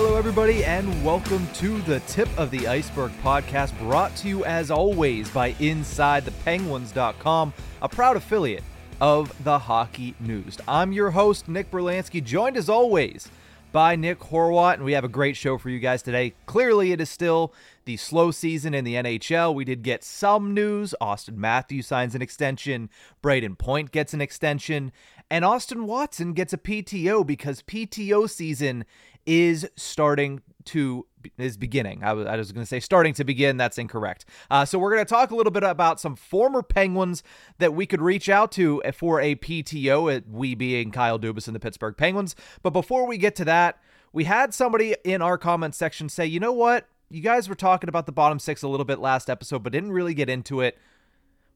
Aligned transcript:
Hello, 0.00 0.14
everybody, 0.14 0.64
and 0.64 1.04
welcome 1.04 1.44
to 1.54 1.82
the 1.82 1.98
Tip 2.06 2.28
of 2.38 2.52
the 2.52 2.68
Iceberg 2.68 3.10
podcast, 3.20 3.76
brought 3.80 4.14
to 4.18 4.28
you 4.28 4.44
as 4.44 4.70
always 4.70 5.28
by 5.28 5.54
InsideThePenguins.com, 5.54 7.52
a 7.82 7.88
proud 7.88 8.16
affiliate 8.16 8.62
of 9.00 9.34
the 9.42 9.58
Hockey 9.58 10.14
News. 10.20 10.56
I'm 10.68 10.92
your 10.92 11.10
host, 11.10 11.48
Nick 11.48 11.72
Brlansky, 11.72 12.22
joined 12.22 12.56
as 12.56 12.68
always 12.68 13.28
by 13.72 13.96
Nick 13.96 14.20
Horwat, 14.20 14.74
and 14.74 14.84
we 14.84 14.92
have 14.92 15.02
a 15.02 15.08
great 15.08 15.36
show 15.36 15.58
for 15.58 15.68
you 15.68 15.80
guys 15.80 16.00
today. 16.00 16.32
Clearly, 16.46 16.92
it 16.92 17.00
is 17.00 17.10
still 17.10 17.52
the 17.84 17.96
slow 17.96 18.30
season 18.30 18.74
in 18.74 18.84
the 18.84 18.94
NHL. 18.94 19.52
We 19.52 19.64
did 19.64 19.82
get 19.82 20.04
some 20.04 20.54
news. 20.54 20.94
Auston 21.00 21.38
Matthews 21.38 21.88
signs 21.88 22.14
an 22.14 22.22
extension, 22.22 22.88
Brayden 23.20 23.58
Point 23.58 23.90
gets 23.90 24.14
an 24.14 24.20
extension, 24.20 24.92
and 25.28 25.44
Austin 25.44 25.86
Watson 25.86 26.34
gets 26.34 26.52
a 26.52 26.58
PTO 26.58 27.26
because 27.26 27.62
PTO 27.62 28.30
season 28.30 28.84
is 29.28 29.68
starting 29.76 30.40
to 30.64 31.06
is 31.36 31.56
beginning. 31.56 32.02
I 32.02 32.14
was, 32.14 32.26
I 32.26 32.36
was 32.36 32.50
going 32.50 32.62
to 32.62 32.68
say 32.68 32.80
starting 32.80 33.12
to 33.14 33.24
begin. 33.24 33.58
That's 33.58 33.76
incorrect. 33.76 34.24
Uh, 34.50 34.64
so 34.64 34.78
we're 34.78 34.92
going 34.94 35.04
to 35.04 35.08
talk 35.08 35.30
a 35.30 35.36
little 35.36 35.50
bit 35.50 35.62
about 35.62 36.00
some 36.00 36.16
former 36.16 36.62
Penguins 36.62 37.22
that 37.58 37.74
we 37.74 37.84
could 37.84 38.00
reach 38.00 38.28
out 38.28 38.50
to 38.52 38.82
for 38.94 39.20
a 39.20 39.34
PTO. 39.36 40.14
At 40.14 40.28
we 40.28 40.54
being 40.54 40.90
Kyle 40.90 41.18
Dubas 41.18 41.46
and 41.46 41.54
the 41.54 41.60
Pittsburgh 41.60 41.96
Penguins. 41.96 42.34
But 42.62 42.70
before 42.70 43.06
we 43.06 43.18
get 43.18 43.36
to 43.36 43.44
that, 43.44 43.80
we 44.12 44.24
had 44.24 44.54
somebody 44.54 44.96
in 45.04 45.20
our 45.20 45.36
comment 45.36 45.74
section 45.74 46.08
say, 46.08 46.24
you 46.24 46.40
know 46.40 46.52
what, 46.52 46.88
you 47.10 47.20
guys 47.20 47.48
were 47.48 47.54
talking 47.54 47.88
about 47.88 48.06
the 48.06 48.12
bottom 48.12 48.38
six 48.38 48.62
a 48.62 48.68
little 48.68 48.86
bit 48.86 48.98
last 48.98 49.28
episode, 49.28 49.62
but 49.62 49.72
didn't 49.72 49.92
really 49.92 50.14
get 50.14 50.30
into 50.30 50.62
it. 50.62 50.78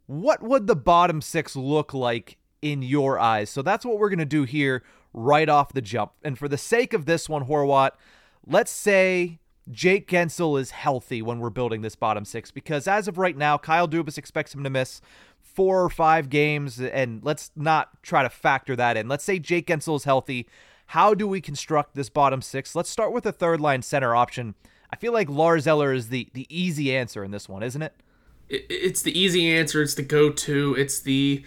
What 0.07 0.43
would 0.43 0.67
the 0.67 0.77
bottom 0.77 1.23
six 1.23 1.57
look 1.57 1.95
like 1.95 2.37
in 2.61 2.83
your 2.83 3.19
eyes? 3.19 3.49
So 3.49 3.63
that's 3.63 3.87
what 3.87 3.99
we're 3.99 4.11
going 4.11 4.19
to 4.19 4.27
do 4.27 4.45
here 4.45 4.83
right 5.13 5.49
off 5.49 5.73
the 5.73 5.83
jump. 5.83 6.13
And 6.23 6.39
for 6.39 6.49
the 6.49 6.59
sake 6.59 6.93
of 6.93 7.07
this 7.07 7.29
one, 7.29 7.47
Horwat, 7.47 7.93
let's 8.47 8.71
say 8.71 9.39
Jake 9.71 10.09
Guentzel 10.09 10.61
is 10.61 10.71
healthy 10.71 11.23
when 11.23 11.39
we're 11.39 11.51
building 11.51 11.83
this 11.83 11.97
bottom 11.97 12.25
six, 12.25 12.51
because 12.51 12.89
as 12.89 13.09
of 13.09 13.19
right 13.19 13.37
now, 13.37 13.59
Kyle 13.59 13.87
Dubas 13.87 14.19
expects 14.19 14.55
him 14.55 14.65
to 14.65 14.71
miss 14.71 15.01
four 15.41 15.85
or 15.85 15.91
five 15.91 16.31
games, 16.31 16.81
and 16.81 17.23
let's 17.23 17.51
not 17.55 18.03
try 18.03 18.23
to 18.23 18.31
factor 18.31 18.75
that 18.75 18.97
in. 18.97 19.07
Let's 19.07 19.25
say 19.25 19.39
Jake 19.39 19.67
Guentzel 19.67 19.97
is 19.97 20.05
healthy. 20.05 20.49
How 20.87 21.15
do 21.15 21.29
we 21.29 21.41
construct 21.41 21.95
this 21.95 22.09
bottom 22.09 22.43
six? 22.43 22.75
Let's 22.75 22.91
start 22.91 23.13
with 23.13 23.27
a 23.27 23.33
third 23.33 23.61
line 23.61 23.83
center 23.83 24.17
option. 24.17 24.55
I 24.91 24.97
feel 24.97 25.13
like 25.13 25.29
Lars 25.29 25.67
Eller 25.67 25.93
is 25.93 26.09
the 26.09 26.29
the 26.35 26.47
easy 26.49 26.95
answer 26.95 27.23
in 27.25 27.31
this 27.31 27.49
one, 27.49 27.63
isn't 27.63 27.83
it? 27.83 27.95
It's 28.49 29.01
the 29.01 29.19
easy 29.19 29.51
answer. 29.51 29.81
It's 29.81 29.95
the 29.95 30.03
go-to. 30.03 30.75
It's 30.77 31.01
the 31.01 31.45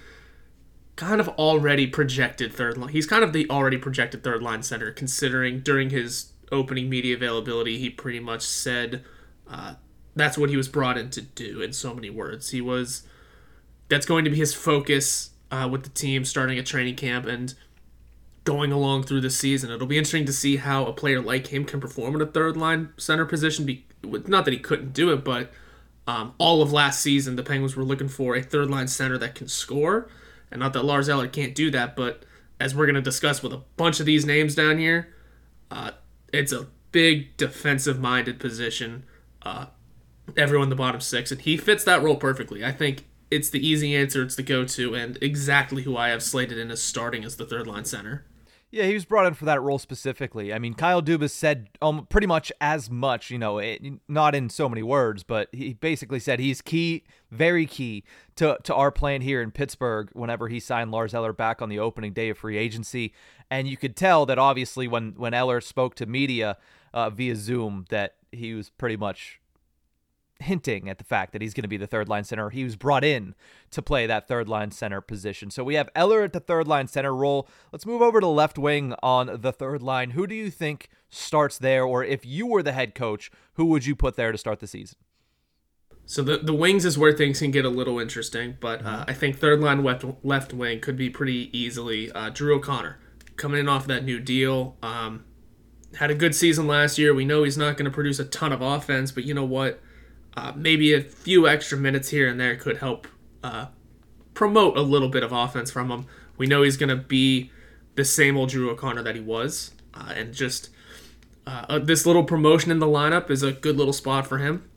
kind 0.95 1.19
of 1.19 1.27
already 1.29 1.87
projected 1.87 2.53
third 2.53 2.77
line. 2.77 2.89
He's 2.89 3.05
kind 3.05 3.23
of 3.23 3.33
the 3.33 3.49
already 3.49 3.77
projected 3.77 4.23
third 4.23 4.41
line 4.41 4.63
center, 4.63 4.91
considering 4.91 5.59
during 5.59 5.89
his 5.89 6.31
opening 6.51 6.89
media 6.89 7.15
availability, 7.15 7.77
he 7.77 7.89
pretty 7.89 8.19
much 8.19 8.41
said 8.41 9.03
uh, 9.49 9.75
that's 10.15 10.37
what 10.37 10.49
he 10.49 10.57
was 10.57 10.67
brought 10.67 10.97
in 10.97 11.09
to 11.11 11.21
do. 11.21 11.61
In 11.61 11.73
so 11.73 11.93
many 11.93 12.09
words, 12.09 12.49
he 12.49 12.61
was. 12.61 13.03
That's 13.87 14.05
going 14.07 14.25
to 14.25 14.31
be 14.31 14.37
his 14.37 14.53
focus 14.53 15.29
uh, 15.51 15.67
with 15.71 15.83
the 15.83 15.89
team 15.89 16.25
starting 16.25 16.57
a 16.57 16.63
training 16.63 16.95
camp 16.95 17.27
and 17.27 17.53
going 18.43 18.71
along 18.71 19.03
through 19.03 19.21
the 19.21 19.29
season. 19.29 19.69
It'll 19.69 19.85
be 19.85 19.97
interesting 19.97 20.25
to 20.25 20.33
see 20.33 20.57
how 20.57 20.85
a 20.85 20.93
player 20.93 21.21
like 21.21 21.47
him 21.47 21.65
can 21.65 21.79
perform 21.79 22.15
in 22.15 22.21
a 22.21 22.25
third 22.25 22.57
line 22.57 22.93
center 22.97 23.25
position. 23.25 23.65
Be, 23.65 23.85
not 24.03 24.45
that 24.45 24.51
he 24.51 24.59
couldn't 24.59 24.93
do 24.93 25.11
it, 25.11 25.23
but 25.23 25.51
um, 26.07 26.33
all 26.39 26.63
of 26.63 26.71
last 26.71 27.01
season, 27.01 27.35
the 27.35 27.43
Penguins 27.43 27.75
were 27.75 27.83
looking 27.83 28.07
for 28.07 28.35
a 28.35 28.41
third 28.41 28.71
line 28.71 28.87
center 28.87 29.19
that 29.19 29.35
can 29.35 29.47
score 29.47 30.09
and 30.51 30.59
not 30.59 30.73
that 30.73 30.85
Lars 30.85 31.09
Eller 31.09 31.27
can't 31.27 31.55
do 31.55 31.71
that, 31.71 31.95
but 31.95 32.23
as 32.59 32.73
we're 32.73 32.85
going 32.85 32.95
to 32.95 33.01
discuss 33.01 33.43
with 33.43 33.53
a 33.53 33.61
bunch 33.77 33.99
of 33.99 34.05
these 34.05 34.25
names 34.25 34.55
down 34.55 34.77
here, 34.77 35.13
uh, 35.71 35.91
it's 36.31 36.51
a 36.51 36.67
big 36.91 37.35
defensive 37.37 37.99
minded 37.99 38.39
position. 38.39 39.03
Uh, 39.41 39.65
everyone 40.37 40.65
in 40.65 40.69
the 40.69 40.75
bottom 40.75 41.01
six, 41.01 41.31
and 41.31 41.41
he 41.41 41.57
fits 41.57 41.83
that 41.83 42.01
role 42.01 42.15
perfectly. 42.15 42.63
I 42.63 42.71
think 42.71 43.05
it's 43.29 43.49
the 43.49 43.65
easy 43.65 43.95
answer, 43.95 44.23
it's 44.23 44.35
the 44.35 44.43
go 44.43 44.65
to, 44.65 44.95
and 44.95 45.17
exactly 45.21 45.83
who 45.83 45.97
I 45.97 46.09
have 46.09 46.23
slated 46.23 46.57
in 46.57 46.71
as 46.71 46.81
starting 46.81 47.23
as 47.23 47.35
the 47.35 47.45
third 47.45 47.67
line 47.67 47.85
center. 47.85 48.25
Yeah, 48.71 48.85
he 48.85 48.93
was 48.93 49.05
brought 49.05 49.25
in 49.25 49.35
for 49.35 49.45
that 49.45 49.61
role 49.61 49.79
specifically. 49.79 50.53
I 50.53 50.59
mean, 50.59 50.73
Kyle 50.73 51.01
Dubas 51.01 51.29
said 51.29 51.69
um, 51.81 52.07
pretty 52.07 52.27
much 52.27 52.51
as 52.59 52.89
much, 52.89 53.29
you 53.29 53.37
know, 53.37 53.59
it, 53.59 53.81
not 54.09 54.35
in 54.35 54.49
so 54.49 54.67
many 54.67 54.83
words, 54.83 55.23
but 55.23 55.47
he 55.53 55.73
basically 55.73 56.19
said 56.19 56.39
he's 56.39 56.61
key, 56.61 57.03
very 57.31 57.65
key 57.67 58.03
to, 58.35 58.57
to 58.63 58.75
our 58.75 58.91
plan 58.91 59.21
here 59.21 59.41
in 59.41 59.51
Pittsburgh 59.51 60.09
whenever 60.13 60.49
he 60.49 60.59
signed 60.59 60.91
Lars 60.91 61.13
Eller 61.13 61.31
back 61.31 61.61
on 61.61 61.69
the 61.69 61.79
opening 61.79 62.11
day 62.11 62.29
of 62.29 62.37
free 62.37 62.57
agency. 62.57 63.13
And 63.49 63.67
you 63.67 63.77
could 63.77 63.95
tell 63.95 64.25
that 64.25 64.39
obviously 64.39 64.87
when, 64.87 65.13
when 65.15 65.33
Eller 65.33 65.61
spoke 65.61 65.95
to 65.95 66.05
media 66.05 66.57
uh, 66.93 67.09
via 67.09 67.35
Zoom 67.35 67.85
that 67.89 68.15
he 68.31 68.53
was 68.55 68.71
pretty 68.71 68.97
much 68.97 69.39
hinting 70.39 70.89
at 70.89 70.97
the 70.97 71.03
fact 71.03 71.31
that 71.33 71.41
he's 71.41 71.53
going 71.53 71.63
to 71.63 71.69
be 71.69 71.77
the 71.77 71.87
third 71.87 72.09
line 72.09 72.23
center. 72.23 72.49
He 72.49 72.63
was 72.63 72.75
brought 72.75 73.03
in 73.03 73.35
to 73.71 73.81
play 73.81 74.05
that 74.05 74.27
third 74.27 74.49
line 74.49 74.71
center 74.71 75.01
position. 75.01 75.49
So 75.49 75.63
we 75.63 75.75
have 75.75 75.89
Eller 75.95 76.23
at 76.23 76.33
the 76.33 76.39
third 76.39 76.67
line 76.67 76.87
center 76.87 77.15
role. 77.15 77.47
Let's 77.71 77.85
move 77.85 78.01
over 78.01 78.19
to 78.19 78.27
left 78.27 78.57
wing 78.57 78.93
on 79.01 79.39
the 79.41 79.51
third 79.51 79.81
line. 79.81 80.11
Who 80.11 80.27
do 80.27 80.35
you 80.35 80.49
think 80.49 80.89
starts 81.09 81.57
there? 81.57 81.83
Or 81.83 82.03
if 82.03 82.25
you 82.25 82.47
were 82.47 82.63
the 82.63 82.73
head 82.73 82.95
coach, 82.95 83.31
who 83.53 83.65
would 83.65 83.85
you 83.85 83.95
put 83.95 84.15
there 84.15 84.31
to 84.31 84.37
start 84.37 84.59
the 84.59 84.67
season? 84.67 84.97
So 86.07 86.21
the 86.21 86.37
the 86.37 86.53
wings 86.53 86.85
is 86.85 86.99
where 86.99 87.13
things 87.13 87.39
can 87.39 87.49
get 87.49 87.65
a 87.65 87.69
little 87.69 87.97
interesting, 87.99 88.57
but 88.59 88.85
uh, 88.85 89.05
I 89.07 89.13
think 89.13 89.39
third 89.39 89.59
line 89.59 89.83
left 89.83 90.05
left 90.23 90.53
wing 90.53 90.79
could 90.79 90.97
be 90.97 91.09
pretty 91.09 91.49
easily 91.57 92.11
uh, 92.11 92.29
Drew 92.29 92.55
O'Connor 92.57 92.99
coming 93.37 93.59
in 93.59 93.67
off 93.67 93.87
that 93.87 94.05
new 94.05 94.19
deal. 94.19 94.77
Um, 94.83 95.25
had 95.95 96.11
a 96.11 96.15
good 96.15 96.35
season 96.35 96.67
last 96.67 96.97
year. 96.99 97.13
We 97.13 97.25
know 97.25 97.43
he's 97.43 97.57
not 97.57 97.75
going 97.77 97.85
to 97.85 97.91
produce 97.91 98.19
a 98.19 98.25
ton 98.25 98.51
of 98.51 98.61
offense, 98.61 99.11
but 99.11 99.23
you 99.23 99.33
know 99.33 99.45
what? 99.45 99.81
Uh, 100.37 100.51
maybe 100.55 100.93
a 100.93 101.01
few 101.01 101.47
extra 101.47 101.77
minutes 101.77 102.09
here 102.09 102.27
and 102.27 102.39
there 102.39 102.55
could 102.55 102.77
help 102.77 103.07
uh, 103.43 103.67
promote 104.33 104.77
a 104.77 104.81
little 104.81 105.09
bit 105.09 105.23
of 105.23 105.31
offense 105.31 105.71
from 105.71 105.89
him. 105.89 106.05
We 106.37 106.47
know 106.47 106.61
he's 106.61 106.77
going 106.77 106.89
to 106.89 106.95
be 106.95 107.51
the 107.95 108.05
same 108.05 108.35
old 108.37 108.49
Drew 108.49 108.69
O'Connor 108.69 109.03
that 109.03 109.15
he 109.15 109.21
was, 109.21 109.71
uh, 109.93 110.13
and 110.15 110.33
just 110.33 110.69
uh, 111.47 111.65
uh, 111.69 111.79
this 111.79 112.05
little 112.05 112.23
promotion 112.23 112.71
in 112.71 112.79
the 112.79 112.85
lineup 112.85 113.29
is 113.29 113.43
a 113.43 113.51
good 113.51 113.77
little 113.77 113.93
spot 113.93 114.27
for 114.27 114.39
him. 114.39 114.69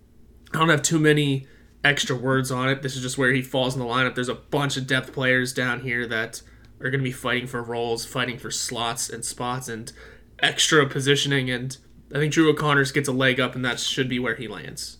I 0.54 0.58
don't 0.58 0.68
have 0.68 0.82
too 0.82 0.98
many 0.98 1.46
extra 1.84 2.14
words 2.14 2.50
on 2.50 2.68
it. 2.68 2.82
This 2.82 2.96
is 2.96 3.02
just 3.02 3.18
where 3.18 3.32
he 3.32 3.42
falls 3.42 3.74
in 3.74 3.80
the 3.80 3.86
lineup. 3.86 4.14
There's 4.14 4.28
a 4.28 4.34
bunch 4.34 4.76
of 4.76 4.86
depth 4.86 5.12
players 5.12 5.52
down 5.52 5.80
here 5.80 6.06
that 6.06 6.42
are 6.80 6.90
going 6.90 7.00
to 7.00 7.04
be 7.04 7.12
fighting 7.12 7.46
for 7.46 7.62
roles, 7.62 8.04
fighting 8.04 8.38
for 8.38 8.50
slots 8.50 9.10
and 9.10 9.24
spots, 9.24 9.68
and 9.68 9.92
extra 10.40 10.86
positioning. 10.86 11.50
And 11.50 11.76
I 12.14 12.18
think 12.18 12.32
Drew 12.32 12.50
O'Connor's 12.50 12.92
gets 12.92 13.08
a 13.08 13.12
leg 13.12 13.40
up, 13.40 13.54
and 13.54 13.64
that 13.64 13.80
should 13.80 14.08
be 14.08 14.18
where 14.18 14.36
he 14.36 14.46
lands. 14.46 14.97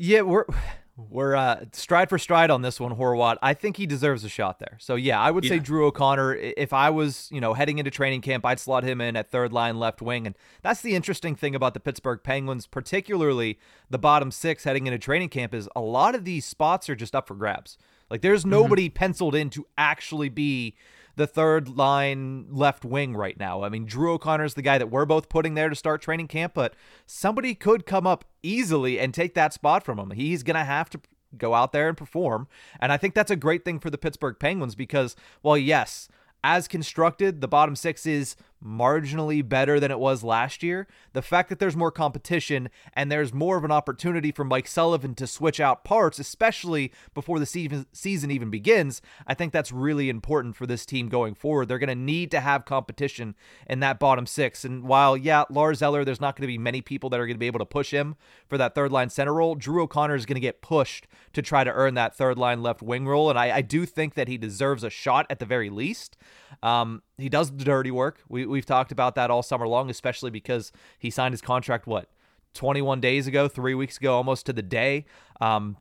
Yeah, 0.00 0.22
we're 0.22 0.46
we're 0.96 1.34
uh, 1.34 1.64
stride 1.72 2.08
for 2.10 2.18
stride 2.18 2.50
on 2.50 2.62
this 2.62 2.80
one, 2.80 2.96
Horwat. 2.96 3.36
I 3.40 3.54
think 3.54 3.76
he 3.76 3.86
deserves 3.86 4.24
a 4.24 4.28
shot 4.28 4.58
there. 4.58 4.76
So 4.78 4.96
yeah, 4.96 5.20
I 5.20 5.30
would 5.30 5.44
yeah. 5.44 5.50
say 5.50 5.58
Drew 5.58 5.86
O'Connor. 5.86 6.34
If 6.34 6.72
I 6.72 6.90
was, 6.90 7.28
you 7.30 7.40
know, 7.40 7.54
heading 7.54 7.78
into 7.78 7.90
training 7.90 8.22
camp, 8.22 8.44
I'd 8.44 8.58
slot 8.58 8.84
him 8.84 9.00
in 9.00 9.16
at 9.16 9.30
third 9.30 9.52
line 9.52 9.78
left 9.78 10.02
wing, 10.02 10.26
and 10.26 10.36
that's 10.62 10.80
the 10.80 10.94
interesting 10.94 11.36
thing 11.36 11.54
about 11.54 11.74
the 11.74 11.80
Pittsburgh 11.80 12.20
Penguins, 12.22 12.66
particularly 12.66 13.58
the 13.88 13.98
bottom 13.98 14.30
six 14.30 14.64
heading 14.64 14.86
into 14.86 14.98
training 14.98 15.28
camp, 15.28 15.54
is 15.54 15.68
a 15.76 15.80
lot 15.80 16.14
of 16.14 16.24
these 16.24 16.44
spots 16.44 16.88
are 16.88 16.96
just 16.96 17.14
up 17.14 17.28
for 17.28 17.34
grabs. 17.34 17.76
Like 18.10 18.22
there's 18.22 18.42
mm-hmm. 18.42 18.50
nobody 18.50 18.88
mm-hmm. 18.88 18.96
penciled 18.96 19.34
in 19.34 19.50
to 19.50 19.66
actually 19.78 20.30
be 20.30 20.74
the 21.16 21.26
third 21.26 21.68
line 21.68 22.46
left 22.50 22.84
wing 22.84 23.16
right 23.16 23.38
now. 23.38 23.62
I 23.62 23.68
mean, 23.68 23.86
Drew 23.86 24.14
O'Connor's 24.14 24.54
the 24.54 24.62
guy 24.62 24.78
that 24.78 24.90
we're 24.90 25.04
both 25.04 25.28
putting 25.28 25.54
there 25.54 25.68
to 25.68 25.74
start 25.74 26.02
training 26.02 26.28
camp, 26.28 26.54
but 26.54 26.74
somebody 27.06 27.54
could 27.54 27.86
come 27.86 28.06
up 28.06 28.24
easily 28.42 28.98
and 28.98 29.12
take 29.12 29.34
that 29.34 29.52
spot 29.52 29.84
from 29.84 29.98
him. 29.98 30.10
He's 30.10 30.42
going 30.42 30.56
to 30.56 30.64
have 30.64 30.90
to 30.90 31.00
go 31.36 31.54
out 31.54 31.72
there 31.72 31.88
and 31.88 31.96
perform. 31.96 32.48
And 32.80 32.92
I 32.92 32.96
think 32.96 33.14
that's 33.14 33.30
a 33.30 33.36
great 33.36 33.64
thing 33.64 33.78
for 33.78 33.90
the 33.90 33.98
Pittsburgh 33.98 34.36
Penguins 34.38 34.74
because, 34.74 35.16
well, 35.42 35.56
yes, 35.56 36.08
as 36.42 36.68
constructed, 36.68 37.40
the 37.40 37.48
bottom 37.48 37.76
six 37.76 38.06
is 38.06 38.36
marginally 38.64 39.46
better 39.46 39.80
than 39.80 39.90
it 39.90 39.98
was 39.98 40.22
last 40.22 40.62
year. 40.62 40.86
The 41.12 41.22
fact 41.22 41.48
that 41.48 41.58
there's 41.58 41.76
more 41.76 41.90
competition 41.90 42.68
and 42.92 43.10
there's 43.10 43.32
more 43.32 43.56
of 43.56 43.64
an 43.64 43.70
opportunity 43.70 44.32
for 44.32 44.44
Mike 44.44 44.68
Sullivan 44.68 45.14
to 45.16 45.26
switch 45.26 45.60
out 45.60 45.84
parts, 45.84 46.18
especially 46.18 46.92
before 47.14 47.38
the 47.38 47.46
season 47.92 48.30
even 48.30 48.50
begins, 48.50 49.00
I 49.26 49.34
think 49.34 49.52
that's 49.52 49.72
really 49.72 50.08
important 50.08 50.56
for 50.56 50.66
this 50.66 50.84
team 50.84 51.08
going 51.08 51.34
forward. 51.34 51.68
They're 51.68 51.78
going 51.78 51.88
to 51.88 51.94
need 51.94 52.30
to 52.32 52.40
have 52.40 52.64
competition 52.64 53.34
in 53.66 53.80
that 53.80 53.98
bottom 53.98 54.26
six. 54.26 54.64
And 54.64 54.84
while, 54.84 55.16
yeah, 55.16 55.44
Lars 55.50 55.82
Eller, 55.82 56.04
there's 56.04 56.20
not 56.20 56.36
going 56.36 56.42
to 56.42 56.52
be 56.52 56.58
many 56.58 56.80
people 56.82 57.10
that 57.10 57.20
are 57.20 57.26
going 57.26 57.36
to 57.36 57.40
be 57.40 57.46
able 57.46 57.58
to 57.60 57.66
push 57.66 57.90
him 57.92 58.16
for 58.48 58.58
that 58.58 58.74
third 58.74 58.92
line 58.92 59.10
center 59.10 59.34
role, 59.34 59.54
Drew 59.54 59.82
O'Connor 59.82 60.14
is 60.14 60.26
going 60.26 60.34
to 60.34 60.40
get 60.40 60.60
pushed 60.60 61.06
to 61.32 61.42
try 61.42 61.64
to 61.64 61.72
earn 61.72 61.94
that 61.94 62.14
third 62.14 62.38
line 62.38 62.62
left 62.62 62.82
wing 62.82 63.06
role. 63.06 63.30
And 63.30 63.38
I, 63.38 63.56
I 63.56 63.62
do 63.62 63.86
think 63.86 64.14
that 64.14 64.28
he 64.28 64.36
deserves 64.36 64.84
a 64.84 64.90
shot 64.90 65.26
at 65.30 65.38
the 65.38 65.46
very 65.46 65.70
least. 65.70 66.16
Um, 66.62 67.02
he 67.18 67.28
does 67.28 67.50
the 67.50 67.64
dirty 67.64 67.90
work. 67.90 68.20
We, 68.28 68.46
we've 68.46 68.66
talked 68.66 68.92
about 68.92 69.14
that 69.14 69.30
all 69.30 69.42
summer 69.42 69.66
long, 69.66 69.90
especially 69.90 70.30
because 70.30 70.72
he 70.98 71.10
signed 71.10 71.32
his 71.32 71.40
contract, 71.40 71.86
what, 71.86 72.08
21 72.54 73.00
days 73.00 73.26
ago, 73.26 73.48
three 73.48 73.74
weeks 73.74 73.96
ago, 73.96 74.14
almost 74.14 74.46
to 74.46 74.52
the 74.52 74.62
day. 74.62 75.06
Um, 75.40 75.76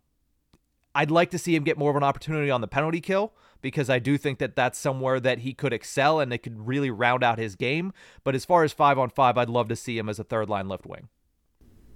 I'd 0.95 1.11
like 1.11 1.31
to 1.31 1.37
see 1.37 1.55
him 1.55 1.63
get 1.63 1.77
more 1.77 1.89
of 1.89 1.95
an 1.95 2.03
opportunity 2.03 2.49
on 2.49 2.61
the 2.61 2.67
penalty 2.67 3.01
kill, 3.01 3.33
because 3.61 3.89
I 3.89 3.99
do 3.99 4.17
think 4.17 4.39
that 4.39 4.55
that's 4.55 4.79
somewhere 4.79 5.19
that 5.19 5.39
he 5.39 5.53
could 5.53 5.73
excel 5.73 6.19
and 6.19 6.31
it 6.31 6.39
could 6.39 6.67
really 6.67 6.89
round 6.89 7.23
out 7.23 7.37
his 7.37 7.55
game. 7.55 7.93
But 8.23 8.35
as 8.35 8.45
far 8.45 8.63
as 8.63 8.73
five 8.73 8.97
on 8.97 9.09
five, 9.09 9.37
I'd 9.37 9.49
love 9.49 9.67
to 9.69 9.75
see 9.75 9.97
him 9.97 10.09
as 10.09 10.19
a 10.19 10.23
third 10.23 10.49
line 10.49 10.67
left 10.67 10.85
wing. 10.85 11.09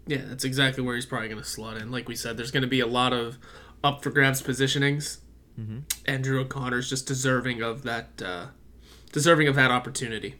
Yeah, 0.05 0.21
that's 0.25 0.43
exactly 0.43 0.83
where 0.83 0.95
he's 0.95 1.05
probably 1.05 1.29
going 1.29 1.41
to 1.41 1.47
slot 1.47 1.77
in. 1.77 1.91
Like 1.91 2.09
we 2.09 2.15
said, 2.15 2.35
there's 2.37 2.51
going 2.51 2.63
to 2.63 2.67
be 2.67 2.81
a 2.81 2.87
lot 2.87 3.13
of 3.13 3.37
up 3.83 4.03
for 4.03 4.09
grabs 4.09 4.41
positionings, 4.41 5.19
mm-hmm. 5.59 5.79
and 6.05 6.23
Drew 6.23 6.41
O'Connor's 6.41 6.89
just 6.89 7.07
deserving 7.07 7.61
of 7.61 7.83
that, 7.83 8.21
uh, 8.23 8.47
deserving 9.13 9.47
of 9.47 9.55
that 9.55 9.71
opportunity. 9.71 10.35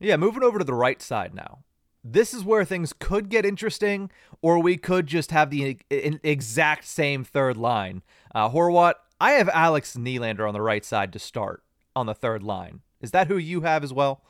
Yeah, 0.00 0.16
moving 0.16 0.42
over 0.42 0.58
to 0.58 0.64
the 0.64 0.72
right 0.72 1.02
side 1.02 1.34
now. 1.34 1.58
This 2.02 2.32
is 2.32 2.44
where 2.44 2.64
things 2.64 2.94
could 2.98 3.28
get 3.28 3.44
interesting, 3.44 4.10
or 4.40 4.62
we 4.62 4.76
could 4.76 5.06
just 5.08 5.32
have 5.32 5.50
the 5.50 5.78
exact 5.90 6.84
same 6.84 7.24
third 7.24 7.56
line. 7.56 8.02
Uh, 8.34 8.48
Horwat, 8.48 8.94
I 9.20 9.32
have 9.32 9.48
Alex 9.48 9.96
Nylander 9.96 10.46
on 10.46 10.54
the 10.54 10.62
right 10.62 10.84
side 10.84 11.12
to 11.12 11.18
start 11.18 11.64
on 11.96 12.06
the 12.06 12.14
third 12.14 12.42
line. 12.42 12.80
Is 13.00 13.10
that 13.10 13.26
who 13.26 13.36
you 13.36 13.62
have 13.62 13.82
as 13.82 13.92
well? 13.92 14.22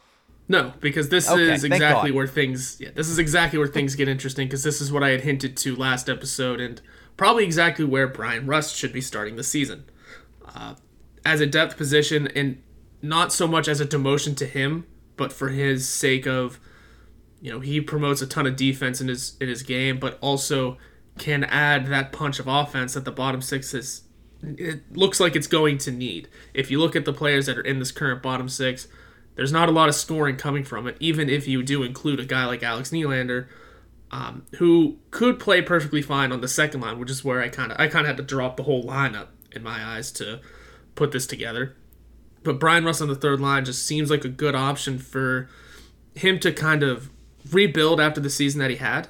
No, 0.48 0.72
because 0.80 1.08
this 1.08 1.30
okay, 1.30 1.52
is 1.52 1.64
exactly 1.64 2.12
where 2.12 2.26
things 2.26 2.76
yeah, 2.80 2.90
this 2.94 3.08
is 3.08 3.18
exactly 3.18 3.58
where 3.58 3.68
things 3.68 3.96
get 3.96 4.08
interesting 4.08 4.46
because 4.46 4.62
this 4.62 4.80
is 4.80 4.92
what 4.92 5.02
I 5.02 5.10
had 5.10 5.22
hinted 5.22 5.56
to 5.58 5.74
last 5.74 6.08
episode 6.08 6.60
and 6.60 6.80
probably 7.16 7.44
exactly 7.44 7.84
where 7.84 8.06
Bryan 8.06 8.46
Rust 8.46 8.76
should 8.76 8.92
be 8.92 9.00
starting 9.00 9.36
the 9.36 9.42
season. 9.42 9.84
Uh, 10.54 10.76
as 11.24 11.40
a 11.40 11.46
depth 11.46 11.76
position 11.76 12.28
and 12.28 12.62
not 13.08 13.32
so 13.32 13.46
much 13.46 13.68
as 13.68 13.80
a 13.80 13.86
demotion 13.86 14.36
to 14.36 14.46
him, 14.46 14.86
but 15.16 15.32
for 15.32 15.48
his 15.48 15.88
sake 15.88 16.26
of 16.26 16.60
you 17.40 17.52
know, 17.52 17.60
he 17.60 17.80
promotes 17.80 18.22
a 18.22 18.26
ton 18.26 18.46
of 18.46 18.56
defense 18.56 19.00
in 19.00 19.08
his 19.08 19.36
in 19.40 19.48
his 19.48 19.62
game, 19.62 19.98
but 19.98 20.18
also 20.20 20.78
can 21.18 21.44
add 21.44 21.86
that 21.86 22.12
punch 22.12 22.38
of 22.38 22.46
offense 22.46 22.94
that 22.94 23.04
the 23.04 23.12
bottom 23.12 23.40
six 23.40 23.72
is 23.74 24.02
it 24.42 24.80
looks 24.96 25.18
like 25.18 25.34
it's 25.34 25.46
going 25.46 25.78
to 25.78 25.90
need. 25.90 26.28
If 26.54 26.70
you 26.70 26.78
look 26.78 26.94
at 26.94 27.04
the 27.04 27.12
players 27.12 27.46
that 27.46 27.56
are 27.56 27.62
in 27.62 27.78
this 27.78 27.90
current 27.90 28.22
bottom 28.22 28.48
six, 28.48 28.88
there's 29.34 29.52
not 29.52 29.68
a 29.68 29.72
lot 29.72 29.88
of 29.88 29.94
scoring 29.94 30.36
coming 30.36 30.64
from 30.64 30.86
it, 30.86 30.96
even 31.00 31.28
if 31.28 31.48
you 31.48 31.62
do 31.62 31.82
include 31.82 32.20
a 32.20 32.24
guy 32.24 32.46
like 32.46 32.62
Alex 32.62 32.90
Nylander, 32.90 33.46
um, 34.10 34.44
who 34.58 34.98
could 35.10 35.38
play 35.38 35.62
perfectly 35.62 36.02
fine 36.02 36.32
on 36.32 36.40
the 36.40 36.48
second 36.48 36.80
line, 36.80 36.98
which 36.98 37.10
is 37.10 37.24
where 37.24 37.42
I 37.42 37.48
kind 37.48 37.72
of 37.72 37.80
I 37.80 37.88
kind 37.88 38.06
of 38.06 38.08
had 38.08 38.16
to 38.18 38.22
drop 38.22 38.56
the 38.56 38.64
whole 38.64 38.84
lineup 38.84 39.28
in 39.52 39.62
my 39.62 39.84
eyes 39.84 40.12
to 40.12 40.40
put 40.94 41.12
this 41.12 41.26
together. 41.26 41.76
But 42.46 42.58
Bryan 42.58 42.84
Rust 42.84 43.02
on 43.02 43.08
the 43.08 43.14
third 43.14 43.40
line 43.40 43.64
just 43.64 43.86
seems 43.86 44.10
like 44.10 44.24
a 44.24 44.30
good 44.30 44.54
option 44.54 44.98
for 44.98 45.48
him 46.14 46.38
to 46.40 46.52
kind 46.52 46.82
of 46.82 47.10
rebuild 47.50 48.00
after 48.00 48.20
the 48.20 48.30
season 48.30 48.60
that 48.60 48.70
he 48.70 48.76
had, 48.76 49.08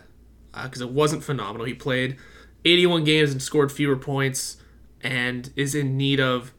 because 0.52 0.82
uh, 0.82 0.86
it 0.86 0.92
wasn't 0.92 1.22
phenomenal. 1.22 1.66
He 1.66 1.74
played 1.74 2.16
81 2.64 3.04
games 3.04 3.30
and 3.30 3.40
scored 3.40 3.70
fewer 3.70 3.96
points, 3.96 4.56
and 5.00 5.52
is 5.54 5.74
in 5.74 5.96
need 5.96 6.18
of 6.18 6.52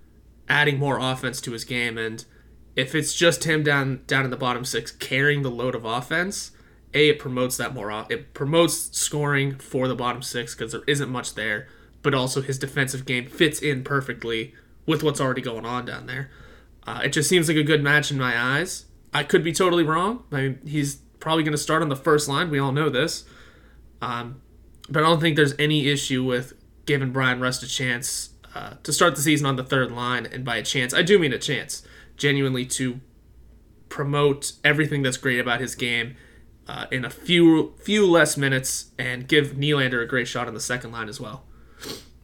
adding 0.47 0.79
more 0.79 0.97
offense 0.97 1.41
to 1.41 1.51
his 1.51 1.65
game 1.65 1.97
and 1.97 2.23
if 2.77 2.93
it's 2.93 3.13
just 3.13 3.43
him 3.43 3.63
down 3.63 4.01
down 4.05 4.23
in 4.23 4.31
the 4.31 4.37
bottom 4.37 4.63
six 4.63 4.91
carrying 4.91 5.41
the 5.41 5.51
load 5.51 5.75
of 5.75 5.83
offense, 5.83 6.51
a 6.93 7.09
it 7.09 7.19
promotes 7.19 7.57
that 7.57 7.73
more. 7.73 8.05
It 8.07 8.33
promotes 8.35 8.95
scoring 8.97 9.57
for 9.57 9.87
the 9.87 9.95
bottom 9.95 10.21
six 10.21 10.53
because 10.53 10.71
there 10.71 10.83
isn't 10.87 11.09
much 11.09 11.33
there, 11.33 11.67
but 12.03 12.13
also 12.13 12.41
his 12.41 12.59
defensive 12.59 13.05
game 13.05 13.27
fits 13.27 13.61
in 13.61 13.83
perfectly 13.83 14.53
with 14.85 15.03
what's 15.03 15.19
already 15.19 15.41
going 15.41 15.65
on 15.65 15.85
down 15.85 16.05
there. 16.05 16.29
Uh, 16.87 17.01
it 17.03 17.09
just 17.09 17.27
seems 17.27 17.49
like 17.49 17.57
a 17.57 17.63
good 17.63 17.83
match 17.83 18.09
in 18.11 18.17
my 18.17 18.41
eyes. 18.41 18.85
I 19.13 19.23
could 19.23 19.43
be 19.43 19.51
totally 19.51 19.83
wrong. 19.83 20.23
I 20.31 20.41
mean, 20.41 20.59
he's 20.65 20.95
probably 21.19 21.43
going 21.43 21.51
to 21.51 21.57
start 21.57 21.81
on 21.81 21.89
the 21.89 21.95
first 21.95 22.29
line. 22.29 22.49
We 22.49 22.59
all 22.59 22.71
know 22.71 22.89
this. 22.89 23.25
Um, 24.01 24.41
but 24.89 25.03
I 25.03 25.07
don't 25.07 25.19
think 25.19 25.35
there's 25.35 25.53
any 25.59 25.87
issue 25.87 26.23
with 26.23 26.53
giving 26.85 27.11
Bryan 27.11 27.41
Rust 27.41 27.61
a 27.61 27.67
chance 27.67 28.29
uh, 28.55 28.75
to 28.83 28.93
start 28.93 29.15
the 29.15 29.21
season 29.21 29.45
on 29.45 29.57
the 29.57 29.63
third 29.63 29.91
line. 29.91 30.25
And 30.25 30.45
by 30.45 30.55
a 30.55 30.63
chance, 30.63 30.93
I 30.93 31.01
do 31.01 31.19
mean 31.19 31.33
a 31.33 31.39
chance 31.39 31.83
genuinely 32.15 32.65
to 32.65 33.01
promote 33.89 34.53
everything 34.63 35.01
that's 35.01 35.17
great 35.17 35.39
about 35.39 35.59
his 35.59 35.75
game 35.75 36.15
uh, 36.67 36.85
in 36.91 37.05
a 37.05 37.09
few 37.09 37.73
few 37.79 38.09
less 38.09 38.37
minutes 38.37 38.91
and 38.97 39.27
give 39.27 39.53
Nylander 39.53 40.01
a 40.01 40.05
great 40.05 40.27
shot 40.27 40.47
on 40.47 40.53
the 40.53 40.59
second 40.59 40.91
line 40.91 41.09
as 41.09 41.19
well. 41.19 41.45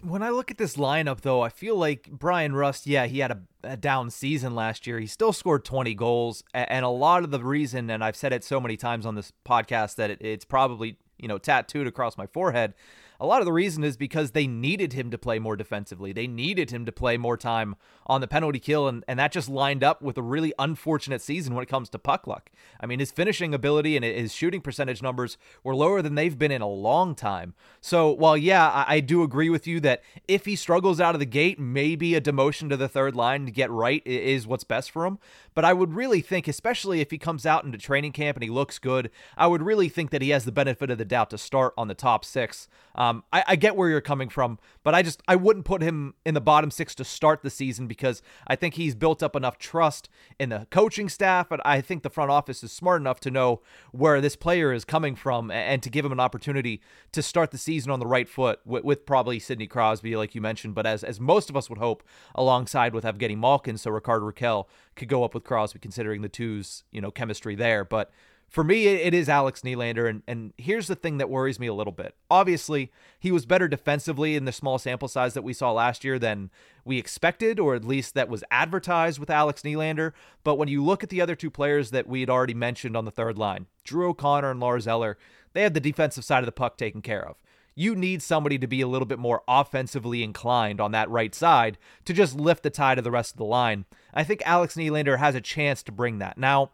When 0.04 0.22
I 0.22 0.32
look 0.32 0.52
at 0.52 0.58
this 0.58 0.76
lineup, 0.76 1.22
though, 1.22 1.42
I 1.42 1.50
feel 1.50 1.78
like 1.78 2.12
Bryan 2.12 2.54
Rust, 2.54 2.86
yeah, 2.86 3.06
he 3.06 3.20
had 3.20 3.32
a, 3.32 3.40
a 3.64 3.78
down 3.78 4.10
season 4.10 4.54
last 4.54 4.86
year. 4.86 5.00
He 5.00 5.08
still 5.08 5.32
scored 5.32 5.64
20 5.64 5.94
goals. 5.96 6.44
And 6.54 6.84
a 6.84 6.90
lot 6.90 7.24
of 7.24 7.32
the 7.32 7.42
reason, 7.42 7.90
and 7.90 8.04
I've 8.04 8.18
said 8.18 8.34
it 8.34 8.44
so 8.44 8.60
many 8.60 8.76
times 8.76 9.06
on 9.06 9.16
this 9.16 9.32
podcast 9.46 9.96
that 9.96 10.10
it, 10.10 10.22
it's 10.22 10.44
probably, 10.44 10.98
you 11.18 11.30
know, 11.30 11.38
tattooed 11.38 11.88
across 11.88 12.18
my 12.18 12.28
forehead, 12.28 12.74
a 13.20 13.26
lot 13.26 13.40
of 13.40 13.46
the 13.46 13.54
reason 13.54 13.84
is 13.84 13.98
because 13.98 14.32
they 14.32 14.48
needed 14.48 14.94
him 14.94 15.12
to 15.12 15.18
play 15.18 15.40
more 15.40 15.56
defensively. 15.56 16.12
They 16.14 16.28
needed 16.28 16.72
him 16.72 16.86
to 16.86 16.92
play 16.92 17.18
more 17.18 17.38
time 17.38 17.76
on 18.06 18.22
the 18.22 18.28
penalty 18.28 18.60
kill, 18.60 18.88
and, 18.88 19.04
and 19.08 19.20
that 19.20 19.32
just 19.32 19.50
lined 19.50 19.84
up 19.84 20.02
with 20.02 20.18
a 20.18 20.22
really 20.22 20.54
unfortunate 20.60 21.22
season 21.22 21.54
when 21.54 21.64
it 21.64 21.70
comes 21.70 21.90
to 21.90 22.00
puck 22.00 22.28
luck. 22.28 22.52
I 22.80 22.86
mean, 22.86 23.00
his 23.00 23.12
finishing 23.12 23.54
ability 23.54 23.96
and 23.96 24.04
his 24.04 24.34
shooting 24.34 24.62
percentage 24.62 25.02
numbers 25.02 25.38
were 25.64 25.76
lower 25.76 26.02
than 26.02 26.16
they've 26.16 26.38
been 26.38 26.52
in 26.52 26.62
a 26.62 26.68
long 26.68 27.16
time. 27.16 27.54
So, 27.82 28.12
while, 28.12 28.38
yeah, 28.38 28.70
I, 28.70 28.96
I 28.96 29.00
do 29.00 29.24
agree 29.24 29.50
with 29.50 29.68
you 29.68 29.80
that 29.82 30.04
if 30.28 30.46
he 30.46 30.56
struggles 30.56 31.00
out 31.00 31.16
of 31.16 31.20
the 31.20 31.26
gate, 31.26 31.60
maybe 31.60 32.16
a 32.16 32.22
demotion 32.22 32.70
to 32.70 32.78
the 32.78 32.90
third 32.90 33.16
line 33.16 33.46
to 33.46 33.52
get 33.52 33.72
right 33.72 34.06
is 34.06 34.48
what's 34.48 34.64
best 34.64 34.92
for 34.92 35.06
him. 35.06 35.20
But 35.54 35.66
I 35.66 35.74
would 35.74 35.94
really 35.94 36.22
think, 36.22 36.48
especially 36.48 37.00
if 37.00 37.12
he 37.12 37.18
comes 37.18 37.46
out 37.46 37.64
into 37.64 37.78
training 37.78 38.12
camp 38.12 38.38
and 38.38 38.44
he 38.44 38.50
looks 38.50 38.80
good, 38.80 39.10
I 39.38 39.48
would 39.48 39.62
really 39.62 39.90
think 39.90 40.12
that 40.12 40.22
he 40.22 40.30
has 40.30 40.46
the 40.46 40.52
benefit 40.52 40.90
of 40.90 40.98
the 40.98 41.06
doubt 41.06 41.30
to 41.30 41.38
start 41.38 41.74
on 41.78 41.88
the 41.88 41.94
top 41.94 42.26
six. 42.26 42.68
Um, 43.04 43.24
I, 43.34 43.44
I 43.50 43.56
get 43.58 43.76
where 43.76 43.90
you're 43.90 44.02
coming 44.02 44.30
from, 44.30 44.60
but 44.84 44.96
I 44.96 45.02
just 45.02 45.22
I 45.28 45.36
wouldn't 45.36 45.66
put 45.66 45.82
him 45.82 46.14
in 46.26 46.34
the 46.34 46.42
bottom 46.42 46.72
six 46.72 46.96
to 46.96 47.04
start 47.04 47.42
the 47.42 47.50
season 47.50 47.88
because 47.88 48.22
I 48.48 48.56
think 48.56 48.76
he's 48.76 48.96
built 48.96 49.22
up 49.22 49.36
enough 49.36 49.58
trust 49.58 50.08
in 50.40 50.50
the 50.50 50.68
coaching 50.72 51.10
staff, 51.10 51.50
but 51.50 51.60
I 51.66 51.82
think 51.82 52.04
the 52.04 52.10
front 52.10 52.32
office 52.32 52.64
is 52.64 52.72
smart 52.72 53.02
enough 53.02 53.20
to 53.22 53.32
know 53.32 53.62
where 53.92 54.22
this 54.22 54.38
player 54.38 54.72
is 54.72 54.86
coming 54.86 55.16
from 55.16 55.52
and 55.52 55.84
to 55.84 55.90
give 55.90 56.06
him 56.06 56.14
an 56.14 56.20
opportunity 56.20 56.82
to 57.12 57.22
start 57.22 57.52
the 57.52 57.58
season 57.58 57.92
on 57.92 58.00
the 58.00 58.08
right 58.08 58.30
foot 58.30 58.62
with, 58.66 58.86
with 58.86 59.06
probably 59.06 59.38
Sidney 59.38 59.68
Crosby, 59.68 60.16
like 60.16 60.34
you 60.34 60.40
mentioned, 60.40 60.74
but 60.74 60.86
as 60.86 61.04
as 61.04 61.20
most 61.20 61.50
of 61.50 61.58
us 61.58 61.70
would 61.70 61.80
hope, 61.80 62.04
alongside 62.36 62.94
with 62.94 63.04
Evgeny 63.04 63.38
Malkin, 63.38 63.78
so 63.78 63.92
Rickard 63.92 64.22
Rakell 64.22 64.66
could 64.96 65.10
go 65.10 65.26
up 65.26 65.34
with 65.34 65.44
Crosby, 65.44 65.80
considering 65.80 66.22
the 66.22 66.30
two's 66.30 66.84
you 66.92 67.02
know 67.02 67.12
chemistry 67.12 67.56
there, 67.56 67.84
but 67.84 68.12
for 68.54 68.64
me, 68.64 68.86
it 68.86 69.16
is 69.16 69.30
Alex 69.30 69.62
Nylander, 69.62 70.08
and, 70.08 70.22
and 70.28 70.54
here's 70.60 70.86
the 70.86 70.96
thing 70.96 71.18
that 71.18 71.28
worries 71.28 71.60
me 71.60 71.66
a 71.66 71.74
little 71.74 71.92
bit. 71.92 72.14
Obviously, 72.30 72.92
he 73.20 73.32
was 73.32 73.48
better 73.48 73.68
defensively 73.68 74.36
in 74.36 74.46
the 74.46 74.52
small 74.52 74.78
sample 74.78 75.08
size 75.08 75.34
that 75.34 75.44
we 75.44 75.54
saw 75.54 75.72
last 75.72 76.04
year 76.04 76.20
than 76.20 76.52
we 76.86 77.00
expected, 77.00 77.60
or 77.60 77.74
at 77.74 77.84
least 77.84 78.14
that 78.14 78.30
was 78.30 78.44
advertised 78.52 79.18
with 79.18 79.32
Alex 79.32 79.64
Nylander. 79.64 80.14
But 80.44 80.60
when 80.60 80.68
you 80.68 80.84
look 80.84 81.02
at 81.02 81.10
the 81.10 81.20
other 81.20 81.36
two 81.36 81.50
players 81.50 81.90
that 81.90 82.06
we 82.06 82.20
had 82.20 82.30
already 82.30 82.54
mentioned 82.54 82.96
on 82.96 83.06
the 83.06 83.12
third 83.12 83.40
line, 83.40 83.66
Drew 83.84 84.10
O'Connor 84.10 84.52
and 84.52 84.60
Lars 84.60 84.88
Eller, 84.88 85.18
they 85.54 85.64
have 85.64 85.74
the 85.74 85.80
defensive 85.80 86.24
side 86.24 86.44
of 86.44 86.46
the 86.46 86.52
puck 86.52 86.78
taken 86.78 87.02
care 87.02 87.28
of. 87.28 87.38
You 87.74 87.96
need 87.96 88.22
somebody 88.22 88.60
to 88.60 88.68
be 88.68 88.82
a 88.82 88.88
little 88.88 89.08
bit 89.08 89.18
more 89.18 89.42
offensively 89.48 90.22
inclined 90.22 90.80
on 90.80 90.92
that 90.92 91.10
right 91.10 91.34
side 91.34 91.80
to 92.06 92.14
just 92.14 92.36
lift 92.36 92.62
the 92.62 92.70
tide 92.70 93.00
of 93.00 93.04
the 93.04 93.10
rest 93.10 93.32
of 93.32 93.40
the 93.40 93.46
line. 93.46 93.86
I 94.14 94.24
think 94.24 94.44
Alex 94.46 94.76
Nylander 94.76 95.18
has 95.18 95.34
a 95.34 95.42
chance 95.42 95.82
to 95.82 95.92
bring 95.92 96.20
that. 96.20 96.38
Now, 96.38 96.70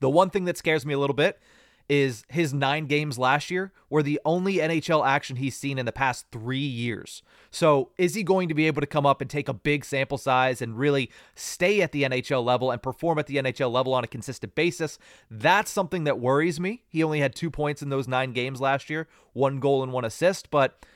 the 0.00 0.10
one 0.10 0.30
thing 0.30 0.44
that 0.46 0.56
scares 0.56 0.84
me 0.84 0.94
a 0.94 0.98
little 0.98 1.14
bit 1.14 1.40
is 1.90 2.24
his 2.28 2.54
nine 2.54 2.86
games 2.86 3.18
last 3.18 3.50
year 3.50 3.72
were 3.90 4.02
the 4.02 4.20
only 4.24 4.58
NHL 4.58 5.04
action 5.04 5.34
he's 5.34 5.56
seen 5.56 5.76
in 5.76 5.86
the 5.86 5.92
past 5.92 6.24
three 6.30 6.58
years. 6.58 7.24
So, 7.50 7.90
is 7.98 8.14
he 8.14 8.22
going 8.22 8.48
to 8.48 8.54
be 8.54 8.68
able 8.68 8.80
to 8.80 8.86
come 8.86 9.04
up 9.04 9.20
and 9.20 9.28
take 9.28 9.48
a 9.48 9.52
big 9.52 9.84
sample 9.84 10.16
size 10.16 10.62
and 10.62 10.78
really 10.78 11.10
stay 11.34 11.82
at 11.82 11.90
the 11.90 12.04
NHL 12.04 12.44
level 12.44 12.70
and 12.70 12.80
perform 12.80 13.18
at 13.18 13.26
the 13.26 13.38
NHL 13.38 13.72
level 13.72 13.92
on 13.92 14.04
a 14.04 14.06
consistent 14.06 14.54
basis? 14.54 14.98
That's 15.28 15.70
something 15.70 16.04
that 16.04 16.20
worries 16.20 16.60
me. 16.60 16.84
He 16.88 17.02
only 17.02 17.18
had 17.18 17.34
two 17.34 17.50
points 17.50 17.82
in 17.82 17.88
those 17.88 18.06
nine 18.06 18.32
games 18.32 18.60
last 18.60 18.88
year, 18.88 19.08
one 19.32 19.58
goal 19.58 19.82
and 19.82 19.92
one 19.92 20.04
assist, 20.04 20.48
but 20.52 20.86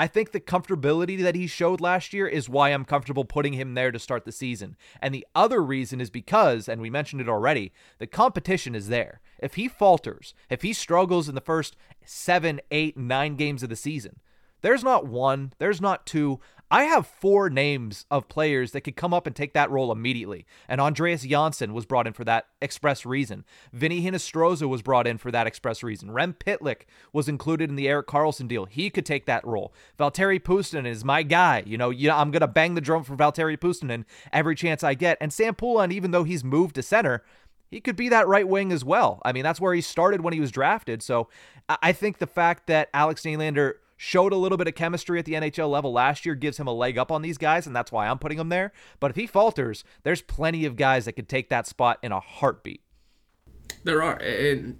I 0.00 0.06
think 0.06 0.32
the 0.32 0.40
comfortability 0.40 1.22
that 1.22 1.34
he 1.34 1.46
showed 1.46 1.78
last 1.78 2.14
year 2.14 2.26
is 2.26 2.48
why 2.48 2.70
I'm 2.70 2.86
comfortable 2.86 3.26
putting 3.26 3.52
him 3.52 3.74
there 3.74 3.92
to 3.92 3.98
start 3.98 4.24
the 4.24 4.32
season. 4.32 4.78
And 5.02 5.14
the 5.14 5.26
other 5.34 5.62
reason 5.62 6.00
is 6.00 6.08
because, 6.08 6.70
and 6.70 6.80
we 6.80 6.88
mentioned 6.88 7.20
it 7.20 7.28
already, 7.28 7.70
the 7.98 8.06
competition 8.06 8.74
is 8.74 8.88
there. 8.88 9.20
If 9.40 9.56
he 9.56 9.68
falters, 9.68 10.32
if 10.48 10.62
he 10.62 10.72
struggles 10.72 11.28
in 11.28 11.34
the 11.34 11.42
first 11.42 11.76
seven, 12.02 12.62
eight, 12.70 12.96
nine 12.96 13.36
games 13.36 13.62
of 13.62 13.68
the 13.68 13.76
season, 13.76 14.20
there's 14.62 14.82
not 14.82 15.06
one, 15.06 15.52
there's 15.58 15.82
not 15.82 16.06
two. 16.06 16.40
I 16.70 16.84
have 16.84 17.06
four 17.06 17.50
names 17.50 18.06
of 18.10 18.28
players 18.28 18.70
that 18.72 18.82
could 18.82 18.94
come 18.94 19.12
up 19.12 19.26
and 19.26 19.34
take 19.34 19.54
that 19.54 19.70
role 19.70 19.90
immediately. 19.90 20.46
And 20.68 20.80
Andreas 20.80 21.22
Johnsson 21.22 21.74
was 21.74 21.84
brought 21.84 22.06
in 22.06 22.12
for 22.12 22.24
that 22.24 22.46
express 22.62 23.04
reason. 23.04 23.44
Vinny 23.72 24.02
Hinostroza 24.02 24.68
was 24.68 24.80
brought 24.80 25.08
in 25.08 25.18
for 25.18 25.32
that 25.32 25.48
express 25.48 25.82
reason. 25.82 26.12
Rem 26.12 26.32
Pitlick 26.32 26.82
was 27.12 27.28
included 27.28 27.70
in 27.70 27.76
the 27.76 27.88
Erik 27.88 28.06
Karlsson 28.06 28.46
deal. 28.46 28.66
He 28.66 28.88
could 28.88 29.04
take 29.04 29.26
that 29.26 29.44
role. 29.44 29.74
Valtteri 29.98 30.40
Puustinen 30.40 30.86
is 30.86 31.04
my 31.04 31.24
guy. 31.24 31.64
You 31.66 31.76
know, 31.76 31.90
you 31.90 32.08
know 32.08 32.16
I'm 32.16 32.30
going 32.30 32.40
to 32.40 32.46
bang 32.46 32.74
the 32.74 32.80
drum 32.80 33.02
for 33.02 33.16
Valtteri 33.16 33.58
Puustinen 33.58 34.04
every 34.32 34.54
chance 34.54 34.84
I 34.84 34.94
get. 34.94 35.18
And 35.20 35.32
Sam 35.32 35.56
Poulin, 35.56 35.90
even 35.90 36.12
though 36.12 36.24
he's 36.24 36.44
moved 36.44 36.76
to 36.76 36.82
center, 36.82 37.24
he 37.68 37.80
could 37.80 37.96
be 37.96 38.08
that 38.10 38.28
right 38.28 38.46
wing 38.46 38.70
as 38.70 38.84
well. 38.84 39.20
I 39.24 39.32
mean, 39.32 39.42
that's 39.42 39.60
where 39.60 39.74
he 39.74 39.80
started 39.80 40.20
when 40.20 40.34
he 40.34 40.40
was 40.40 40.52
drafted. 40.52 41.02
So 41.02 41.28
I 41.68 41.92
think 41.92 42.18
the 42.18 42.26
fact 42.28 42.68
that 42.68 42.90
Alex 42.94 43.22
Nylander– 43.22 43.74
showed 44.02 44.32
a 44.32 44.36
little 44.36 44.56
bit 44.56 44.66
of 44.66 44.74
chemistry 44.74 45.18
at 45.18 45.26
the 45.26 45.34
NHL 45.34 45.68
level 45.68 45.92
last 45.92 46.24
year, 46.24 46.34
gives 46.34 46.56
him 46.56 46.66
a 46.66 46.72
leg 46.72 46.96
up 46.96 47.12
on 47.12 47.20
these 47.20 47.36
guys, 47.36 47.66
and 47.66 47.76
that's 47.76 47.92
why 47.92 48.08
I'm 48.08 48.18
putting 48.18 48.38
him 48.38 48.48
there. 48.48 48.72
But 48.98 49.10
if 49.10 49.16
he 49.16 49.26
falters, 49.26 49.84
there's 50.04 50.22
plenty 50.22 50.64
of 50.64 50.74
guys 50.74 51.04
that 51.04 51.12
could 51.12 51.28
take 51.28 51.50
that 51.50 51.66
spot 51.66 51.98
in 52.02 52.10
a 52.10 52.18
heartbeat. 52.18 52.80
There 53.84 54.02
are, 54.02 54.16
and 54.16 54.78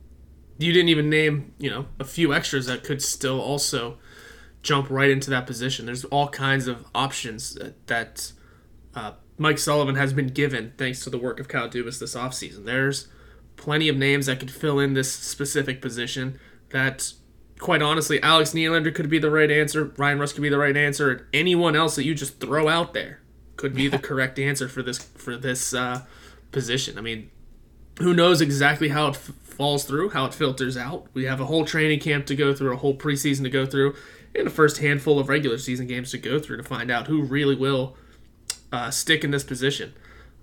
you 0.57 0.73
didn't 0.73 0.89
even 0.89 1.11
name, 1.11 1.53
you 1.59 1.69
know, 1.69 1.85
a 1.99 2.05
few 2.05 2.33
extras 2.33 2.65
that 2.65 2.83
could 2.83 3.03
still 3.03 3.39
also 3.43 3.99
jump 4.63 4.89
right 4.89 5.11
into 5.11 5.29
that 5.29 5.47
position. 5.47 5.85
There's 5.85 6.07
all 6.07 6.31
kinds 6.31 6.67
of 6.67 6.87
options 6.95 7.59
that 7.89 8.33
uh, 8.95 9.13
Mike 9.37 9.59
Sullivan 9.59 9.97
has 9.97 10.15
been 10.15 10.29
given 10.29 10.73
thanks 10.79 11.05
to 11.05 11.11
the 11.11 11.19
work 11.19 11.39
of 11.39 11.47
Kyle 11.47 11.69
Dubas 11.69 12.01
this 12.01 12.15
offseason. 12.15 12.65
There's 12.65 13.09
plenty 13.57 13.91
of 13.91 13.99
names 13.99 14.25
that 14.27 14.41
could 14.41 14.51
fill 14.51 14.79
in 14.79 14.95
this 14.95 15.13
specific 15.13 15.83
position 15.83 16.41
that 16.71 17.13
quite 17.61 17.83
honestly, 17.83 18.21
Alex 18.23 18.53
Nylander 18.53 18.93
could 18.93 19.09
be 19.09 19.19
the 19.19 19.31
right 19.31 19.51
answer, 19.51 19.85
Bryan 19.85 20.19
Rust 20.19 20.35
could 20.35 20.43
be 20.43 20.49
the 20.49 20.59
right 20.59 20.77
answer, 20.77 21.11
and 21.11 21.23
anyone 21.33 21.77
else 21.77 21.95
that 21.97 22.05
you 22.05 22.15
just 22.15 22.41
throw 22.41 22.69
out 22.69 22.95
there 22.95 23.21
could 23.57 23.75
be 23.75 23.87
the 23.87 23.99
correct 24.11 24.39
answer 24.39 24.69
for 24.69 24.83
this 24.83 24.99
for 24.99 25.37
this 25.37 25.75
uh, 25.75 26.03
position. 26.51 26.99
I 26.99 27.03
mean, 27.03 27.31
who 27.99 28.15
knows 28.15 28.41
exactly 28.41 28.89
how 28.89 29.09
it 29.09 29.17
f- 29.17 29.35
falls 29.43 29.85
through, 29.85 30.11
how 30.11 30.25
it 30.25 30.35
filters 30.35 30.77
out. 30.77 31.07
We 31.13 31.25
have 31.27 31.41
a 31.41 31.47
whole 31.47 31.65
training 31.65 32.01
camp 32.01 32.27
to 32.27 32.35
go 32.35 32.55
through, 32.55 32.73
a 32.73 32.77
whole 32.77 32.97
preseason 32.97 33.43
to 33.43 33.51
go 33.51 33.67
through, 33.67 33.95
and 34.35 34.47
a 34.47 34.51
first 34.51 34.79
handful 34.79 35.19
of 35.19 35.29
regular 35.29 35.59
season 35.59 35.87
games 35.87 36.11
to 36.13 36.19
go 36.19 36.39
through 36.39 36.57
to 36.57 36.63
find 36.63 36.91
out 36.91 37.07
who 37.07 37.23
really 37.23 37.55
will 37.55 37.97
uh, 38.73 38.91
stick 38.91 39.23
in 39.23 39.31
this 39.31 39.45
position. 39.45 39.93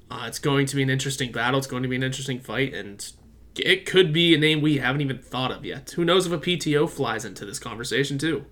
Uh, 0.10 0.26
it's 0.28 0.40
going 0.40 0.66
to 0.68 0.76
be 0.76 0.84
an 0.84 0.90
interesting 0.90 1.32
battle. 1.32 1.58
It's 1.58 1.68
going 1.68 1.84
to 1.84 1.90
be 1.90 1.96
an 1.96 2.04
interesting 2.04 2.40
fight, 2.40 2.74
and 2.74 3.12
it 3.60 3.86
could 3.86 4.14
be 4.14 4.34
a 4.34 4.38
name 4.38 4.62
we 4.62 4.78
haven't 4.78 5.02
even 5.02 5.20
thought 5.20 5.52
of 5.52 5.66
yet. 5.66 5.92
Who 5.92 6.06
knows 6.06 6.26
if 6.26 6.34
a 6.34 6.38
PTO 6.38 6.90
flies 6.90 7.26
into 7.26 7.46
this 7.46 7.60
conversation 7.60 8.18
too? 8.18 8.46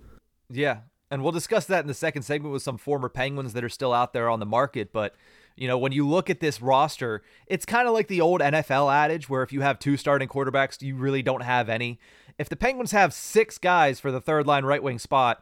Yeah, 0.49 0.79
and 1.09 1.23
we'll 1.23 1.31
discuss 1.31 1.65
that 1.65 1.81
in 1.81 1.87
the 1.87 1.93
second 1.93 2.23
segment 2.23 2.53
with 2.53 2.61
some 2.61 2.77
former 2.77 3.09
Penguins 3.09 3.53
that 3.53 3.63
are 3.63 3.69
still 3.69 3.93
out 3.93 4.13
there 4.13 4.29
on 4.29 4.39
the 4.39 4.45
market. 4.45 4.91
But 4.91 5.15
you 5.55 5.67
know, 5.67 5.77
when 5.77 5.91
you 5.91 6.07
look 6.07 6.29
at 6.29 6.39
this 6.39 6.61
roster, 6.61 7.23
it's 7.47 7.65
kind 7.65 7.87
of 7.87 7.93
like 7.93 8.07
the 8.07 8.21
old 8.21 8.41
NFL 8.41 8.93
adage 8.93 9.29
where 9.29 9.43
if 9.43 9.53
you 9.53 9.61
have 9.61 9.79
two 9.79 9.97
starting 9.97 10.27
quarterbacks, 10.27 10.81
you 10.81 10.95
really 10.95 11.21
don't 11.21 11.43
have 11.43 11.69
any. 11.69 11.99
If 12.37 12.49
the 12.49 12.57
Penguins 12.57 12.91
have 12.91 13.13
six 13.13 13.57
guys 13.57 13.99
for 13.99 14.11
the 14.11 14.19
third 14.19 14.45
line 14.45 14.65
right 14.65 14.83
wing 14.83 14.99
spot, 14.99 15.41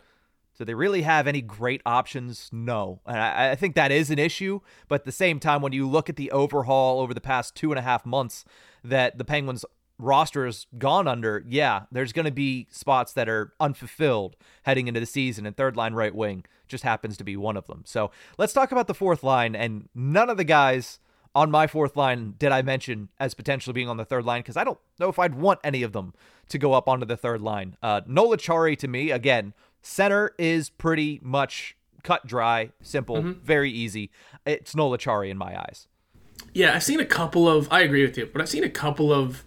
do 0.63 0.65
they 0.65 0.75
really 0.75 1.01
have 1.01 1.27
any 1.27 1.41
great 1.41 1.81
options? 1.85 2.49
No. 2.53 3.01
And 3.05 3.17
I, 3.17 3.51
I, 3.51 3.55
think 3.55 3.75
that 3.75 3.91
is 3.91 4.09
an 4.09 4.17
issue. 4.17 4.61
But 4.87 5.01
at 5.01 5.05
the 5.05 5.11
same 5.11 5.41
time, 5.41 5.61
when 5.61 5.73
you 5.73 5.89
look 5.89 6.09
at 6.09 6.15
the 6.15 6.31
overhaul 6.31 7.01
over 7.01 7.13
the 7.13 7.19
past 7.19 7.53
two 7.53 7.71
and 7.73 7.77
a 7.77 7.81
half 7.81 8.05
months 8.05 8.45
that 8.81 9.17
the 9.17 9.25
Penguins 9.25 9.65
roster 9.99 10.45
has 10.45 10.65
gone 10.77 11.05
under, 11.05 11.43
yeah, 11.45 11.83
there's 11.91 12.13
going 12.13 12.25
to 12.25 12.31
be 12.31 12.67
spots 12.71 13.11
that 13.11 13.27
are 13.27 13.53
unfulfilled 13.59 14.37
heading 14.63 14.87
into 14.87 15.01
the 15.01 15.05
season, 15.05 15.45
and 15.45 15.57
third 15.57 15.75
line 15.75 15.93
right 15.93 16.15
wing 16.15 16.45
just 16.69 16.85
happens 16.85 17.17
to 17.17 17.25
be 17.25 17.35
one 17.35 17.57
of 17.57 17.67
them. 17.67 17.83
So 17.85 18.09
let's 18.37 18.53
talk 18.53 18.71
about 18.71 18.87
the 18.87 18.93
fourth 18.93 19.21
line. 19.21 19.55
And 19.55 19.89
none 19.93 20.29
of 20.29 20.37
the 20.37 20.45
guys 20.45 20.99
on 21.35 21.51
my 21.51 21.67
fourth 21.67 21.97
line 21.97 22.35
did 22.37 22.51
I 22.51 22.61
mention 22.61 23.09
as 23.19 23.33
potentially 23.33 23.73
being 23.73 23.89
on 23.89 23.97
the 23.97 24.05
third 24.05 24.23
line 24.23 24.41
because 24.41 24.57
I 24.57 24.63
don't 24.63 24.79
know 24.99 25.09
if 25.09 25.19
I'd 25.19 25.35
want 25.35 25.59
any 25.63 25.83
of 25.83 25.91
them 25.91 26.13
to 26.49 26.57
go 26.57 26.73
up 26.73 26.87
onto 26.87 27.05
the 27.05 27.17
third 27.17 27.41
line. 27.41 27.75
Uh, 27.81 28.01
Noel 28.05 28.37
Acciari 28.37 28.77
to 28.77 28.87
me, 28.87 29.11
again, 29.11 29.53
center 29.83 30.33
is 30.39 30.71
pretty 30.71 31.19
much 31.21 31.77
cut 32.01 32.25
dry, 32.25 32.71
simple, 32.81 33.17
mm-hmm. 33.17 33.45
very 33.45 33.71
easy. 33.71 34.09
It's 34.45 34.75
Noel 34.75 34.97
Acciari 34.97 35.29
in 35.29 35.37
my 35.37 35.59
eyes. 35.59 35.87
Yeah, 36.53 36.73
I've 36.75 36.83
seen 36.83 36.99
a 36.99 37.05
couple 37.05 37.47
of. 37.47 37.67
I 37.71 37.81
agree 37.81 38.03
with 38.05 38.17
you, 38.17 38.27
but 38.31 38.41
I've 38.41 38.49
seen 38.49 38.63
a 38.63 38.69
couple 38.69 39.13
of 39.13 39.43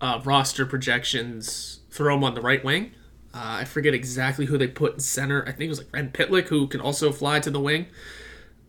uh, 0.00 0.20
roster 0.24 0.66
projections 0.66 1.80
throw 1.90 2.14
him 2.14 2.24
on 2.24 2.34
the 2.34 2.40
right 2.40 2.62
wing. 2.64 2.92
Uh, 3.34 3.60
I 3.60 3.64
forget 3.64 3.94
exactly 3.94 4.46
who 4.46 4.56
they 4.56 4.68
put 4.68 4.94
in 4.94 5.00
center. 5.00 5.42
I 5.42 5.52
think 5.52 5.62
it 5.62 5.68
was 5.68 5.78
like 5.78 5.92
Rem 5.92 6.10
Pitlick, 6.10 6.48
who 6.48 6.66
can 6.66 6.80
also 6.80 7.12
fly 7.12 7.40
to 7.40 7.50
the 7.50 7.60
wing. 7.60 7.86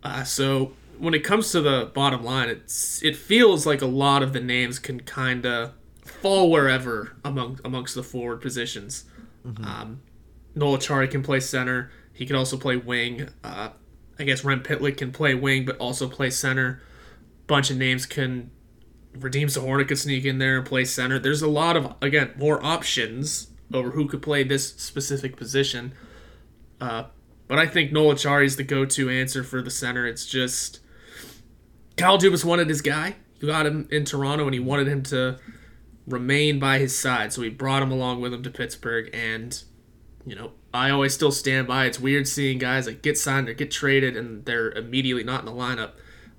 Uh, 0.04 0.24
so 0.24 0.74
when 0.98 1.14
it 1.14 1.24
comes 1.24 1.52
to 1.52 1.62
the 1.62 1.92
bottom 1.94 2.24
line, 2.24 2.50
it's 2.50 3.02
it 3.04 3.16
feels 3.16 3.66
like 3.66 3.82
a 3.82 3.88
lot 3.88 4.24
of 4.24 4.34
the 4.34 4.42
names 4.42 4.80
can 4.80 5.02
kind 5.02 5.46
of 5.46 5.74
fall 6.04 6.50
wherever 6.50 7.16
among 7.24 7.60
amongst 7.64 7.96
the 7.96 8.04
forward 8.04 8.42
positions. 8.42 9.06
Mm-hmm. 9.46 9.64
Um, 9.64 10.02
Noel 10.58 10.78
Acciari 10.78 11.10
can 11.10 11.24
play 11.24 11.40
center. 11.40 11.92
He 12.14 12.26
can 12.26 12.36
also 12.36 12.58
play 12.58 12.76
wing. 12.76 13.30
Uh, 13.44 13.70
I 14.20 14.24
guess 14.24 14.44
Rem 14.44 14.64
Pitlick 14.64 14.98
can 14.98 15.12
play 15.12 15.36
wing, 15.36 15.66
but 15.66 15.78
also 15.78 16.10
play 16.10 16.30
center. 16.30 16.82
Bunch 17.46 17.70
of 17.70 17.78
names 17.78 18.06
can. 18.06 18.52
Radim 19.14 19.46
Zohorna 19.46 19.88
could 19.88 19.98
sneak 19.98 20.26
in 20.26 20.38
there 20.38 20.58
and 20.58 20.66
play 20.66 20.86
center. 20.86 21.18
There's 21.18 21.42
a 21.42 21.48
lot 21.48 21.76
of 21.76 21.96
again 22.02 22.34
more 22.38 22.64
options 22.64 23.48
over 23.74 23.92
who 23.92 24.08
could 24.08 24.22
play 24.22 24.44
this 24.44 24.76
specific 24.76 25.38
position. 25.38 25.94
Uh, 26.80 27.06
but 27.48 27.58
I 27.58 27.66
think 27.66 27.92
Noel 27.92 28.14
Acciari 28.14 28.46
is 28.46 28.56
the 28.56 28.64
go-to 28.64 29.10
answer 29.10 29.44
for 29.44 29.62
the 29.62 29.72
center. 29.72 30.06
It's 30.06 30.26
just 30.26 30.80
Kyle 31.96 32.18
Dubas 32.18 32.44
wanted 32.44 32.70
his 32.70 32.82
guy. 32.82 33.16
He 33.40 33.48
got 33.48 33.66
him 33.66 33.88
in 33.92 34.06
Toronto, 34.06 34.46
and 34.46 34.54
he 34.54 34.60
wanted 34.60 34.88
him 34.88 35.04
to 35.04 35.40
remain 36.08 36.60
by 36.60 36.80
his 36.80 36.98
side. 36.98 37.34
So 37.34 37.42
he 37.42 37.50
brought 37.50 37.84
him 37.84 37.92
along 37.92 38.22
with 38.22 38.34
him 38.34 38.44
to 38.44 38.50
Pittsburgh, 38.50 39.10
and 39.14 39.64
you 40.28 40.36
know 40.36 40.52
I 40.74 40.90
always 40.92 41.14
still 41.14 41.32
stand 41.32 41.68
by. 41.68 41.86
It's 41.86 42.00
weird 42.00 42.28
seeing 42.28 42.58
guys 42.58 42.86
that 42.86 43.02
get 43.02 43.18
signed 43.18 43.50
or 43.50 43.54
get 43.54 43.72
traded, 43.72 44.16
and 44.16 44.46
they're 44.46 44.72
immediately 44.72 45.24
not 45.24 45.40
in 45.40 45.46
the 45.46 45.52
lineup. 45.52 45.92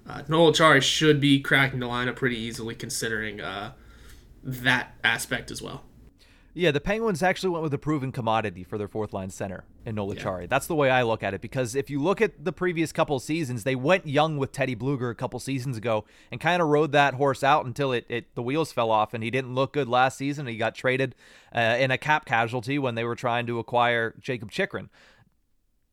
Uh, 0.07 0.23
Noel 0.29 0.53
Acciari 0.53 0.83
should 0.83 1.21
be 1.21 1.41
cracking 1.41 1.81
the 1.81 1.87
lineup 1.87 2.17
pretty 2.17 2.39
easily, 2.39 2.75
considering 2.75 3.41
uh, 3.41 3.73
that 4.43 4.95
aspect 5.03 5.51
as 5.51 5.61
well. 5.61 5.85
Yeah, 6.55 6.71
the 6.71 6.81
Penguins 6.81 7.23
actually 7.23 7.51
went 7.51 7.63
with 7.63 7.75
a 7.75 7.79
proven 7.79 8.11
commodity 8.11 8.65
for 8.65 8.79
their 8.79 8.89
fourth 8.89 9.13
line 9.13 9.31
center 9.31 9.65
in 9.85 9.95
Noel 9.95 10.15
Acciari. 10.15 10.41
Yeah. 10.43 10.47
That's 10.49 10.67
the 10.67 10.75
way 10.75 10.91
I 10.91 11.03
look 11.03 11.23
at 11.23 11.35
it 11.35 11.41
because 11.41 11.77
if 11.77 11.89
you 11.89 12.03
look 12.03 12.21
at 12.21 12.45
the 12.45 12.53
previous 12.53 12.91
couple 12.91 13.19
seasons, 13.21 13.65
they 13.65 13.77
went 13.77 14.07
young 14.07 14.39
with 14.39 14.51
Teddy 14.51 14.75
Blueger 14.75 15.11
a 15.11 15.15
couple 15.15 15.39
seasons 15.41 15.77
ago 15.77 16.05
and 16.33 16.41
kind 16.41 16.61
of 16.61 16.69
rode 16.69 16.93
that 16.93 17.15
horse 17.15 17.45
out 17.45 17.67
until 17.67 17.93
it, 17.93 18.07
it 18.09 18.35
the 18.35 18.43
wheels 18.43 18.73
fell 18.73 18.91
off 18.91 19.15
and 19.15 19.23
he 19.23 19.31
didn't 19.31 19.55
look 19.55 19.73
good 19.73 19.89
last 19.89 20.19
season. 20.19 20.47
He 20.47 20.57
got 20.57 20.75
traded 20.75 21.15
uh, 21.55 21.77
in 21.79 21.91
a 21.91 21.99
cap 21.99 22.25
casualty 22.25 22.79
when 22.79 22.95
they 22.95 23.05
were 23.05 23.17
trying 23.17 23.47
to 23.47 23.59
acquire 23.59 24.15
Jakob 24.19 24.51
Chychrun. 24.51 24.91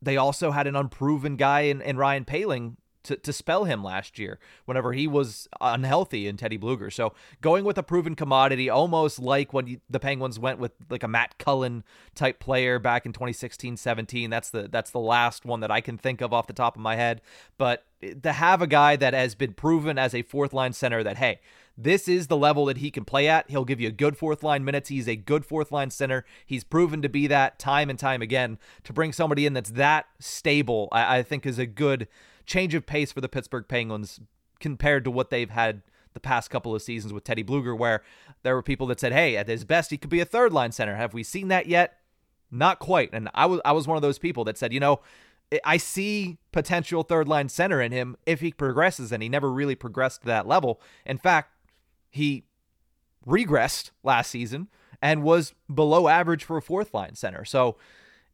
They 0.02 0.18
also 0.18 0.52
had 0.52 0.68
an 0.68 0.76
unproven 0.76 1.36
guy 1.36 1.62
in, 1.62 1.82
in 1.82 1.98
Ryan 1.98 2.26
Poehling 2.26 2.78
to, 3.06 3.16
to 3.16 3.34
spell 3.34 3.64
him 3.64 3.84
last 3.84 4.20
year 4.20 4.40
whenever 4.66 4.94
he 4.94 5.08
was 5.08 5.48
unhealthy 5.62 6.28
in 6.28 6.38
Teddy 6.38 6.58
Blueger. 6.58 6.92
So 6.92 7.14
going 7.42 7.64
with 7.64 7.78
a 7.78 7.84
proven 7.84 8.16
commodity, 8.16 8.70
almost 8.70 9.20
like 9.20 9.54
when 9.54 9.68
you, 9.68 9.82
the 9.90 10.00
Penguins 10.00 10.38
went 10.38 10.60
with 10.60 10.74
like 10.90 11.04
a 11.04 11.08
Matt 11.08 11.38
Cullen 11.38 11.84
type 12.14 12.40
player 12.40 12.80
back 12.80 13.06
in 13.06 13.14
2016-17. 13.14 14.30
That's 14.30 14.50
the 14.50 14.68
that's 14.68 14.92
the 14.92 15.00
last 15.00 15.46
one 15.46 15.62
that 15.62 15.72
I 15.72 15.82
can 15.82 15.98
think 15.98 16.22
of 16.22 16.34
off 16.34 16.48
the 16.48 16.54
top 16.54 16.76
of 16.76 16.82
my 16.82 16.96
head. 16.96 17.22
But 17.58 17.86
to 18.24 18.32
have 18.32 18.62
a 18.62 18.68
guy 18.68 18.96
that 18.96 19.14
has 19.14 19.36
been 19.36 19.54
proven 19.54 19.98
as 19.98 20.14
a 20.14 20.22
fourth 20.22 20.54
line 20.54 20.74
center 20.74 21.04
that 21.04 21.18
hey, 21.18 21.40
this 21.78 22.08
is 22.08 22.28
the 22.28 22.38
level 22.38 22.66
that 22.66 22.78
he 22.78 22.90
can 22.90 23.04
play 23.04 23.28
at. 23.28 23.50
He'll 23.50 23.66
give 23.66 23.82
you 23.82 23.90
a 23.90 23.92
good 23.92 24.18
fourth 24.18 24.44
line 24.44 24.64
minutes. 24.64 24.90
He's 24.90 25.10
a 25.10 25.16
good 25.16 25.46
fourth 25.46 25.72
line 25.72 25.92
center. 25.92 26.26
He's 26.46 26.64
proven 26.64 27.02
to 27.02 27.10
be 27.10 27.28
that 27.28 27.60
time 27.60 27.90
and 27.90 28.00
time 28.00 28.22
again. 28.22 28.58
To 28.86 28.94
bring 28.94 29.12
somebody 29.12 29.46
in 29.46 29.54
that's 29.54 29.72
that 29.72 30.08
stable, 30.20 30.88
I, 30.92 31.18
I 31.18 31.24
think 31.24 31.46
is 31.46 31.60
a 31.60 31.66
good 31.66 32.08
change 32.46 32.74
of 32.75 32.86
pace 32.86 33.12
for 33.12 33.22
the 33.22 33.30
Pittsburgh 33.30 33.66
Penguins 33.68 34.20
compared 34.60 35.04
to 35.06 35.12
what 35.12 35.30
they've 35.30 35.50
had 35.50 35.82
the 36.14 36.20
past 36.20 36.50
couple 36.50 36.74
of 36.74 36.82
seasons 36.82 37.14
with 37.14 37.24
Teddy 37.24 37.44
Blueger, 37.44 37.78
where 37.78 38.02
there 38.44 38.56
were 38.56 38.64
people 38.64 38.88
that 38.88 39.00
said, 39.00 39.12
"Hey, 39.12 39.36
at 39.36 39.48
his 39.48 39.66
best, 39.66 39.92
he 39.92 39.98
could 39.98 40.10
be 40.10 40.22
a 40.22 40.25
third 40.25 40.54
line 40.54 40.72
center." 40.72 40.96
Have 40.96 41.14
we 41.14 41.24
seen 41.24 41.50
that 41.50 41.68
yet? 41.68 42.00
Not 42.50 42.80
quite. 42.80 43.10
And 43.12 43.30
I 43.34 43.46
was 43.46 43.60
I 43.66 43.74
was 43.74 43.88
one 43.88 43.98
of 43.98 44.02
those 44.02 44.20
people 44.20 44.44
that 44.46 44.58
said, 44.58 44.72
you 44.72 44.80
know, 44.80 45.02
I 45.64 45.78
see 45.78 46.38
potential 46.52 47.04
third 47.04 47.28
line 47.28 47.50
center 47.50 47.82
in 47.82 47.92
him 47.92 48.16
if 48.25 48.40
he 48.40 48.52
progresses, 48.52 49.12
and 49.12 49.22
he 49.22 49.30
never 49.30 49.52
really 49.52 49.75
progressed 49.75 50.22
to 50.22 50.28
that 50.28 50.48
level. 50.48 50.82
In 51.06 51.18
fact, 51.18 51.52
he 52.10 52.46
regressed 53.28 53.92
last 54.04 54.32
season 54.32 54.70
and 55.02 55.24
was 55.24 55.54
below 55.74 56.08
average 56.08 56.44
for 56.44 56.58
a 56.58 56.62
fourth 56.62 56.94
line 56.94 57.16
center. 57.16 57.44
So 57.44 57.78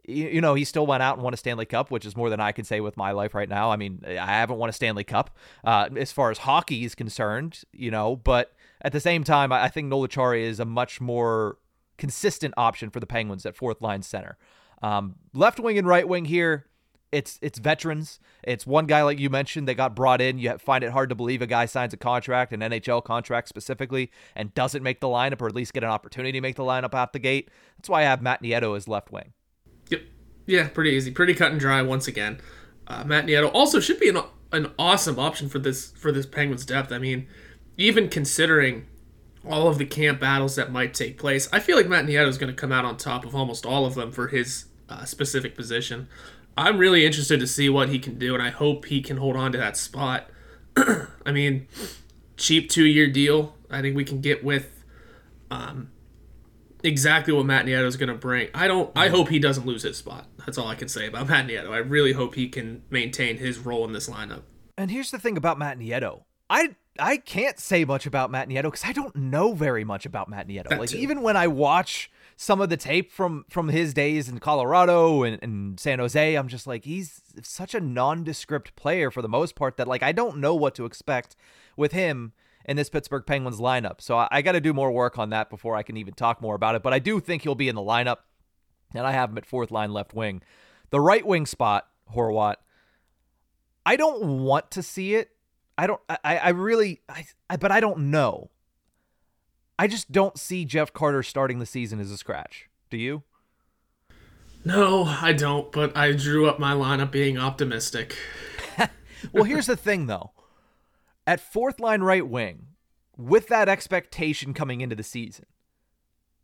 you 0.08 0.41
know, 0.41 0.53
he 0.55 0.65
still 0.65 0.88
went 0.88 1.03
out 1.03 1.15
and 1.15 1.24
won 1.24 1.34
a 1.34 1.38
Stanley 1.38 1.65
Cup, 1.65 1.91
which 1.91 2.05
is 2.05 2.15
more 2.15 2.29
than 2.29 2.39
I 2.39 2.51
can 2.51 2.65
say 2.65 2.81
with 2.81 2.98
my 2.98 3.12
life 3.12 3.36
right 3.36 3.50
now. 3.50 3.72
I 3.72 3.75
mean, 3.75 4.01
I 4.05 4.25
haven't 4.25 4.58
won 4.58 4.70
a 4.70 4.74
Stanley 4.74 5.03
Cup 5.03 5.38
uh, 5.63 5.89
as 5.96 6.12
far 6.12 6.31
as 6.31 6.39
hockey 6.39 6.84
is 6.84 6.96
concerned, 6.96 7.62
you 7.72 7.91
know, 7.91 8.15
but 8.15 8.53
at 8.81 8.93
the 8.93 9.00
same 9.00 9.24
time, 9.24 9.51
I 9.51 9.67
think 9.67 9.88
Noel 9.88 10.08
Acciari 10.08 10.41
is 10.41 10.60
a 10.60 10.65
much 10.65 11.00
more 11.00 11.58
consistent 11.98 12.53
option 12.58 12.89
for 12.89 13.00
the 13.00 13.05
Penguins 13.05 13.46
at 13.46 13.55
fourth 13.55 13.81
line 13.81 14.01
center. 14.01 14.38
Um, 14.81 15.15
left 15.34 15.60
wing 15.60 15.77
and 15.77 15.88
right 15.88 16.08
wing 16.08 16.25
here, 16.25 16.65
it's 17.12 17.38
it's 17.41 17.60
veterans. 17.60 18.20
It's 18.43 18.65
one 18.65 18.86
guy 18.88 19.03
like 19.03 19.20
you 19.20 19.29
mentioned 19.29 19.67
that 19.67 19.75
got 19.75 19.96
brought 19.96 20.22
in. 20.22 20.39
You 20.39 20.58
find 20.58 20.84
it 20.84 20.91
hard 20.91 21.10
to 21.10 21.15
believe 21.15 21.41
a 21.41 21.48
guy 21.48 21.65
signs 21.65 21.93
a 21.93 21.98
contract, 21.98 22.53
an 22.53 22.62
NHL 22.62 23.03
contract 23.03 23.50
specifically, 23.50 24.12
and 24.36 24.53
doesn't 24.53 24.81
make 24.81 25.01
the 25.01 25.08
lineup 25.08 25.41
or 25.41 25.48
at 25.48 25.55
least 25.55 25.74
get 25.74 25.84
an 25.84 25.89
opportunity 25.89 26.31
to 26.31 26.41
make 26.41 26.55
the 26.55 26.63
lineup 26.63 26.93
out 26.93 27.13
the 27.13 27.20
gate. 27.20 27.50
That's 27.77 27.89
why 27.89 28.01
I 28.01 28.05
have 28.05 28.22
Matt 28.22 28.41
Nieto 28.41 28.75
as 28.75 28.88
left 28.88 29.12
wing. 29.12 29.34
Yeah, 30.45 30.67
pretty 30.67 30.91
easy, 30.91 31.12
pretty 31.12 31.33
cut 31.33 31.51
and 31.51 31.60
dry. 31.60 31.81
Once 31.81 32.07
again, 32.07 32.39
uh, 32.88 33.03
Matt 33.03 33.25
Nieto 33.25 33.51
also 33.53 33.79
should 33.79 34.00
be 34.00 34.10
an 34.10 34.17
an 34.51 34.71
awesome 34.77 35.17
option 35.17 35.48
for 35.48 35.60
this 35.60 35.91
for 35.91 36.12
this 36.12 36.25
Penguins 36.25 36.65
depth. 36.65 36.91
I 36.91 36.98
mean, 36.98 37.27
even 37.77 38.10
considering 38.10 38.88
all 39.50 39.67
of 39.67 39.77
the 39.77 39.86
camp 39.86 40.19
battles 40.19 40.55
that 40.55 40.71
might 40.71 40.93
take 40.93 41.17
place, 41.17 41.50
I 41.51 41.60
feel 41.60 41.77
like 41.77 41.88
Matt 41.88 42.05
Nieto 42.05 42.27
is 42.27 42.38
going 42.38 42.53
to 42.53 42.60
come 42.60 42.71
out 42.71 42.86
on 42.86 42.98
top 42.98 43.25
of 43.25 43.36
almost 43.36 43.65
all 43.65 43.86
of 43.86 43.95
them 43.95 44.12
for 44.12 44.27
his 44.27 44.65
uh, 44.89 45.05
specific 45.05 45.55
position. 45.55 46.07
I'm 46.57 46.77
really 46.77 47.05
interested 47.05 47.39
to 47.39 47.48
see 47.48 47.69
what 47.69 47.89
he 47.89 47.98
can 47.98 48.19
do, 48.19 48.33
and 48.33 48.43
I 48.43 48.50
hope 48.50 48.86
he 48.86 49.01
can 49.01 49.17
hold 49.17 49.36
on 49.36 49.51
to 49.53 49.57
that 49.57 49.77
spot. 49.77 50.29
I 50.77 51.31
mean, 51.31 51.67
cheap 52.38 52.69
two 52.69 52.86
year 52.86 53.07
deal. 53.07 53.55
I 53.69 53.81
think 53.81 53.95
we 53.95 54.03
can 54.03 54.19
get 54.21 54.43
with 54.43 54.83
um, 55.50 55.91
exactly 56.83 57.33
what 57.33 57.45
Matt 57.45 57.65
Nieto 57.65 57.85
is 57.85 57.97
going 57.97 58.09
to 58.09 58.15
bring. 58.15 58.50
I 58.53 58.67
don't. 58.67 58.91
I 58.95 59.09
hope 59.09 59.29
he 59.29 59.39
doesn't 59.39 59.65
lose 59.65 59.83
his 59.83 59.97
spot. 59.97 60.27
That's 60.45 60.57
all 60.57 60.67
I 60.67 60.75
can 60.75 60.88
say 60.88 61.07
about 61.07 61.27
Matt 61.29 61.47
Nieto. 61.47 61.71
I 61.71 61.77
really 61.77 62.13
hope 62.13 62.35
he 62.35 62.50
can 62.50 62.83
maintain 62.89 63.38
his 63.38 63.59
role 63.59 63.85
in 63.85 63.93
this 63.93 64.09
lineup. 64.09 64.43
And 64.77 64.91
here's 64.91 65.11
the 65.11 65.19
thing 65.19 65.38
about 65.38 65.59
Matt 65.59 65.79
Nieto. 65.79 66.23
I 66.50 66.75
I 67.00 67.17
can't 67.17 67.59
say 67.59 67.85
much 67.85 68.05
about 68.05 68.31
Matt 68.31 68.50
Nieto 68.50 68.63
because 68.63 68.85
I 68.85 68.93
don't 68.93 69.15
know 69.15 69.53
very 69.53 69.83
much 69.83 70.05
about 70.05 70.29
Matt 70.29 70.47
Nieto. 70.47 70.69
That 70.69 70.79
like 70.79 70.89
too. 70.89 70.97
even 70.97 71.21
when 71.21 71.38
I 71.38 71.47
watch 71.47 72.11
some 72.35 72.59
of 72.59 72.69
the 72.69 72.77
tape 72.77 73.11
from 73.11 73.45
from 73.50 73.69
his 73.69 73.93
days 73.93 74.27
in 74.27 74.39
Colorado 74.39 75.23
and, 75.23 75.39
and 75.41 75.79
San 75.79 76.00
Jose, 76.00 76.35
I'm 76.35 76.47
just 76.47 76.67
like 76.67 76.83
he's 76.83 77.21
such 77.43 77.73
a 77.73 77.79
nondescript 77.79 78.75
player 78.75 79.11
for 79.11 79.21
the 79.21 79.29
most 79.29 79.55
part 79.55 79.77
that 79.77 79.88
like 79.88 80.03
I 80.03 80.11
don't 80.11 80.38
know 80.38 80.55
what 80.55 80.75
to 80.75 80.85
expect 80.85 81.35
with 81.77 81.93
him 81.93 82.33
in 82.65 82.77
this 82.77 82.89
Pittsburgh 82.89 83.25
Penguins 83.25 83.60
lineup. 83.60 84.01
So 84.01 84.18
I, 84.18 84.27
I 84.32 84.41
got 84.41 84.53
to 84.53 84.62
do 84.62 84.74
more 84.74 84.91
work 84.91 85.18
on 85.18 85.30
that 85.32 85.50
before 85.50 85.75
I 85.75 85.84
can 85.84 85.98
even 85.98 86.13
talk 86.13 86.41
more 86.41 86.56
about 86.56 86.75
it. 86.75 86.84
But 86.84 86.94
I 86.94 87.00
do 87.00 87.20
think 87.20 87.44
he'll 87.44 87.56
be 87.56 87.70
in 87.70 87.75
the 87.75 87.82
lineup, 87.82 88.18
and 88.94 89.06
I 89.06 89.12
have 89.12 89.30
him 89.30 89.38
at 89.38 89.46
fourth 89.46 89.72
line 89.72 89.94
left 89.94 90.13
wing. 90.13 90.41
The 90.89 91.00
right 91.00 91.25
wing 91.25 91.46
spot, 91.46 91.88
Horwat. 92.15 92.56
I 93.86 93.96
don't 93.96 94.44
want 94.44 94.72
to 94.72 94.84
see 94.84 95.15
it. 95.15 95.32
I 95.77 95.88
don't. 95.88 96.01
I. 96.10 96.38
I 96.38 96.50
really. 96.50 97.01
I, 97.10 97.25
I. 97.50 97.58
But 97.58 97.72
I 97.72 97.80
don't 97.80 98.12
know. 98.12 98.51
I 99.80 99.88
just 99.88 100.12
don't 100.12 100.38
see 100.38 100.63
Jeff 100.65 100.94
Carter 100.94 101.24
starting 101.24 101.58
the 101.58 101.65
season 101.65 102.00
as 102.00 102.12
a 102.12 102.18
scratch. 102.18 102.70
Do 102.91 102.98
you? 102.98 103.24
No, 104.63 105.06
I 105.06 105.34
don't, 105.34 105.72
but 105.72 105.98
I 105.98 106.12
drew 106.12 106.48
up 106.48 106.60
my 106.60 106.74
lineup 106.74 107.10
being 107.10 107.38
optimistic. 107.38 108.15
well, 109.32 109.44
here's 109.44 109.65
the 109.65 109.75
thing 109.75 110.06
though. 110.06 110.32
At 111.28 111.40
fourth 111.40 111.80
line 111.80 112.01
right 112.01 112.28
wing, 112.28 112.68
with 113.18 113.48
that 113.48 113.70
expectation 113.70 114.54
coming 114.54 114.82
into 114.82 114.96
the 114.96 115.04
season, 115.04 115.46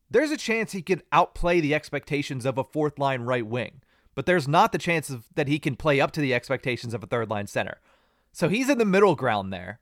there's 0.09 0.31
a 0.31 0.37
chance 0.37 0.71
he 0.71 0.81
could 0.81 1.03
outplay 1.11 1.59
the 1.59 1.73
expectations 1.73 2.45
of 2.45 2.57
a 2.57 2.63
fourth 2.63 2.97
line 2.99 3.21
right 3.21 3.45
wing, 3.45 3.81
but 4.15 4.25
there's 4.25 4.47
not 4.47 4.71
the 4.71 4.77
chance 4.77 5.09
of, 5.09 5.25
that 5.35 5.47
he 5.47 5.59
can 5.59 5.75
play 5.75 5.99
up 5.99 6.11
to 6.11 6.21
the 6.21 6.33
expectations 6.33 6.93
of 6.93 7.03
a 7.03 7.07
third 7.07 7.29
line 7.29 7.47
center. 7.47 7.79
So 8.31 8.49
he's 8.49 8.69
in 8.69 8.77
the 8.77 8.85
middle 8.85 9.15
ground 9.15 9.51
there. 9.51 9.79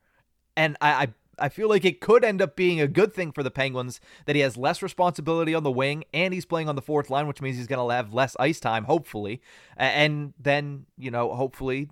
And 0.56 0.78
I, 0.80 0.90
I 0.90 1.08
I 1.40 1.50
feel 1.50 1.70
like 1.70 1.86
it 1.86 2.02
could 2.02 2.24
end 2.24 2.42
up 2.42 2.56
being 2.56 2.80
a 2.80 2.88
good 2.88 3.14
thing 3.14 3.32
for 3.32 3.44
the 3.44 3.52
Penguins 3.52 4.00
that 4.26 4.36
he 4.36 4.42
has 4.42 4.58
less 4.58 4.82
responsibility 4.82 5.54
on 5.54 5.64
the 5.64 5.72
wing 5.72 6.06
and 6.14 6.34
he's 6.34 6.46
playing 6.46 6.70
on 6.70 6.76
the 6.76 6.82
fourth 6.82 7.10
line, 7.10 7.28
which 7.28 7.42
means 7.42 7.58
he's 7.58 7.68
going 7.68 7.86
to 7.86 7.94
have 7.94 8.14
less 8.14 8.36
ice 8.40 8.60
time, 8.60 8.86
hopefully. 8.86 9.42
And 9.78 10.34
then, 10.40 10.86
you 10.98 11.12
know, 11.12 11.34
hopefully 11.34 11.90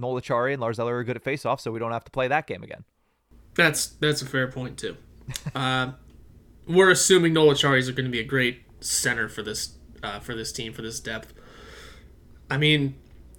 Noel 0.00 0.20
Acciari 0.20 0.52
and 0.52 0.60
Lars 0.60 0.78
Eller 0.78 0.96
are 0.96 1.04
good 1.04 1.16
at 1.16 1.24
faceoff, 1.24 1.60
so 1.60 1.70
we 1.70 1.78
don't 1.78 1.92
have 1.92 2.04
to 2.04 2.10
play 2.10 2.28
that 2.28 2.46
game 2.46 2.62
again. 2.62 2.84
That's 3.54 3.86
that's 3.86 4.22
a 4.22 4.26
fair 4.26 4.48
point 4.48 4.78
too. 4.78 4.96
uh, 5.54 5.92
we're 6.66 6.90
assuming 6.90 7.32
Noel 7.32 7.54
Acciari 7.54 7.88
are 7.88 7.92
going 7.92 8.04
to 8.04 8.10
be 8.10 8.20
a 8.20 8.24
great 8.24 8.62
center 8.80 9.28
for 9.28 9.42
this 9.42 9.74
uh, 10.02 10.20
for 10.20 10.34
this 10.34 10.52
team 10.52 10.72
for 10.72 10.82
this 10.82 11.00
depth. 11.00 11.34
I 12.50 12.56
mean, 12.56 12.96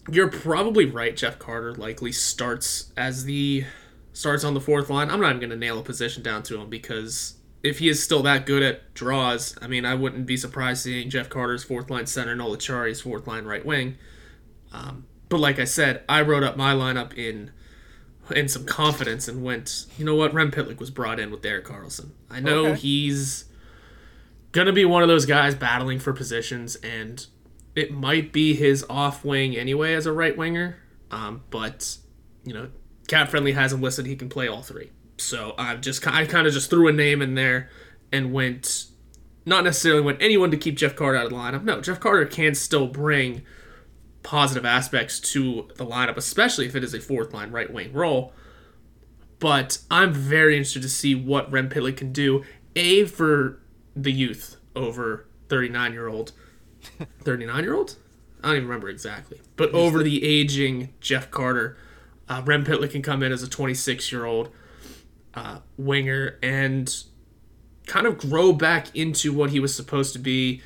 you're 0.10 0.30
probably 0.30 0.86
right. 0.86 1.16
Jeff 1.16 1.38
Carter 1.38 1.74
likely 1.74 2.12
starts 2.12 2.92
as 2.96 3.26
the 3.26 3.66
starts 4.14 4.44
on 4.44 4.54
the 4.54 4.62
fourth 4.62 4.90
line. 4.90 5.10
I'm 5.10 5.20
not 5.20 5.30
even 5.30 5.40
going 5.40 5.50
to 5.52 5.56
nail 5.56 5.80
a 5.80 5.84
position 5.84 6.24
down 6.24 6.44
to 6.44 6.60
him 6.60 6.70
because 6.70 7.36
if 7.64 7.80
he 7.80 7.90
is 7.90 8.04
still 8.04 8.24
that 8.24 8.46
good 8.46 8.64
at 8.64 8.94
draws, 8.94 9.56
I 9.62 9.68
mean, 9.68 9.86
I 9.86 9.96
wouldn't 9.96 10.26
be 10.26 10.38
surprised 10.38 10.84
seeing 10.84 11.10
Jeff 11.10 11.30
Carter's 11.30 11.64
fourth 11.64 11.90
line 11.90 12.08
center, 12.08 12.36
Noel 12.36 12.56
Acciari's 12.56 13.02
fourth 13.02 13.28
line 13.28 13.46
right 13.46 13.66
wing. 13.66 13.98
Um, 14.72 15.06
but 15.32 15.40
like 15.40 15.60
I 15.60 15.64
said, 15.64 16.04
I 16.10 16.22
wrote 16.22 16.44
up 16.44 16.58
my 16.58 16.74
lineup 16.74 17.18
in 17.18 17.52
in 18.36 18.48
some 18.50 18.66
confidence 18.66 19.28
and 19.28 19.44
went, 19.44 19.88
you 19.98 20.06
know 20.06 20.16
what, 20.16 20.34
Rem 20.34 20.52
Pitlick 20.52 20.80
was 20.80 20.92
brought 20.92 21.20
in 21.20 21.32
with 21.32 21.44
Erik 21.44 21.66
Karlsson. 21.66 22.12
I 22.30 22.40
know 22.40 22.68
okay. 22.68 22.80
he's 22.80 23.46
gonna 24.52 24.74
be 24.74 24.84
one 24.84 25.02
of 25.02 25.08
those 25.08 25.26
guys 25.26 25.56
battling 25.56 26.00
for 26.00 26.12
positions, 26.12 26.76
and 26.76 27.26
it 27.76 27.94
might 27.94 28.34
be 28.34 28.54
his 28.54 28.86
off 28.90 29.24
wing 29.24 29.56
anyway 29.56 29.94
as 29.94 30.06
a 30.06 30.12
right 30.12 30.38
winger. 30.38 30.78
Um, 31.12 31.44
but 31.50 31.98
you 32.44 32.54
know, 32.54 32.70
CapFriendly 33.08 33.54
has 33.54 33.72
him 33.72 33.82
listed. 33.82 34.06
He 34.06 34.18
can 34.18 34.28
play 34.28 34.50
all 34.50 34.62
three. 34.62 34.92
So 35.18 35.56
I 35.58 35.78
just 35.78 36.06
I 36.06 36.26
kind 36.26 36.46
of 36.46 36.52
just 36.52 36.70
threw 36.70 36.90
a 36.90 36.92
name 36.92 37.22
in 37.22 37.36
there 37.36 37.70
and 38.12 38.34
went 38.34 38.88
not 39.46 39.64
necessarily 39.64 40.02
went 40.02 40.22
anyone 40.22 40.52
to 40.52 40.58
keep 40.58 40.76
Jeff 40.76 40.98
Carter 40.98 41.18
out 41.18 41.26
of 41.28 41.32
the 41.32 41.38
lineup. 41.38 41.64
No, 41.64 41.80
Jeff 41.80 42.02
Carter 42.02 42.26
can 42.26 42.54
still 42.54 42.88
bring 42.88 43.44
positive 44.24 44.66
aspects 44.66 45.20
to 45.20 45.70
the 45.76 45.86
lineup, 45.86 46.18
especially 46.18 46.66
if 46.66 46.76
it 46.76 46.84
is 46.84 46.94
a 46.94 47.00
fourth 47.00 47.34
line 47.34 47.52
right 47.52 47.72
wing 47.72 47.92
role. 47.94 48.34
But 49.40 49.80
I'm 49.90 50.14
very 50.14 50.56
interested 50.56 50.84
to 50.84 50.90
see 50.90 51.16
what 51.16 51.52
Rem 51.52 51.70
Pitlick 51.70 51.98
can 51.98 52.12
do. 52.12 52.44
A 52.76 53.06
for 53.06 53.60
the 53.96 54.12
youth 54.12 54.58
over 54.76 55.28
39 55.50 55.94
year 55.94 56.08
old, 56.08 56.32
39 57.24 57.64
year 57.64 57.74
old. 57.74 57.96
I 58.44 58.48
don't 58.48 58.56
even 58.58 58.68
remember 58.68 58.90
exactly, 58.90 59.40
but 59.56 59.72
over 59.72 60.02
the 60.02 60.24
aging 60.24 60.90
Jeff 61.00 61.30
Carter 61.30 61.78
uh, 62.32 62.42
Rem 62.46 62.64
Pitlick 62.64 62.92
can 62.92 63.02
come 63.02 63.24
in 63.24 63.34
as 63.34 63.44
a 63.44 63.50
26 63.50 64.10
year 64.10 64.24
old 64.24 64.50
uh, 65.34 65.60
winger 65.78 66.40
and 66.42 67.04
kind 67.88 68.08
of 68.08 68.18
grow 68.18 68.54
back 68.54 68.96
into 68.96 69.34
what 69.34 69.50
he 69.50 69.60
was 69.60 69.76
supposed 69.76 70.14
to 70.14 70.20
be 70.20 70.62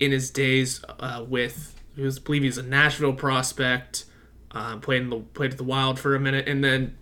in 0.00 0.10
his 0.10 0.30
days 0.30 0.82
uh, 1.00 1.22
with. 1.28 1.78
He 1.94 2.02
was, 2.02 2.18
I 2.18 2.22
believe 2.22 2.42
he's 2.42 2.58
a 2.58 2.62
Nashville 2.62 3.12
prospect. 3.12 4.04
Uh, 4.50 4.76
played 4.76 5.02
in 5.02 5.10
the 5.10 5.20
played 5.20 5.52
at 5.52 5.58
the 5.58 5.64
Wild 5.64 5.98
for 5.98 6.14
a 6.14 6.20
minute, 6.20 6.46
and 6.46 6.62
then 6.62 6.96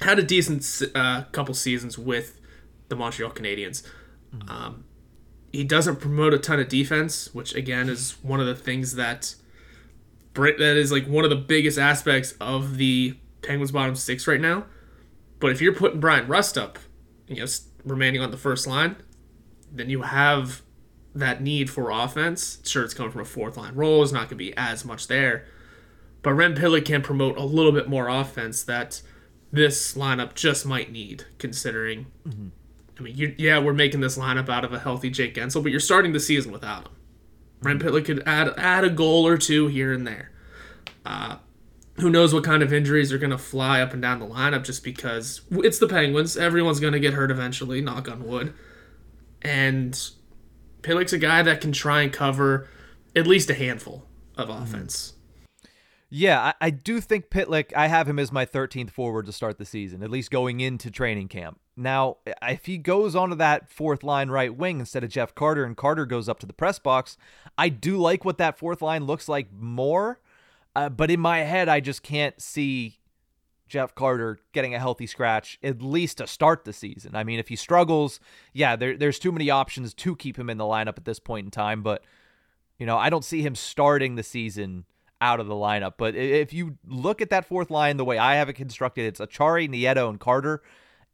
had 0.00 0.18
a 0.18 0.22
decent 0.22 0.82
uh, 0.94 1.24
couple 1.32 1.54
seasons 1.54 1.96
with 1.96 2.40
the 2.88 2.96
Montreal 2.96 3.30
Canadiens. 3.30 3.82
Mm-hmm. 4.34 4.50
Um, 4.50 4.84
he 5.52 5.64
doesn't 5.64 5.96
promote 5.96 6.34
a 6.34 6.38
ton 6.38 6.60
of 6.60 6.68
defense, 6.68 7.32
which 7.34 7.54
again 7.54 7.88
is 7.88 8.16
one 8.22 8.40
of 8.40 8.46
the 8.46 8.54
things 8.54 8.94
that 8.96 9.34
that 10.34 10.60
is 10.60 10.92
like 10.92 11.06
one 11.06 11.24
of 11.24 11.30
the 11.30 11.36
biggest 11.36 11.78
aspects 11.78 12.34
of 12.40 12.76
the 12.76 13.16
Penguins 13.42 13.72
bottom 13.72 13.94
six 13.94 14.26
right 14.26 14.40
now. 14.40 14.66
But 15.40 15.50
if 15.52 15.60
you're 15.60 15.74
putting 15.74 16.00
Bryan 16.00 16.28
Rust 16.28 16.58
up, 16.58 16.78
you 17.26 17.36
know, 17.36 17.46
remaining 17.84 18.20
on 18.20 18.30
the 18.30 18.36
first 18.36 18.66
line, 18.66 18.96
then 19.72 19.90
you 19.90 20.02
have 20.02 20.62
that 21.18 21.42
need 21.42 21.70
for 21.70 21.90
offense. 21.90 22.58
Sure, 22.64 22.84
it's 22.84 22.94
coming 22.94 23.12
from 23.12 23.20
a 23.20 23.26
fourth 23.26 23.56
line 23.56 23.74
role. 23.74 24.02
It's 24.02 24.12
not 24.12 24.22
going 24.22 24.30
to 24.30 24.34
be 24.36 24.56
as 24.56 24.84
much 24.84 25.08
there. 25.08 25.44
But 26.22 26.32
Rem 26.32 26.54
Pitlick 26.54 26.84
can 26.84 27.02
promote 27.02 27.36
a 27.36 27.44
little 27.44 27.72
bit 27.72 27.88
more 27.88 28.08
offense 28.08 28.62
that 28.64 29.02
this 29.52 29.94
lineup 29.94 30.34
just 30.34 30.66
might 30.66 30.92
need, 30.92 31.24
considering. 31.38 32.06
Mm-hmm. 32.26 32.48
I 32.98 33.02
mean, 33.02 33.34
yeah, 33.38 33.58
we're 33.58 33.72
making 33.72 34.00
this 34.00 34.18
lineup 34.18 34.48
out 34.48 34.64
of 34.64 34.72
a 34.72 34.78
healthy 34.78 35.10
Jake 35.10 35.34
Guentzel, 35.34 35.62
but 35.62 35.70
you're 35.70 35.80
starting 35.80 36.12
the 36.12 36.20
season 36.20 36.50
without 36.50 36.86
him. 36.86 36.92
Rem 37.62 37.78
Pitlick 37.78 38.04
could 38.04 38.22
add 38.26 38.52
add 38.56 38.84
a 38.84 38.90
goal 38.90 39.26
or 39.26 39.36
two 39.36 39.68
here 39.68 39.92
and 39.92 40.06
there. 40.06 40.30
Uh, 41.04 41.36
who 41.96 42.10
knows 42.10 42.32
what 42.32 42.44
kind 42.44 42.62
of 42.62 42.72
injuries 42.72 43.12
are 43.12 43.18
going 43.18 43.30
to 43.30 43.38
fly 43.38 43.80
up 43.80 43.92
and 43.92 44.02
down 44.02 44.20
the 44.20 44.26
lineup 44.26 44.64
just 44.64 44.84
because 44.84 45.40
it's 45.50 45.78
the 45.78 45.88
Penguins. 45.88 46.36
Everyone's 46.36 46.78
going 46.78 46.92
to 46.92 47.00
get 47.00 47.14
hurt 47.14 47.30
eventually, 47.30 47.80
knock 47.80 48.08
on 48.08 48.24
wood. 48.24 48.54
And 49.42 49.98
Pitlick's 50.88 51.12
a 51.12 51.18
guy 51.18 51.42
that 51.42 51.60
can 51.60 51.72
try 51.72 52.00
and 52.00 52.10
cover 52.10 52.66
at 53.14 53.26
least 53.26 53.50
a 53.50 53.54
handful 53.54 54.06
of 54.38 54.48
mm-hmm. 54.48 54.62
offense. 54.62 55.12
Yeah, 56.08 56.40
I, 56.40 56.54
I, 56.68 56.70
do 56.70 57.02
think 57.02 57.28
Pitlick, 57.28 57.74
I 57.76 57.88
have 57.88 58.08
him 58.08 58.18
as 58.18 58.32
my 58.32 58.46
13th 58.46 58.90
forward 58.90 59.26
to 59.26 59.32
start 59.32 59.58
the 59.58 59.66
season, 59.66 60.02
at 60.02 60.08
least 60.08 60.30
going 60.30 60.60
into 60.60 60.90
training 60.90 61.28
camp. 61.28 61.60
Now, 61.76 62.16
if 62.40 62.64
he 62.64 62.78
goes 62.78 63.14
onto 63.14 63.36
that 63.36 63.68
fourth 63.68 64.02
line 64.02 64.30
right 64.30 64.56
wing 64.56 64.80
instead 64.80 65.04
of 65.04 65.10
Jeff 65.10 65.34
Carter 65.34 65.64
and 65.64 65.76
Carter 65.76 66.06
goes 66.06 66.26
up 66.26 66.40
to 66.40 66.46
the 66.46 66.54
press 66.54 66.78
box, 66.78 67.18
I 67.58 67.68
do 67.68 67.98
like 67.98 68.24
what 68.24 68.38
that 68.38 68.58
fourth 68.58 68.80
line 68.80 69.04
looks 69.04 69.28
like 69.28 69.52
more. 69.52 70.20
Uh, 70.74 70.88
but 70.88 71.10
in 71.10 71.20
my 71.20 71.40
head, 71.40 71.68
I 71.68 71.80
just 71.80 72.02
can't 72.02 72.40
see 72.40 72.98
Jeff 73.68 73.94
Carter 73.94 74.38
getting 74.52 74.74
a 74.74 74.78
healthy 74.78 75.06
scratch 75.06 75.58
at 75.62 75.82
least 75.82 76.18
to 76.18 76.26
start 76.26 76.64
the 76.64 76.72
season. 76.72 77.14
I 77.14 77.24
mean, 77.24 77.38
if 77.38 77.48
he 77.48 77.56
struggles, 77.56 78.20
yeah, 78.52 78.76
there, 78.76 78.96
there's 78.96 79.18
too 79.18 79.32
many 79.32 79.50
options 79.50 79.94
to 79.94 80.16
keep 80.16 80.38
him 80.38 80.50
in 80.50 80.58
the 80.58 80.64
lineup 80.64 80.98
at 80.98 81.04
this 81.04 81.18
point 81.18 81.44
in 81.46 81.50
time. 81.50 81.82
But 81.82 82.02
you 82.78 82.86
know, 82.86 82.96
I 82.96 83.10
don't 83.10 83.24
see 83.24 83.42
him 83.42 83.54
starting 83.54 84.14
the 84.14 84.22
season 84.22 84.84
out 85.20 85.40
of 85.40 85.46
the 85.46 85.54
lineup. 85.54 85.94
But 85.98 86.14
if 86.14 86.52
you 86.52 86.78
look 86.86 87.20
at 87.20 87.30
that 87.30 87.44
fourth 87.44 87.70
line 87.70 87.96
the 87.96 88.04
way 88.04 88.18
I 88.18 88.36
have 88.36 88.48
it 88.48 88.54
constructed, 88.54 89.04
it's 89.04 89.20
Acciari, 89.20 89.68
Nieto, 89.68 90.08
and 90.08 90.20
Carter. 90.20 90.62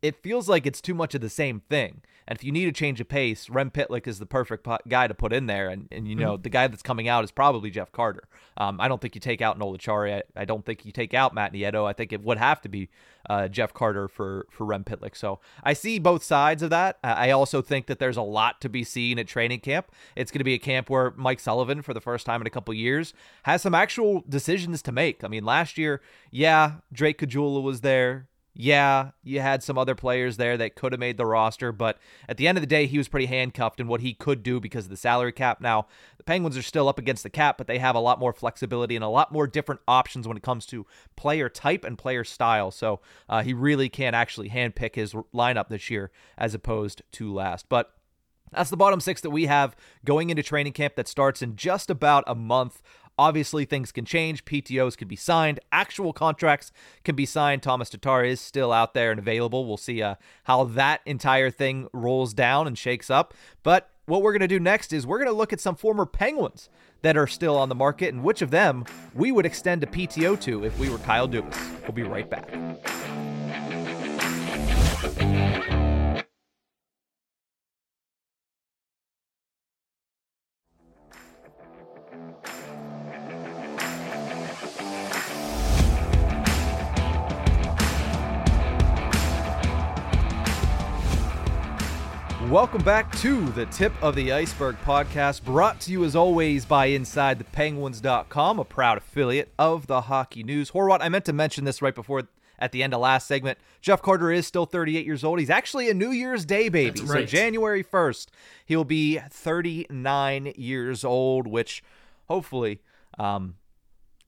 It 0.05 0.23
feels 0.23 0.51
like 0.51 0.67
it's 0.67 0.83
too 0.83 0.93
much 0.93 1.15
of 1.15 1.23
the 1.23 1.31
same 1.31 1.61
thing. 1.71 2.03
And 2.29 2.37
if 2.37 2.45
you 2.45 2.53
need 2.53 2.69
a 2.69 2.73
change 2.73 3.01
of 3.01 3.09
pace, 3.09 3.49
Rem 3.49 3.71
Pitlick 3.71 4.07
is 4.07 4.19
the 4.19 4.27
perfect 4.27 4.67
guy 4.87 5.07
to 5.07 5.15
put 5.15 5.33
in 5.33 5.47
there. 5.47 5.71
And, 5.71 5.89
and 5.91 6.07
you 6.07 6.15
know, 6.15 6.35
mm-hmm. 6.35 6.43
the 6.43 6.51
guy 6.51 6.67
that's 6.67 6.83
coming 6.83 7.09
out 7.09 7.25
is 7.25 7.31
probably 7.31 7.71
Jeff 7.71 7.91
Carter. 7.91 8.25
Um, 8.59 8.83
I 8.83 8.89
don't 8.89 9.01
think 9.01 9.15
you 9.15 9.21
take 9.21 9.41
out 9.41 9.59
Noel 9.59 9.79
Acciari. 9.79 10.23
I, 10.37 10.43
I, 10.43 10.45
don't 10.45 10.65
think 10.65 10.85
you 10.85 10.93
take 10.93 11.15
out 11.15 11.35
Matt 11.35 11.55
Nieto. 11.55 11.87
I 11.87 11.95
think 11.95 12.13
it 12.13 12.23
would 12.23 12.37
have 12.37 12.61
to 12.63 12.69
be 12.69 12.91
uh, 13.29 13.49
Jeff 13.49 13.73
Carter 13.73 14.09
for, 14.09 14.47
for 14.51 14.65
Rem 14.67 14.85
Pitlick. 14.85 15.17
So 15.17 15.41
I 15.63 15.73
see 15.73 15.99
both 15.99 16.23
sides 16.23 16.63
of 16.63 16.69
that. 16.69 16.99
I 17.03 17.31
also 17.31 17.63
think 17.63 17.87
that 17.87 17.99
there's 17.99 18.19
a 18.19 18.23
lot 18.23 18.61
to 18.61 18.69
be 18.69 18.85
seen 18.85 19.19
at 19.19 19.27
training 19.27 19.61
camp. 19.61 19.91
It's 20.17 20.31
going 20.31 20.41
to 20.41 20.45
be 20.45 20.55
a 20.55 20.59
camp 20.59 20.91
where 20.91 21.13
Mike 21.17 21.41
Sullivan, 21.41 21.81
for 21.81 21.95
the 21.95 22.01
first 22.01 22.27
time 22.27 22.43
in 22.43 22.47
a 22.47 22.51
couple 22.51 22.75
years, 22.75 23.15
has 23.45 23.63
some 23.63 23.75
actual 23.75 24.23
decisions 24.29 24.83
to 24.83 24.93
make. 24.93 25.25
I 25.25 25.29
mean, 25.29 25.45
last 25.45 25.79
year, 25.79 26.03
yeah, 26.31 26.77
Drake 26.93 27.19
Caggiula 27.19 27.63
was 27.63 27.81
there. 27.81 28.29
Yeah, 28.57 29.11
you 29.25 29.41
had 29.41 29.65
some 29.65 29.77
other 29.77 29.97
players 29.97 30.37
there 30.37 30.57
that 30.57 30.77
could 30.77 30.93
have 30.93 31.01
made 31.01 31.17
the 31.17 31.27
roster, 31.27 31.73
but 31.73 31.99
at 32.29 32.37
the 32.37 32.47
end 32.47 32.57
of 32.57 32.63
the 32.63 32.69
day, 32.69 32.87
he 32.87 32.99
was 32.99 33.09
pretty 33.09 33.27
handcuffed 33.27 33.81
in 33.81 33.89
what 33.89 34.01
he 34.01 34.15
could 34.15 34.45
do 34.45 34.61
because 34.61 34.85
of 34.85 34.91
the 34.91 34.97
salary 34.97 35.33
cap. 35.33 35.61
Now, 35.61 35.89
the 36.19 36.23
Penguins 36.23 36.57
are 36.57 36.63
still 36.63 36.89
up 36.89 36.97
against 36.97 37.25
the 37.25 37.31
cap, 37.31 37.59
but 37.59 37.67
they 37.67 37.79
have 37.79 37.97
a 37.97 38.01
lot 38.01 38.21
more 38.21 38.33
flexibility 38.33 38.95
and 38.95 39.05
a 39.05 39.09
lot 39.09 39.33
more 39.33 39.49
different 39.49 39.81
options 39.89 40.29
when 40.29 40.37
it 40.37 40.45
comes 40.45 40.67
to 40.67 40.87
player 41.17 41.49
type 41.49 41.85
and 41.85 41.99
player 41.99 42.23
style. 42.23 42.71
So 42.71 43.01
uh, 43.29 43.43
he 43.43 43.53
really 43.53 43.89
can't 43.89 44.15
actually 44.15 44.51
handpick 44.51 44.95
his 44.95 45.15
lineup 45.35 45.69
this 45.69 45.91
year 45.91 46.13
as 46.39 46.55
opposed 46.55 47.03
to 47.13 47.33
last. 47.33 47.69
But 47.69 47.93
that's 48.53 48.71
the 48.71 48.77
bottom 48.77 49.01
six 49.01 49.21
that 49.23 49.31
we 49.31 49.47
have 49.47 49.75
going 50.05 50.31
into 50.31 50.45
training 50.45 50.75
camp 50.75 50.95
that 50.95 51.09
starts 51.09 51.43
in 51.43 51.57
just 51.57 51.91
about 51.91 52.23
a 52.27 52.37
month. 52.37 52.83
Obviously, 53.19 53.65
things 53.65 53.93
can 53.93 54.05
change. 54.05 54.45
PTOs 54.45 54.97
can 54.97 55.09
be 55.09 55.17
signed. 55.17 55.61
Actual 55.71 56.13
contracts 56.13 56.73
can 57.05 57.15
be 57.15 57.27
signed. 57.27 57.63
Tomas 57.63 57.91
Tatar 57.91 58.25
is 58.25 58.41
still 58.41 58.73
out 58.73 58.95
there 58.95 59.11
and 59.11 59.21
available. 59.21 59.67
We'll 59.67 59.77
see 59.77 60.03
uh, 60.03 60.17
how 60.45 60.65
that 60.65 61.01
entire 61.07 61.51
thing 61.51 61.89
rolls 61.93 62.35
down 62.35 62.67
and 62.67 62.77
shakes 62.77 63.11
up. 63.11 63.35
But 63.63 63.91
what 64.07 64.23
we're 64.23 64.33
going 64.33 64.41
to 64.41 64.49
do 64.49 64.61
next 64.61 64.93
is 64.93 65.07
we're 65.07 65.19
going 65.19 65.31
to 65.31 65.37
look 65.37 65.53
at 65.53 65.61
some 65.61 65.77
former 65.77 66.07
Penguins 66.07 66.69
that 67.03 67.17
are 67.17 67.27
still 67.27 67.57
on 67.57 67.69
the 67.69 67.75
market 67.75 68.13
and 68.13 68.25
which 68.25 68.43
of 68.43 68.51
them 68.51 68.85
we 69.15 69.31
would 69.31 69.47
extend 69.47 69.83
a 69.83 69.87
PTO 69.87 70.41
to 70.41 70.65
if 70.65 70.79
we 70.79 70.89
were 70.89 70.99
Kyle 70.99 71.29
Dubas. 71.29 71.83
We'll 71.83 71.93
be 71.93 72.03
right 72.03 72.29
back. 72.29 72.51
Welcome 92.55 92.85
back 92.85 93.11
to 93.17 93.49
the 93.51 93.67
Tip 93.67 93.93
of 94.01 94.15
the 94.15 94.33
Iceberg 94.33 94.77
podcast, 94.85 95.43
brought 95.43 95.81
to 95.81 95.91
you 95.91 96.05
as 96.05 96.15
always 96.15 96.65
by 96.65 96.91
InsideThePenguins.com, 96.91 98.61
a 98.61 98.65
proud 98.65 98.99
affiliate 98.99 99.53
of 99.59 99.89
the 99.89 100.03
Hockey 100.03 100.45
News. 100.45 100.71
Horwat, 100.71 100.99
I 101.01 101.09
meant 101.09 101.25
to 101.25 101.33
mention 101.33 101.65
this 101.65 101.83
right 101.83 101.97
before 101.97 102.29
at 102.61 102.71
the 102.71 102.85
end 102.85 102.95
of 102.95 103.01
last 103.01 103.27
segment. 103.27 103.59
Jeff 103.81 104.01
Carter 104.03 104.31
is 104.31 104.47
still 104.47 104.67
38 104.67 105.05
years 105.05 105.25
old. 105.25 105.41
He's 105.41 105.51
actually 105.51 105.91
a 105.91 105.95
New 105.95 106.13
Year's 106.13 106.45
Day 106.45 106.69
baby. 106.69 107.01
Right. 107.01 107.09
So 107.09 107.25
January 107.25 107.83
1st, 107.83 108.29
he'll 108.67 108.85
be 108.85 109.19
39 109.19 110.53
years 110.55 111.05
old, 111.05 111.49
which 111.49 111.83
hopefully 112.29 112.81
um, 113.19 113.57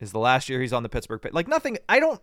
is 0.00 0.10
the 0.10 0.18
last 0.18 0.48
year 0.48 0.60
he's 0.60 0.72
on 0.72 0.82
the 0.82 0.88
Pittsburgh. 0.88 1.24
Like 1.32 1.46
nothing. 1.46 1.78
I 1.88 2.00
don't. 2.00 2.20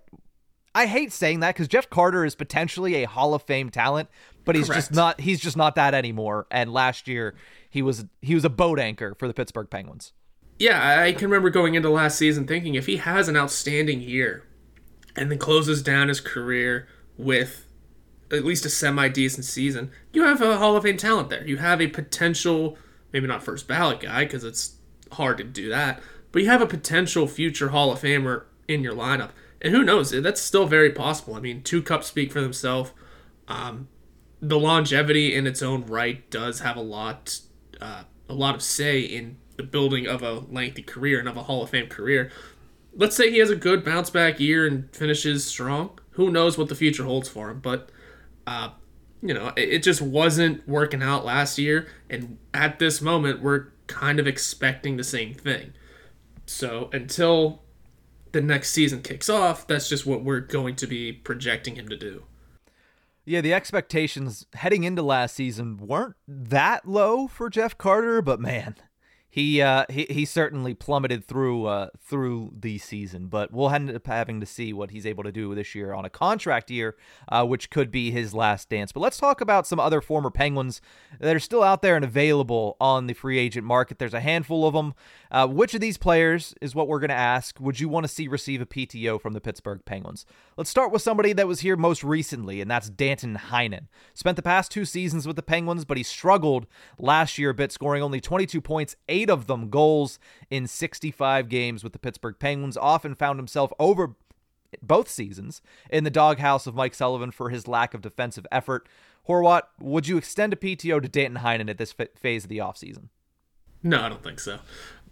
I 0.75 0.88
hate 0.88 1.12
saying 1.12 1.41
that 1.41 1.53
because 1.53 1.67
Jeff 1.67 1.89
Carter 1.89 2.25
is 2.25 2.36
potentially 2.36 3.03
a 3.03 3.07
Hall 3.07 3.33
of 3.33 3.43
Fame 3.43 3.69
talent, 3.69 4.09
but 4.43 4.55
he's 4.55 4.67
Correct. 4.67 4.79
just 4.79 4.91
not. 4.93 5.21
He's 5.21 5.39
just 5.39 5.55
not 5.55 5.75
that 5.75 5.93
anymore. 5.93 6.47
And 6.49 6.73
last 6.73 7.07
year, 7.07 7.36
he 7.69 7.81
was 7.81 8.05
he 8.21 8.33
was 8.33 8.43
a 8.43 8.49
boat 8.49 8.79
anchor 8.79 9.15
for 9.15 9.27
the 9.27 9.33
Pittsburgh 9.33 9.69
Penguins. 9.69 10.13
Yeah, 10.59 11.01
I 11.01 11.13
can 11.13 11.29
remember 11.29 11.49
going 11.49 11.75
into 11.75 11.89
last 11.89 12.17
season 12.17 12.47
thinking 12.47 12.75
if 12.75 12.86
he 12.86 12.97
has 12.97 13.27
an 13.27 13.36
outstanding 13.36 14.01
year, 14.01 14.43
and 15.15 15.29
then 15.29 15.38
closes 15.38 15.81
down 15.81 16.07
his 16.07 16.19
career 16.19 16.88
with 17.17 17.67
at 18.31 18.43
least 18.43 18.65
a 18.65 18.69
semi 18.69 19.07
decent 19.09 19.45
season, 19.45 19.91
you 20.12 20.23
have 20.23 20.41
a 20.41 20.57
Hall 20.57 20.75
of 20.75 20.83
Fame 20.83 20.97
talent 20.97 21.29
there. 21.29 21.45
You 21.45 21.57
have 21.57 21.81
a 21.81 21.88
potential, 21.88 22.77
maybe 23.12 23.27
not 23.27 23.43
first 23.43 23.67
ballot 23.67 23.99
guy 23.99 24.25
because 24.25 24.43
it's 24.43 24.75
hard 25.12 25.38
to 25.38 25.43
do 25.43 25.69
that, 25.69 26.01
but 26.31 26.41
you 26.41 26.49
have 26.49 26.62
a 26.62 26.67
potential 26.67 27.27
future 27.27 27.69
Hall 27.69 27.91
of 27.91 28.01
Famer 28.01 28.43
in 28.67 28.81
your 28.81 28.95
lineup. 28.95 29.29
And 29.63 29.73
who 29.73 29.84
knows? 29.84 30.12
That's 30.12 30.41
still 30.41 30.67
very 30.67 30.91
possible. 30.91 31.36
I 31.36 31.39
mean, 31.39 31.63
two 31.63 31.82
cups 31.82 32.08
speak 32.08 32.34
for 32.34 32.41
themselves. 32.41 32.91
Um, 33.47 33.88
the 34.41 34.60
longevity 34.60 35.34
in 35.34 35.47
its 35.47 35.62
own 35.62 35.86
right 35.86 36.30
does 36.30 36.60
have 36.60 36.76
a 36.76 36.82
lot, 36.82 37.39
uh, 37.80 38.04
a 38.28 38.34
lot 38.34 38.56
of 38.56 38.62
say 38.62 38.99
in 38.99 39.38
the 39.56 39.63
building 39.63 40.06
of 40.06 40.21
a 40.21 40.34
lengthy 40.34 40.84
career 40.84 41.19
and 41.19 41.30
of 41.30 41.38
a 41.38 41.43
Hall 41.43 41.63
of 41.63 41.69
Fame 41.69 41.88
career. 41.88 42.30
Let's 42.93 43.15
say 43.15 43.32
he 43.32 43.38
has 43.38 43.49
a 43.49 43.56
good 43.56 43.86
bounce 43.86 44.10
back 44.10 44.39
year 44.39 44.67
and 44.67 44.93
finishes 44.93 45.45
strong. 45.45 45.97
Who 46.12 46.30
knows 46.30 46.58
what 46.58 46.67
the 46.67 46.76
future 46.76 47.06
holds 47.06 47.30
for 47.30 47.49
him? 47.49 47.60
But, 47.60 47.89
uh, 48.45 48.71
you 49.21 49.34
know, 49.34 49.54
it, 49.56 49.69
it 49.69 49.84
just 49.84 50.02
wasn't 50.02 50.67
working 50.67 51.02
out 51.02 51.23
last 51.23 51.58
year. 51.58 51.88
And 52.10 52.38
at 52.54 52.80
this 52.80 53.02
moment, 53.02 53.41
we're 53.41 53.67
kind 53.88 54.19
of 54.19 54.28
expecting 54.28 54.97
the 54.97 55.04
same 55.04 55.34
thing. 55.34 55.73
So 56.45 56.89
until 56.91 57.63
the 58.33 58.41
next 58.41 58.71
season 58.71 59.01
kicks 59.01 59.29
off, 59.29 59.65
that's 59.65 59.87
just 59.87 60.05
what 60.05 60.23
we're 60.23 60.41
going 60.41 60.75
to 60.75 60.87
be 60.87 61.13
projecting 61.13 61.75
him 61.75 61.87
to 61.87 61.95
do. 61.95 62.23
Yeah, 63.25 63.39
the 63.39 63.53
expectations 63.53 64.45
heading 64.53 64.83
into 64.83 65.01
last 65.01 65.35
season 65.35 65.77
weren't 65.77 66.15
that 66.27 66.85
low 66.85 67.27
for 67.27 67.49
Jeff 67.49 67.77
Carter, 67.77 68.21
but 68.21 68.41
man, 68.41 68.75
he 69.33 69.63
uh, 69.63 69.85
he 69.89 70.05
he 70.11 70.25
certainly 70.25 70.75
plummeted 70.75 71.25
through 71.25 71.65
uh, 71.65 71.87
through 71.99 72.51
the 72.59 72.77
season, 72.77 73.29
but 73.29 73.51
we'll 73.51 73.71
end 73.71 73.89
up 73.89 74.05
having 74.05 74.39
to 74.41 74.45
see 74.45 74.73
what 74.73 74.91
he's 74.91 75.07
able 75.07 75.23
to 75.23 75.31
do 75.31 75.55
this 75.55 75.73
year 75.73 75.91
on 75.91 76.05
a 76.05 76.09
contract 76.09 76.69
year, 76.69 76.97
uh, 77.29 77.43
which 77.43 77.71
could 77.71 77.89
be 77.89 78.11
his 78.11 78.35
last 78.35 78.69
dance. 78.69 78.91
But 78.91 78.99
let's 78.99 79.17
talk 79.17 79.41
about 79.41 79.65
some 79.65 79.79
other 79.79 80.01
former 80.01 80.29
Penguins 80.29 80.81
that 81.19 81.35
are 81.35 81.39
still 81.39 81.63
out 81.63 81.81
there 81.81 81.95
and 81.95 82.05
available 82.05 82.77
on 82.79 83.07
the 83.07 83.15
free 83.15 83.39
agent 83.39 83.65
market. 83.65 83.97
There's 83.97 84.13
a 84.13 84.19
handful 84.19 84.67
of 84.67 84.75
them. 84.75 84.93
Uh, 85.33 85.47
which 85.47 85.73
of 85.73 85.81
these 85.81 85.97
players 85.97 86.53
is 86.61 86.75
what 86.75 86.87
we're 86.87 86.99
going 86.99 87.09
to 87.09 87.15
ask? 87.15 87.59
Would 87.59 87.79
you 87.79 87.89
want 87.89 88.03
to 88.03 88.07
see 88.07 88.27
receive 88.27 88.61
a 88.61 88.67
PTO 88.67 89.19
from 89.19 89.33
the 89.33 89.41
Pittsburgh 89.41 89.81
Penguins? 89.83 90.27
Let's 90.57 90.69
start 90.69 90.91
with 90.91 91.01
somebody 91.01 91.33
that 91.33 91.47
was 91.47 91.61
here 91.61 91.75
most 91.75 92.03
recently, 92.03 92.61
and 92.61 92.69
that's 92.69 92.87
Danton 92.87 93.35
Heinen. 93.49 93.87
Spent 94.13 94.35
the 94.35 94.43
past 94.43 94.71
two 94.71 94.85
seasons 94.85 95.25
with 95.25 95.35
the 95.35 95.41
Penguins, 95.41 95.85
but 95.85 95.97
he 95.97 96.03
struggled 96.03 96.67
last 96.99 97.39
year 97.39 97.49
a 97.49 97.53
bit, 97.55 97.71
scoring 97.71 98.03
only 98.03 98.21
22 98.21 98.61
points, 98.61 98.95
eight 99.09 99.27
of 99.27 99.47
them 99.47 99.71
goals 99.71 100.19
in 100.51 100.67
65 100.67 101.49
games 101.49 101.83
with 101.83 101.93
the 101.93 101.99
Pittsburgh 101.99 102.35
Penguins. 102.37 102.77
Often 102.77 103.15
found 103.15 103.39
himself 103.39 103.73
over 103.79 104.15
both 104.83 105.09
seasons 105.09 105.63
in 105.89 106.03
the 106.03 106.11
doghouse 106.11 106.67
of 106.67 106.75
Mike 106.75 106.93
Sullivan 106.93 107.31
for 107.31 107.49
his 107.49 107.67
lack 107.67 107.95
of 107.95 108.01
defensive 108.01 108.45
effort. 108.51 108.87
Horwat, 109.27 109.63
would 109.79 110.07
you 110.07 110.17
extend 110.17 110.53
a 110.53 110.57
PTO 110.57 111.01
to 111.01 111.09
Danton 111.09 111.41
Heinen 111.41 111.71
at 111.71 111.79
this 111.79 111.91
phase 111.91 112.43
of 112.43 112.49
the 112.49 112.59
offseason? 112.59 113.09
No, 113.81 114.01
I 114.01 114.09
don't 114.09 114.23
think 114.23 114.39
so. 114.39 114.59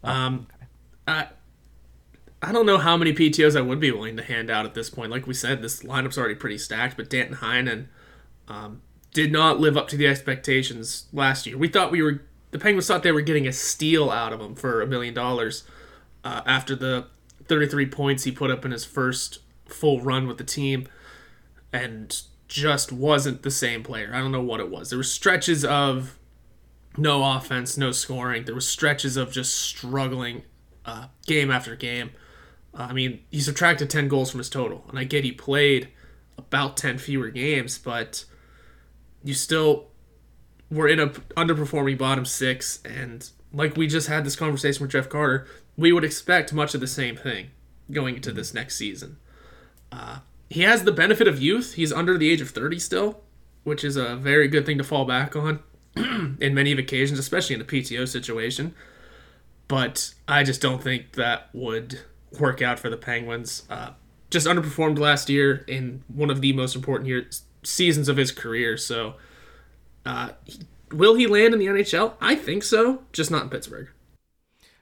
Um, 0.04 0.48
I 1.08 1.28
I 2.42 2.52
don't 2.52 2.66
know 2.66 2.78
how 2.78 2.98
many 2.98 3.14
PTOs 3.14 3.56
I 3.56 3.62
would 3.62 3.80
be 3.80 3.92
willing 3.92 4.18
to 4.18 4.24
hand 4.24 4.50
out 4.50 4.66
at 4.66 4.74
this 4.74 4.90
point. 4.90 5.12
Like 5.12 5.28
we 5.28 5.34
said, 5.34 5.62
this 5.62 5.84
lineup's 5.84 6.18
already 6.18 6.36
pretty 6.36 6.58
stacked, 6.58 6.98
but 6.98 7.10
Danton 7.10 7.38
Heinen 7.38 7.86
um, 8.48 8.82
did 9.14 9.32
not 9.32 9.60
live 9.60 9.78
up 9.78 9.88
to 9.90 9.98
the 9.98 10.08
expectations 10.08 11.06
last 11.14 11.46
year. 11.46 11.58
We 11.58 11.68
thought 11.68 11.92
we 11.92 12.02
were 12.02 12.24
the 12.50 12.60
Penguins 12.60 12.88
thought 12.88 13.04
they 13.04 13.12
were 13.12 13.22
getting 13.22 13.48
a 13.48 13.54
steal 13.54 14.10
out 14.10 14.34
of 14.34 14.42
him 14.42 14.56
for 14.56 14.82
a 14.82 14.88
million 14.88 15.14
dollars 15.14 15.64
uh, 16.24 16.42
after 16.46 16.76
the 16.76 17.08
33 17.48 17.86
points 17.88 18.24
he 18.24 18.32
put 18.32 18.52
up 18.52 18.66
in 18.66 18.72
his 18.72 18.86
first 18.86 19.40
full 19.66 20.02
run 20.02 20.28
with 20.28 20.38
the 20.38 20.44
team, 20.44 20.88
and 21.72 22.22
just 22.48 22.92
wasn't 22.92 23.44
the 23.44 23.52
same 23.52 23.84
player. 23.84 24.12
I 24.14 24.20
don't 24.20 24.32
know 24.32 24.42
what 24.42 24.60
it 24.60 24.70
was. 24.70 24.90
There 24.90 24.98
were 24.98 25.04
stretches 25.04 25.64
of 25.64 26.18
no 26.98 27.24
offense, 27.36 27.78
no 27.78 27.92
scoring. 27.92 28.46
There 28.46 28.56
was 28.56 28.68
stretches 28.68 29.18
of 29.18 29.32
just 29.32 29.56
struggling 29.56 30.44
uh, 30.86 31.08
game 31.26 31.52
after 31.52 31.76
game. 31.76 32.12
Uh, 32.74 32.88
I 32.90 32.94
mean, 32.94 33.22
he 33.30 33.40
subtracted 33.40 33.90
10 33.90 34.08
goals 34.08 34.32
from 34.32 34.40
his 34.40 34.50
total, 34.50 34.86
and 34.90 34.98
I 34.98 35.04
get 35.04 35.24
he 35.24 35.32
played 35.32 35.90
about 36.38 36.78
10 36.78 36.98
fewer 36.98 37.30
games, 37.30 37.78
but 37.78 38.26
you 39.24 39.34
still 39.34 39.88
were 40.70 40.88
in 40.88 41.00
a 41.00 41.08
underperforming 41.08 41.98
bottom 41.98 42.26
six, 42.26 42.80
and 42.86 43.30
like 43.54 43.76
we 43.76 43.88
just 43.88 44.08
had 44.08 44.26
this 44.26 44.36
conversation 44.36 44.82
with 44.82 44.92
Jeff 44.92 45.10
Carter, 45.10 45.48
we 45.78 45.92
would 45.92 46.04
expect 46.04 46.54
much 46.54 46.74
of 46.74 46.82
the 46.82 46.88
same 46.88 47.18
thing 47.18 47.48
going 47.92 48.16
into 48.16 48.32
this 48.32 48.54
next 48.54 48.78
season. 48.78 49.18
Uh, 49.92 50.20
he 50.50 50.62
has 50.62 50.84
the 50.84 50.92
benefit 50.92 51.28
of 51.28 51.42
youth. 51.42 51.74
He's 51.74 51.92
under 51.92 52.18
the 52.18 52.30
age 52.30 52.42
of 52.42 52.50
30 52.50 52.80
still, 52.80 53.22
which 53.64 53.84
is 53.84 53.98
a 53.98 54.16
very 54.16 54.48
good 54.48 54.66
thing 54.66 54.78
to 54.78 54.84
fall 54.84 55.06
back 55.06 55.36
on. 55.36 55.60
in 55.96 56.54
many 56.54 56.72
of 56.72 56.80
occasions, 56.80 57.20
especially 57.20 57.56
in 57.56 57.62
a 57.62 57.66
PTO 57.66 58.08
situation. 58.08 58.74
But 59.68 60.14
I 60.28 60.44
just 60.44 60.62
don't 60.62 60.84
think 60.84 61.14
that 61.14 61.50
would 61.54 62.02
work 62.40 62.62
out 62.62 62.80
for 62.80 62.90
the 62.90 62.98
Penguins. 62.98 63.64
Uh, 63.70 63.92
just 64.30 64.48
underperformed 64.48 64.98
last 65.00 65.30
year 65.30 65.64
in 65.68 66.04
one 66.08 66.30
of 66.30 66.42
the 66.42 66.54
most 66.54 66.76
important 66.76 67.08
years 67.08 67.44
seasons 67.64 68.10
of 68.10 68.18
his 68.18 68.32
career. 68.32 68.78
So, 68.78 69.16
uh, 70.06 70.32
will 70.92 71.16
he 71.16 71.28
land 71.28 71.54
in 71.54 71.60
the 71.60 71.68
NHL? 71.68 72.14
I 72.20 72.36
think 72.36 72.64
so, 72.64 73.04
just 73.14 73.32
not 73.32 73.44
in 73.44 73.50
Pittsburgh. 73.50 73.90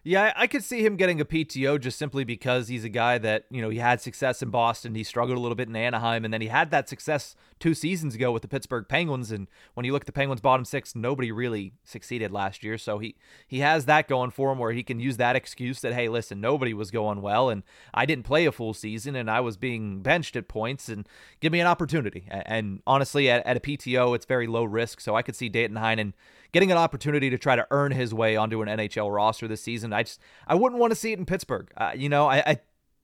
Yeah, 0.02 0.32
I 0.38 0.48
could 0.48 0.64
see 0.64 0.86
him 0.86 0.96
getting 0.96 1.20
a 1.20 1.26
PTO 1.26 1.78
just 1.78 2.00
simply 2.00 2.24
because 2.24 2.70
he's 2.70 2.86
a 2.86 2.90
guy 2.90 3.18
that, 3.18 3.44
you 3.52 3.62
know, 3.62 3.68
he 3.68 3.80
had 3.80 4.00
success 4.00 4.42
in 4.42 4.50
Boston. 4.50 4.96
He 4.96 5.04
struggled 5.04 5.38
a 5.38 5.42
little 5.42 5.56
bit 5.56 5.68
in 5.68 5.76
Anaheim, 5.76 6.24
and 6.24 6.34
then 6.34 6.40
he 6.40 6.48
had 6.48 6.72
that 6.72 6.88
success 6.88 7.36
two 7.60 7.74
seasons 7.74 8.16
ago 8.16 8.32
with 8.32 8.42
the 8.42 8.48
Pittsburgh 8.48 8.86
Penguins. 8.88 9.30
And 9.30 9.48
when 9.74 9.86
you 9.86 9.92
look 9.92 10.04
at 10.04 10.06
the 10.06 10.14
Penguins' 10.14 10.40
bottom 10.40 10.64
six, 10.64 10.96
nobody 10.96 11.34
really 11.34 11.74
succeeded 11.84 12.32
last 12.32 12.64
year. 12.64 12.78
So 12.78 13.00
he, 13.00 13.18
he 13.46 13.60
has 13.60 13.86
that 13.86 14.08
going 14.08 14.32
for 14.32 14.54
him 14.54 14.58
where 14.58 14.72
he 14.72 14.84
can 14.84 15.02
use 15.02 15.18
that 15.18 15.36
excuse 15.36 15.82
that, 15.82 15.94
hey, 15.94 16.08
listen, 16.08 16.40
nobody 16.40 16.74
was 16.74 16.92
going 16.92 17.22
well, 17.22 17.50
and 17.50 17.64
I 17.94 18.06
didn't 18.06 18.24
play 18.24 18.46
a 18.46 18.54
full 18.54 18.74
season, 18.74 19.18
and 19.18 19.30
I 19.30 19.42
was 19.42 19.58
being 19.58 20.02
benched 20.02 20.38
at 20.38 20.48
points, 20.48 20.88
and 20.88 21.10
give 21.42 21.52
me 21.52 21.60
an 21.60 21.68
opportunity. 21.68 22.26
And 22.30 22.82
honestly, 22.88 23.30
at, 23.30 23.46
at 23.46 23.58
a 23.58 23.60
PTO, 23.60 24.16
it's 24.16 24.26
very 24.26 24.48
low 24.48 24.64
risk. 24.64 25.02
So 25.02 25.18
I 25.18 25.24
could 25.24 25.36
see 25.36 25.50
Danton 25.50 25.78
Heinen 25.78 26.14
getting 26.52 26.72
an 26.72 26.78
opportunity 26.78 27.30
to 27.30 27.38
try 27.38 27.56
to 27.56 27.68
earn 27.72 27.92
his 27.92 28.14
way 28.14 28.36
onto 28.36 28.62
an 28.62 28.68
NHL 28.68 29.14
roster 29.14 29.48
this 29.48 29.62
season. 29.62 29.94
I 29.94 30.04
just 30.04 30.20
I 30.48 30.56
wouldn't 30.56 30.80
want 30.80 30.92
to 30.92 30.96
see 30.96 31.12
it 31.12 31.20
in 31.20 31.26
Pittsburgh. 31.26 31.72
Uh, 31.78 31.92
you 31.96 32.10
know, 32.10 32.28
I, 32.28 32.38
I 32.46 32.60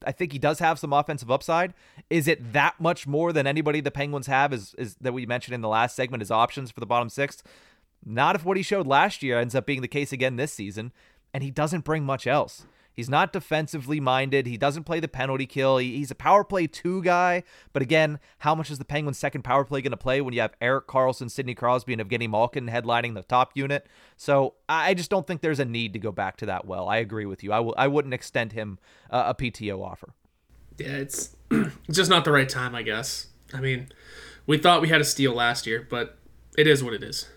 I 0.05 0.11
think 0.11 0.31
he 0.31 0.39
does 0.39 0.59
have 0.59 0.79
some 0.79 0.93
offensive 0.93 1.31
upside. 1.31 1.73
Is 2.09 2.27
it 2.27 2.53
that 2.53 2.79
much 2.79 3.07
more 3.07 3.33
than 3.33 3.47
anybody 3.47 3.81
the 3.81 3.91
Penguins 3.91 4.27
have? 4.27 4.53
Is 4.53 4.73
is 4.77 4.95
that 5.01 5.13
we 5.13 5.25
mentioned 5.25 5.55
in 5.55 5.61
the 5.61 5.69
last 5.69 5.95
segment? 5.95 6.21
His 6.21 6.31
options 6.31 6.71
for 6.71 6.79
the 6.79 6.85
bottom 6.85 7.09
six. 7.09 7.43
Not 8.05 8.35
if 8.35 8.45
what 8.45 8.57
he 8.57 8.63
showed 8.63 8.85
last 8.85 9.23
year 9.23 9.39
ends 9.39 9.55
up 9.55 9.65
being 9.65 9.81
the 9.81 9.87
case 9.87 10.11
again 10.11 10.35
this 10.35 10.53
season, 10.53 10.91
and 11.33 11.43
he 11.43 11.49
doesn't 11.49 11.83
bring 11.83 12.03
much 12.03 12.27
else. 12.27 12.65
He's 12.95 13.09
not 13.09 13.33
defensively 13.33 13.99
minded. 13.99 14.47
He 14.47 14.57
doesn't 14.57 14.85
play 14.85 14.99
the 14.99 15.07
penalty 15.07 15.45
kill. 15.45 15.77
He, 15.77 15.97
he's 15.97 16.11
a 16.11 16.15
power 16.15 16.43
play 16.43 16.65
two 16.65 17.03
guy. 17.03 17.43
But 17.73 17.81
again, 17.81 18.19
how 18.39 18.55
much 18.55 18.71
is 18.71 18.77
the 18.77 18.85
Penguins' 18.85 19.17
second 19.17 19.43
power 19.43 19.65
play 19.65 19.81
going 19.81 19.91
to 19.91 19.97
play 19.97 20.21
when 20.21 20.33
you 20.33 20.41
have 20.41 20.53
Erik 20.61 20.87
Karlsson, 20.87 21.29
Sidney 21.29 21.55
Crosby, 21.55 21.93
and 21.93 22.01
Evgeny 22.01 22.29
Malkin 22.29 22.67
headlining 22.67 23.13
the 23.13 23.23
top 23.23 23.51
unit? 23.55 23.87
So 24.15 24.55
I 24.69 24.93
just 24.93 25.09
don't 25.09 25.27
think 25.27 25.41
there's 25.41 25.59
a 25.59 25.65
need 25.65 25.93
to 25.93 25.99
go 25.99 26.11
back 26.11 26.37
to 26.37 26.45
that 26.45 26.65
well. 26.65 26.87
I 26.87 26.97
agree 26.97 27.25
with 27.25 27.43
you. 27.43 27.51
I 27.51 27.57
w- 27.57 27.75
I 27.77 27.87
wouldn't 27.87 28.13
extend 28.13 28.53
him 28.53 28.79
uh, 29.09 29.25
a 29.27 29.35
PTO 29.35 29.83
offer. 29.83 30.13
Yeah, 30.77 30.97
it's 30.97 31.35
just 31.91 32.09
not 32.09 32.23
the 32.25 32.31
right 32.31 32.49
time, 32.49 32.75
I 32.75 32.81
guess. 32.81 33.27
I 33.53 33.59
mean, 33.59 33.89
we 34.47 34.57
thought 34.57 34.81
we 34.81 34.89
had 34.89 35.01
a 35.01 35.05
steal 35.05 35.33
last 35.33 35.67
year, 35.67 35.85
but 35.89 36.17
it 36.57 36.67
is 36.67 36.83
what 36.83 36.93
it 36.93 37.03
is. 37.03 37.27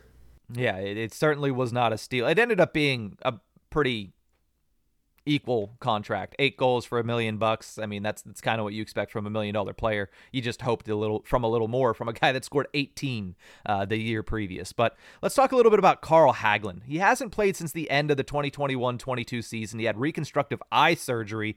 Yeah, 0.52 0.76
it, 0.76 0.96
it 0.96 1.12
certainly 1.12 1.50
was 1.50 1.72
not 1.72 1.92
a 1.92 1.98
steal. 1.98 2.26
It 2.26 2.38
ended 2.38 2.60
up 2.60 2.72
being 2.72 3.18
a 3.22 3.34
pretty 3.70 4.12
equal 5.28 5.76
contract. 5.80 6.34
Eight 6.38 6.56
goals 6.56 6.84
for 6.84 6.98
a 6.98 7.04
million 7.04 7.36
bucks. 7.36 7.78
I 7.78 7.86
mean, 7.86 8.02
that's 8.02 8.22
that's 8.22 8.40
kind 8.40 8.60
of 8.60 8.64
what 8.64 8.72
you 8.72 8.82
expect 8.82 9.12
from 9.12 9.26
a 9.26 9.30
million 9.30 9.54
dollar 9.54 9.72
player. 9.72 10.10
You 10.32 10.40
just 10.40 10.62
hoped 10.62 10.88
a 10.88 10.96
little 10.96 11.22
from 11.24 11.44
a 11.44 11.48
little 11.48 11.68
more 11.68 11.94
from 11.94 12.08
a 12.08 12.12
guy 12.12 12.32
that 12.32 12.44
scored 12.44 12.68
18 12.74 13.36
uh, 13.66 13.84
the 13.84 13.96
year 13.96 14.22
previous. 14.22 14.72
But 14.72 14.96
let's 15.22 15.34
talk 15.34 15.52
a 15.52 15.56
little 15.56 15.70
bit 15.70 15.78
about 15.78 16.00
Carl 16.00 16.32
Hagelin. 16.32 16.82
He 16.84 16.98
hasn't 16.98 17.32
played 17.32 17.56
since 17.56 17.72
the 17.72 17.90
end 17.90 18.10
of 18.10 18.16
the 18.16 18.24
2021-22 18.24 19.44
season. 19.44 19.78
He 19.78 19.84
had 19.84 19.98
reconstructive 19.98 20.62
eye 20.72 20.94
surgery 20.94 21.56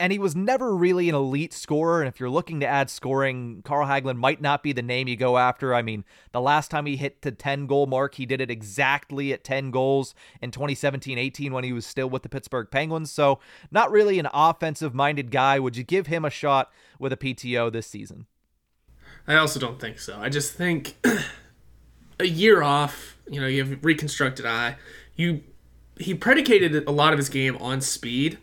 and 0.00 0.12
he 0.12 0.18
was 0.18 0.36
never 0.36 0.76
really 0.76 1.08
an 1.08 1.14
elite 1.14 1.52
scorer. 1.52 2.00
And 2.00 2.08
if 2.08 2.20
you're 2.20 2.30
looking 2.30 2.60
to 2.60 2.66
add 2.66 2.88
scoring, 2.88 3.62
Carl 3.64 3.86
Hagelin 3.86 4.16
might 4.16 4.40
not 4.40 4.62
be 4.62 4.72
the 4.72 4.82
name 4.82 5.08
you 5.08 5.16
go 5.16 5.38
after. 5.38 5.74
I 5.74 5.82
mean, 5.82 6.04
the 6.32 6.40
last 6.40 6.70
time 6.70 6.86
he 6.86 6.96
hit 6.96 7.22
the 7.22 7.32
10 7.32 7.66
goal 7.66 7.86
mark, 7.86 8.14
he 8.14 8.24
did 8.24 8.40
it 8.40 8.50
exactly 8.50 9.32
at 9.32 9.42
10 9.42 9.70
goals 9.70 10.14
in 10.40 10.50
2017 10.50 11.18
18 11.18 11.52
when 11.52 11.64
he 11.64 11.72
was 11.72 11.84
still 11.84 12.08
with 12.08 12.22
the 12.22 12.28
Pittsburgh 12.28 12.68
Penguins. 12.70 13.10
So, 13.10 13.40
not 13.70 13.90
really 13.90 14.18
an 14.18 14.28
offensive 14.32 14.94
minded 14.94 15.30
guy. 15.30 15.58
Would 15.58 15.76
you 15.76 15.84
give 15.84 16.06
him 16.06 16.24
a 16.24 16.30
shot 16.30 16.70
with 16.98 17.12
a 17.12 17.16
PTO 17.16 17.72
this 17.72 17.86
season? 17.86 18.26
I 19.26 19.36
also 19.36 19.58
don't 19.58 19.80
think 19.80 19.98
so. 19.98 20.18
I 20.18 20.28
just 20.28 20.54
think 20.54 20.94
a 22.20 22.26
year 22.26 22.62
off, 22.62 23.18
you 23.28 23.40
know, 23.40 23.46
you 23.46 23.64
have 23.64 23.84
reconstructed 23.84 24.46
eye. 24.46 24.76
You 25.16 25.42
he 25.98 26.14
predicated 26.14 26.86
a 26.86 26.92
lot 26.92 27.12
of 27.12 27.18
his 27.18 27.28
game 27.28 27.56
on 27.56 27.80
speed 27.80 28.38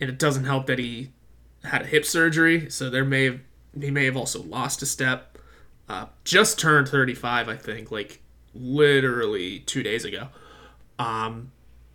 and 0.00 0.10
it 0.10 0.18
doesn't 0.18 0.44
help 0.44 0.66
that 0.66 0.78
he 0.78 1.10
had 1.64 1.82
a 1.82 1.86
hip 1.86 2.04
surgery, 2.04 2.70
so 2.70 2.90
there 2.90 3.04
may 3.04 3.24
have 3.24 3.40
he 3.78 3.90
may 3.90 4.04
have 4.04 4.16
also 4.16 4.42
lost 4.42 4.82
a 4.82 4.86
step. 4.86 5.38
Uh, 5.88 6.06
just 6.22 6.58
turned 6.58 6.88
35, 6.88 7.48
I 7.48 7.56
think, 7.56 7.90
like 7.90 8.22
literally 8.54 9.60
two 9.60 9.82
days 9.82 10.04
ago. 10.04 10.28
Um, 10.98 11.50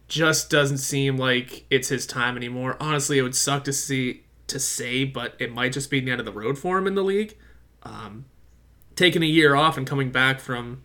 just 0.08 0.50
doesn't 0.50 0.80
seem 0.80 1.18
like 1.18 1.66
it's 1.70 1.88
his 1.88 2.06
time 2.06 2.36
anymore. 2.36 2.76
Honestly, 2.80 3.18
it 3.18 3.22
would 3.22 3.36
suck 3.36 3.64
to 3.64 3.74
see 3.74 4.24
to 4.48 4.60
say, 4.60 5.06
but 5.06 5.36
it 5.40 5.54
might 5.54 5.72
just 5.72 5.90
be 5.90 6.00
the 6.00 6.12
end 6.12 6.20
of 6.20 6.26
the 6.26 6.32
road 6.32 6.58
for 6.58 6.78
him 6.78 6.88
in 6.88 6.96
the 6.96 7.04
league. 7.04 7.38
Um, 7.84 8.26
taking 8.96 9.24
a 9.24 9.28
year 9.28 9.56
off 9.56 9.78
and 9.78 9.88
coming 9.88 10.12
back 10.12 10.40
from 10.40 10.84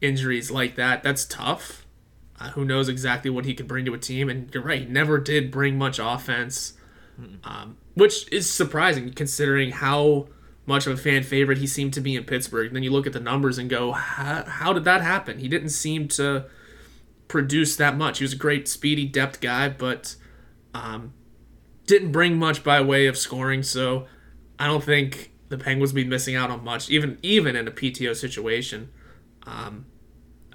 injuries 0.00 0.50
like 0.50 0.74
that, 0.76 1.02
that's 1.02 1.24
tough. 1.24 1.81
Uh, 2.42 2.48
who 2.50 2.64
knows 2.64 2.88
exactly 2.88 3.30
what 3.30 3.44
he 3.44 3.54
could 3.54 3.68
bring 3.68 3.84
to 3.84 3.94
a 3.94 3.98
team? 3.98 4.28
And 4.28 4.52
you're 4.52 4.64
right, 4.64 4.80
he 4.80 4.86
never 4.86 5.18
did 5.18 5.52
bring 5.52 5.78
much 5.78 6.00
offense, 6.00 6.72
um, 7.44 7.76
which 7.94 8.30
is 8.32 8.50
surprising 8.50 9.12
considering 9.12 9.70
how 9.70 10.26
much 10.66 10.88
of 10.88 10.94
a 10.94 10.96
fan 10.96 11.22
favorite 11.22 11.58
he 11.58 11.68
seemed 11.68 11.94
to 11.94 12.00
be 12.00 12.16
in 12.16 12.24
Pittsburgh. 12.24 12.66
And 12.66 12.74
then 12.74 12.82
you 12.82 12.90
look 12.90 13.06
at 13.06 13.12
the 13.12 13.20
numbers 13.20 13.58
and 13.58 13.70
go, 13.70 13.92
how 13.92 14.72
did 14.72 14.82
that 14.84 15.02
happen? 15.02 15.38
He 15.38 15.46
didn't 15.46 15.68
seem 15.68 16.08
to 16.08 16.46
produce 17.28 17.76
that 17.76 17.96
much. 17.96 18.18
He 18.18 18.24
was 18.24 18.32
a 18.32 18.36
great 18.36 18.66
speedy 18.66 19.06
depth 19.06 19.40
guy, 19.40 19.68
but 19.68 20.16
um, 20.74 21.12
didn't 21.86 22.10
bring 22.10 22.38
much 22.38 22.64
by 22.64 22.80
way 22.80 23.06
of 23.06 23.16
scoring. 23.16 23.62
So 23.62 24.06
I 24.58 24.66
don't 24.66 24.82
think 24.82 25.32
the 25.48 25.58
Penguins 25.58 25.92
be 25.92 26.04
missing 26.04 26.34
out 26.34 26.50
on 26.50 26.64
much, 26.64 26.90
even 26.90 27.18
even 27.22 27.54
in 27.54 27.68
a 27.68 27.70
PTO 27.70 28.16
situation. 28.16 28.90
Um, 29.44 29.86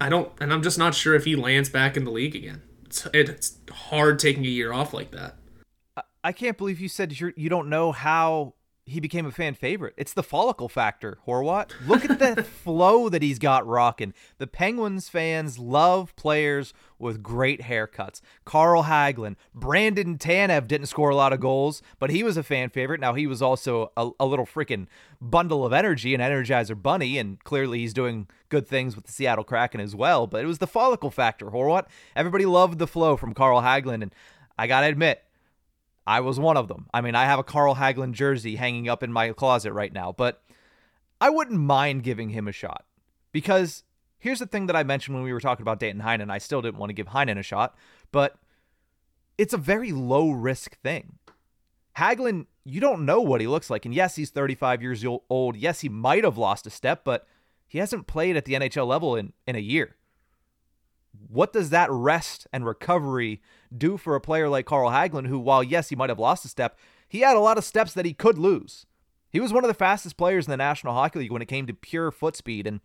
I 0.00 0.08
don't, 0.08 0.30
and 0.40 0.52
I'm 0.52 0.62
just 0.62 0.78
not 0.78 0.94
sure 0.94 1.14
if 1.14 1.24
he 1.24 1.36
lands 1.36 1.68
back 1.68 1.96
in 1.96 2.04
the 2.04 2.10
league 2.10 2.36
again. 2.36 2.62
It's, 2.86 3.06
it's 3.12 3.58
hard 3.70 4.18
taking 4.18 4.44
a 4.44 4.48
year 4.48 4.72
off 4.72 4.92
like 4.92 5.10
that. 5.10 5.36
I 6.24 6.32
can't 6.32 6.58
believe 6.58 6.80
you 6.80 6.88
said 6.88 7.18
you're, 7.18 7.32
you 7.36 7.48
don't 7.48 7.68
know 7.68 7.92
how 7.92 8.54
he 8.88 9.00
became 9.00 9.26
a 9.26 9.30
fan 9.30 9.54
favorite. 9.54 9.94
It's 9.96 10.12
the 10.12 10.22
follicle 10.22 10.68
factor, 10.68 11.18
Horwat. 11.26 11.72
Look 11.86 12.08
at 12.08 12.18
the 12.18 12.42
flow 12.64 13.08
that 13.08 13.22
he's 13.22 13.38
got 13.38 13.66
rocking. 13.66 14.14
The 14.38 14.46
Penguins 14.46 15.08
fans 15.08 15.58
love 15.58 16.14
players 16.16 16.72
with 16.98 17.22
great 17.22 17.62
haircuts. 17.62 18.20
Carl 18.44 18.84
Hagelin, 18.84 19.36
Brandon 19.54 20.18
Tanev 20.18 20.66
didn't 20.66 20.86
score 20.86 21.10
a 21.10 21.16
lot 21.16 21.32
of 21.32 21.40
goals, 21.40 21.82
but 21.98 22.10
he 22.10 22.22
was 22.22 22.36
a 22.36 22.42
fan 22.42 22.70
favorite. 22.70 23.00
Now 23.00 23.14
he 23.14 23.26
was 23.26 23.40
also 23.40 23.92
a, 23.96 24.10
a 24.18 24.26
little 24.26 24.46
freaking 24.46 24.86
bundle 25.20 25.64
of 25.64 25.72
energy, 25.72 26.14
an 26.14 26.20
Energizer 26.20 26.80
Bunny, 26.80 27.18
and 27.18 27.42
clearly 27.44 27.78
he's 27.80 27.94
doing 27.94 28.26
good 28.48 28.66
things 28.66 28.96
with 28.96 29.06
the 29.06 29.12
Seattle 29.12 29.44
Kraken 29.44 29.80
as 29.80 29.94
well. 29.94 30.26
But 30.26 30.42
it 30.42 30.46
was 30.46 30.58
the 30.58 30.66
follicle 30.66 31.10
factor, 31.10 31.46
Horwat. 31.46 31.86
Everybody 32.16 32.46
loved 32.46 32.78
the 32.78 32.86
flow 32.86 33.16
from 33.16 33.34
Carl 33.34 33.62
Hagelin, 33.62 34.02
and 34.02 34.14
I 34.58 34.66
gotta 34.66 34.88
admit, 34.88 35.22
I 36.08 36.20
was 36.20 36.40
one 36.40 36.56
of 36.56 36.68
them. 36.68 36.86
I 36.94 37.02
mean, 37.02 37.14
I 37.14 37.26
have 37.26 37.38
a 37.38 37.44
Carl 37.44 37.74
Hagelin 37.74 38.12
jersey 38.12 38.56
hanging 38.56 38.88
up 38.88 39.02
in 39.02 39.12
my 39.12 39.30
closet 39.34 39.74
right 39.74 39.92
now, 39.92 40.10
but 40.10 40.42
I 41.20 41.28
wouldn't 41.28 41.60
mind 41.60 42.02
giving 42.02 42.30
him 42.30 42.48
a 42.48 42.52
shot 42.52 42.86
because 43.30 43.84
here's 44.18 44.38
the 44.38 44.46
thing 44.46 44.68
that 44.68 44.74
I 44.74 44.84
mentioned 44.84 45.14
when 45.14 45.22
we 45.22 45.34
were 45.34 45.40
talking 45.40 45.62
about 45.62 45.80
Danton 45.80 46.02
Heinen. 46.02 46.30
I 46.30 46.38
still 46.38 46.62
didn't 46.62 46.78
want 46.78 46.88
to 46.88 46.94
give 46.94 47.08
Heinen 47.08 47.38
a 47.38 47.42
shot, 47.42 47.76
but 48.10 48.38
it's 49.36 49.52
a 49.52 49.58
very 49.58 49.92
low 49.92 50.30
risk 50.30 50.80
thing. 50.80 51.18
Hagelin, 51.98 52.46
you 52.64 52.80
don't 52.80 53.04
know 53.04 53.20
what 53.20 53.42
he 53.42 53.46
looks 53.46 53.68
like. 53.68 53.84
And 53.84 53.94
yes, 53.94 54.16
he's 54.16 54.30
35 54.30 54.80
years 54.80 55.04
old. 55.04 55.56
Yes, 55.58 55.80
he 55.80 55.90
might 55.90 56.24
have 56.24 56.38
lost 56.38 56.66
a 56.66 56.70
step, 56.70 57.04
but 57.04 57.26
he 57.66 57.76
hasn't 57.76 58.06
played 58.06 58.34
at 58.34 58.46
the 58.46 58.54
NHL 58.54 58.86
level 58.86 59.14
in, 59.14 59.34
in 59.46 59.56
a 59.56 59.60
year. 59.60 59.96
What 61.28 61.52
does 61.52 61.70
that 61.70 61.90
rest 61.90 62.46
and 62.52 62.64
recovery 62.64 63.42
do 63.76 63.96
for 63.96 64.14
a 64.14 64.20
player 64.20 64.48
like 64.48 64.66
Carl 64.66 64.90
Hagelin, 64.90 65.26
who, 65.26 65.38
while 65.38 65.62
yes, 65.62 65.88
he 65.88 65.96
might 65.96 66.10
have 66.10 66.18
lost 66.18 66.44
a 66.44 66.48
step, 66.48 66.78
he 67.08 67.20
had 67.20 67.36
a 67.36 67.40
lot 67.40 67.58
of 67.58 67.64
steps 67.64 67.92
that 67.94 68.04
he 68.04 68.12
could 68.12 68.38
lose. 68.38 68.86
He 69.30 69.40
was 69.40 69.52
one 69.52 69.64
of 69.64 69.68
the 69.68 69.74
fastest 69.74 70.16
players 70.16 70.46
in 70.46 70.50
the 70.50 70.56
National 70.56 70.94
Hockey 70.94 71.20
League 71.20 71.32
when 71.32 71.42
it 71.42 71.48
came 71.48 71.66
to 71.66 71.74
pure 71.74 72.10
foot 72.10 72.36
speed, 72.36 72.66
and 72.66 72.80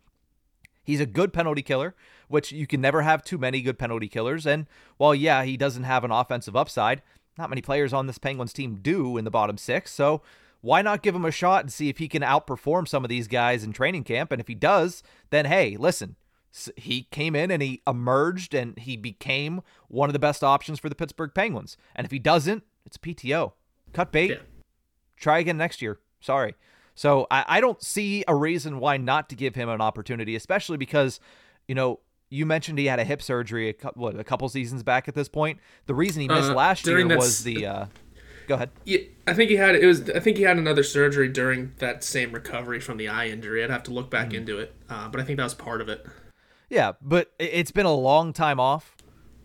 he's 0.82 1.00
a 1.00 1.06
good 1.06 1.32
penalty 1.32 1.62
killer, 1.62 1.94
which 2.28 2.52
you 2.52 2.66
can 2.66 2.80
never 2.80 3.02
have 3.02 3.22
too 3.22 3.38
many 3.38 3.62
good 3.62 3.78
penalty 3.78 4.08
killers. 4.08 4.46
And 4.46 4.66
while, 4.96 5.14
yeah, 5.14 5.44
he 5.44 5.56
doesn't 5.56 5.84
have 5.84 6.04
an 6.04 6.10
offensive 6.10 6.56
upside, 6.56 7.02
not 7.38 7.50
many 7.50 7.62
players 7.62 7.92
on 7.92 8.06
this 8.06 8.18
Penguins 8.18 8.52
team 8.52 8.78
do 8.82 9.16
in 9.16 9.24
the 9.24 9.30
bottom 9.30 9.56
six. 9.56 9.92
So 9.92 10.22
why 10.60 10.82
not 10.82 11.02
give 11.02 11.14
him 11.14 11.24
a 11.24 11.30
shot 11.30 11.62
and 11.62 11.72
see 11.72 11.88
if 11.88 11.98
he 11.98 12.08
can 12.08 12.22
outperform 12.22 12.88
some 12.88 13.04
of 13.04 13.10
these 13.10 13.28
guys 13.28 13.64
in 13.64 13.72
training 13.72 14.04
camp? 14.04 14.32
And 14.32 14.40
if 14.40 14.48
he 14.48 14.54
does, 14.54 15.02
then 15.30 15.46
hey, 15.46 15.76
listen, 15.76 16.16
he 16.76 17.02
came 17.10 17.34
in 17.34 17.50
and 17.50 17.62
he 17.62 17.82
emerged 17.86 18.54
and 18.54 18.78
he 18.78 18.96
became 18.96 19.62
one 19.88 20.08
of 20.08 20.12
the 20.12 20.18
best 20.18 20.44
options 20.44 20.78
for 20.78 20.88
the 20.88 20.94
Pittsburgh 20.94 21.32
Penguins. 21.34 21.76
And 21.94 22.04
if 22.04 22.10
he 22.10 22.18
doesn't, 22.18 22.62
it's 22.86 22.96
PTO. 22.96 23.52
Cut 23.92 24.12
bait. 24.12 24.30
Yeah. 24.30 24.36
Try 25.16 25.38
again 25.38 25.56
next 25.56 25.82
year. 25.82 26.00
Sorry. 26.20 26.54
So 26.94 27.26
I, 27.30 27.44
I 27.48 27.60
don't 27.60 27.82
see 27.82 28.24
a 28.28 28.34
reason 28.34 28.78
why 28.78 28.96
not 28.96 29.28
to 29.30 29.36
give 29.36 29.54
him 29.54 29.68
an 29.68 29.80
opportunity, 29.80 30.36
especially 30.36 30.76
because, 30.76 31.18
you 31.66 31.74
know, 31.74 32.00
you 32.30 32.46
mentioned 32.46 32.78
he 32.78 32.86
had 32.86 33.00
a 33.00 33.04
hip 33.04 33.20
surgery 33.20 33.68
a 33.68 33.72
couple, 33.72 34.02
what, 34.02 34.18
a 34.18 34.24
couple 34.24 34.48
seasons 34.48 34.82
back 34.82 35.08
at 35.08 35.14
this 35.14 35.28
point. 35.28 35.58
The 35.86 35.94
reason 35.94 36.22
he 36.22 36.28
missed 36.28 36.50
uh, 36.50 36.54
last 36.54 36.86
year 36.86 37.06
was 37.06 37.44
the 37.44 37.66
uh, 37.66 37.86
Go 38.46 38.56
ahead. 38.56 38.70
Yeah, 38.84 38.98
I 39.26 39.34
think 39.34 39.50
he 39.50 39.56
had 39.56 39.74
it 39.74 39.86
was. 39.86 40.10
I 40.10 40.20
think 40.20 40.36
he 40.36 40.42
had 40.42 40.58
another 40.58 40.82
surgery 40.82 41.28
during 41.28 41.72
that 41.78 42.04
same 42.04 42.32
recovery 42.32 42.80
from 42.80 42.98
the 42.98 43.08
eye 43.08 43.28
injury. 43.28 43.64
I'd 43.64 43.70
have 43.70 43.84
to 43.84 43.90
look 43.90 44.10
back 44.10 44.28
mm-hmm. 44.28 44.36
into 44.36 44.58
it, 44.58 44.74
uh, 44.88 45.08
but 45.08 45.20
I 45.20 45.24
think 45.24 45.38
that 45.38 45.44
was 45.44 45.54
part 45.54 45.80
of 45.80 45.88
it. 45.88 46.06
Yeah, 46.68 46.92
but 47.00 47.32
it's 47.38 47.70
been 47.70 47.86
a 47.86 47.94
long 47.94 48.32
time 48.32 48.58
off. 48.58 48.96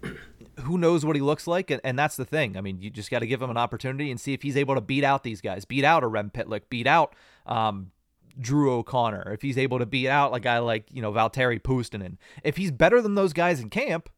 Who 0.62 0.78
knows 0.78 1.06
what 1.06 1.16
he 1.16 1.22
looks 1.22 1.48
like? 1.48 1.72
And, 1.72 1.80
and 1.84 1.98
that's 1.98 2.16
the 2.16 2.26
thing. 2.26 2.58
I 2.58 2.62
mean, 2.62 2.82
you 2.82 2.90
just 2.90 3.10
got 3.10 3.20
to 3.20 3.28
give 3.28 3.42
him 3.42 3.50
an 3.50 3.58
opportunity 3.58 4.12
and 4.12 4.20
see 4.20 4.34
if 4.34 4.42
he's 4.42 4.58
able 4.58 4.76
to 4.76 4.82
beat 4.82 5.04
out 5.04 5.24
these 5.24 5.42
guys, 5.42 5.64
beat 5.66 5.86
out 5.86 6.04
a 6.04 6.08
Rem 6.08 6.32
Pitlick, 6.32 6.64
beat 6.70 6.88
out 6.88 7.16
um, 7.46 7.92
Drew 8.40 8.74
O'Connor, 8.74 9.32
if 9.34 9.42
he's 9.42 9.58
able 9.58 9.80
to 9.80 9.86
beat 9.86 10.10
out 10.10 10.36
a 10.36 10.40
guy 10.40 10.60
like, 10.60 10.86
you 10.92 11.02
know, 11.02 11.12
Valtteri 11.12 11.62
Puustinen. 11.62 12.18
If 12.44 12.58
he's 12.58 12.72
better 12.72 13.02
than 13.02 13.16
those 13.16 13.34
guys 13.34 13.60
in 13.60 13.70
camp, 13.70 14.10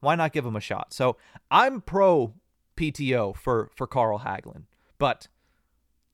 why 0.00 0.14
not 0.14 0.32
give 0.32 0.46
him 0.46 0.56
a 0.56 0.60
shot? 0.60 0.92
So 0.92 1.16
I'm 1.50 1.80
pro 1.80 2.34
PTO 2.76 3.36
for, 3.36 3.70
for 3.74 3.86
Carl 3.86 4.20
Hagelin. 4.20 4.64
But 4.98 5.28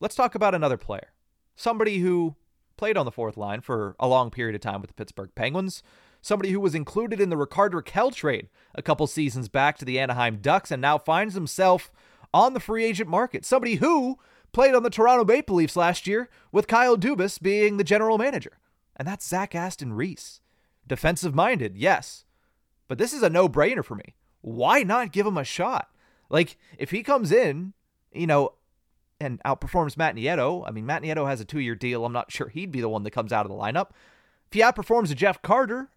let's 0.00 0.14
talk 0.14 0.34
about 0.34 0.54
another 0.54 0.76
player. 0.76 1.12
Somebody 1.56 1.98
who 1.98 2.36
played 2.76 2.96
on 2.96 3.04
the 3.04 3.10
fourth 3.10 3.36
line 3.36 3.60
for 3.60 3.96
a 3.98 4.06
long 4.06 4.30
period 4.30 4.54
of 4.54 4.60
time 4.60 4.80
with 4.80 4.88
the 4.88 4.94
Pittsburgh 4.94 5.30
Penguins. 5.34 5.82
Somebody 6.20 6.50
who 6.50 6.60
was 6.60 6.74
included 6.74 7.20
in 7.20 7.30
the 7.30 7.36
Rickard 7.36 7.72
Rakell 7.72 8.14
trade 8.14 8.48
a 8.74 8.82
couple 8.82 9.06
seasons 9.06 9.48
back 9.48 9.78
to 9.78 9.84
the 9.84 9.98
Anaheim 9.98 10.38
Ducks 10.40 10.70
and 10.70 10.82
now 10.82 10.98
finds 10.98 11.34
himself 11.34 11.90
on 12.34 12.54
the 12.54 12.60
free 12.60 12.84
agent 12.84 13.08
market. 13.08 13.44
Somebody 13.44 13.76
who 13.76 14.18
played 14.52 14.74
on 14.74 14.82
the 14.82 14.90
Toronto 14.90 15.24
Maple 15.24 15.56
Leafs 15.56 15.76
last 15.76 16.06
year 16.06 16.28
with 16.52 16.66
Kyle 16.66 16.96
Dubas 16.96 17.40
being 17.40 17.76
the 17.76 17.84
general 17.84 18.18
manager. 18.18 18.58
And 18.96 19.06
that's 19.06 19.26
Zach 19.26 19.54
Aston 19.54 19.92
Reese. 19.92 20.40
Defensive 20.86 21.34
minded, 21.34 21.76
yes. 21.76 22.24
But 22.88 22.98
this 22.98 23.12
is 23.12 23.22
a 23.22 23.30
no 23.30 23.48
brainer 23.48 23.84
for 23.84 23.94
me. 23.94 24.14
Why 24.40 24.82
not 24.82 25.12
give 25.12 25.26
him 25.26 25.36
a 25.36 25.44
shot? 25.44 25.90
Like, 26.30 26.56
if 26.78 26.90
he 26.90 27.02
comes 27.02 27.32
in, 27.32 27.74
you 28.12 28.26
know, 28.26 28.54
and 29.20 29.42
outperforms 29.44 29.96
Matt 29.96 30.14
Nieto, 30.14 30.64
I 30.66 30.70
mean, 30.70 30.86
Matt 30.86 31.02
Nieto 31.02 31.28
has 31.28 31.40
a 31.40 31.44
two 31.44 31.60
year 31.60 31.74
deal. 31.74 32.04
I'm 32.04 32.12
not 32.12 32.32
sure 32.32 32.48
he'd 32.48 32.72
be 32.72 32.80
the 32.80 32.88
one 32.88 33.02
that 33.02 33.10
comes 33.10 33.32
out 33.32 33.46
of 33.46 33.50
the 33.50 33.58
lineup. 33.58 33.90
If 34.46 34.52
he 34.52 34.60
outperforms 34.60 35.10
a 35.10 35.14
Jeff 35.14 35.42
Carter, 35.42 35.90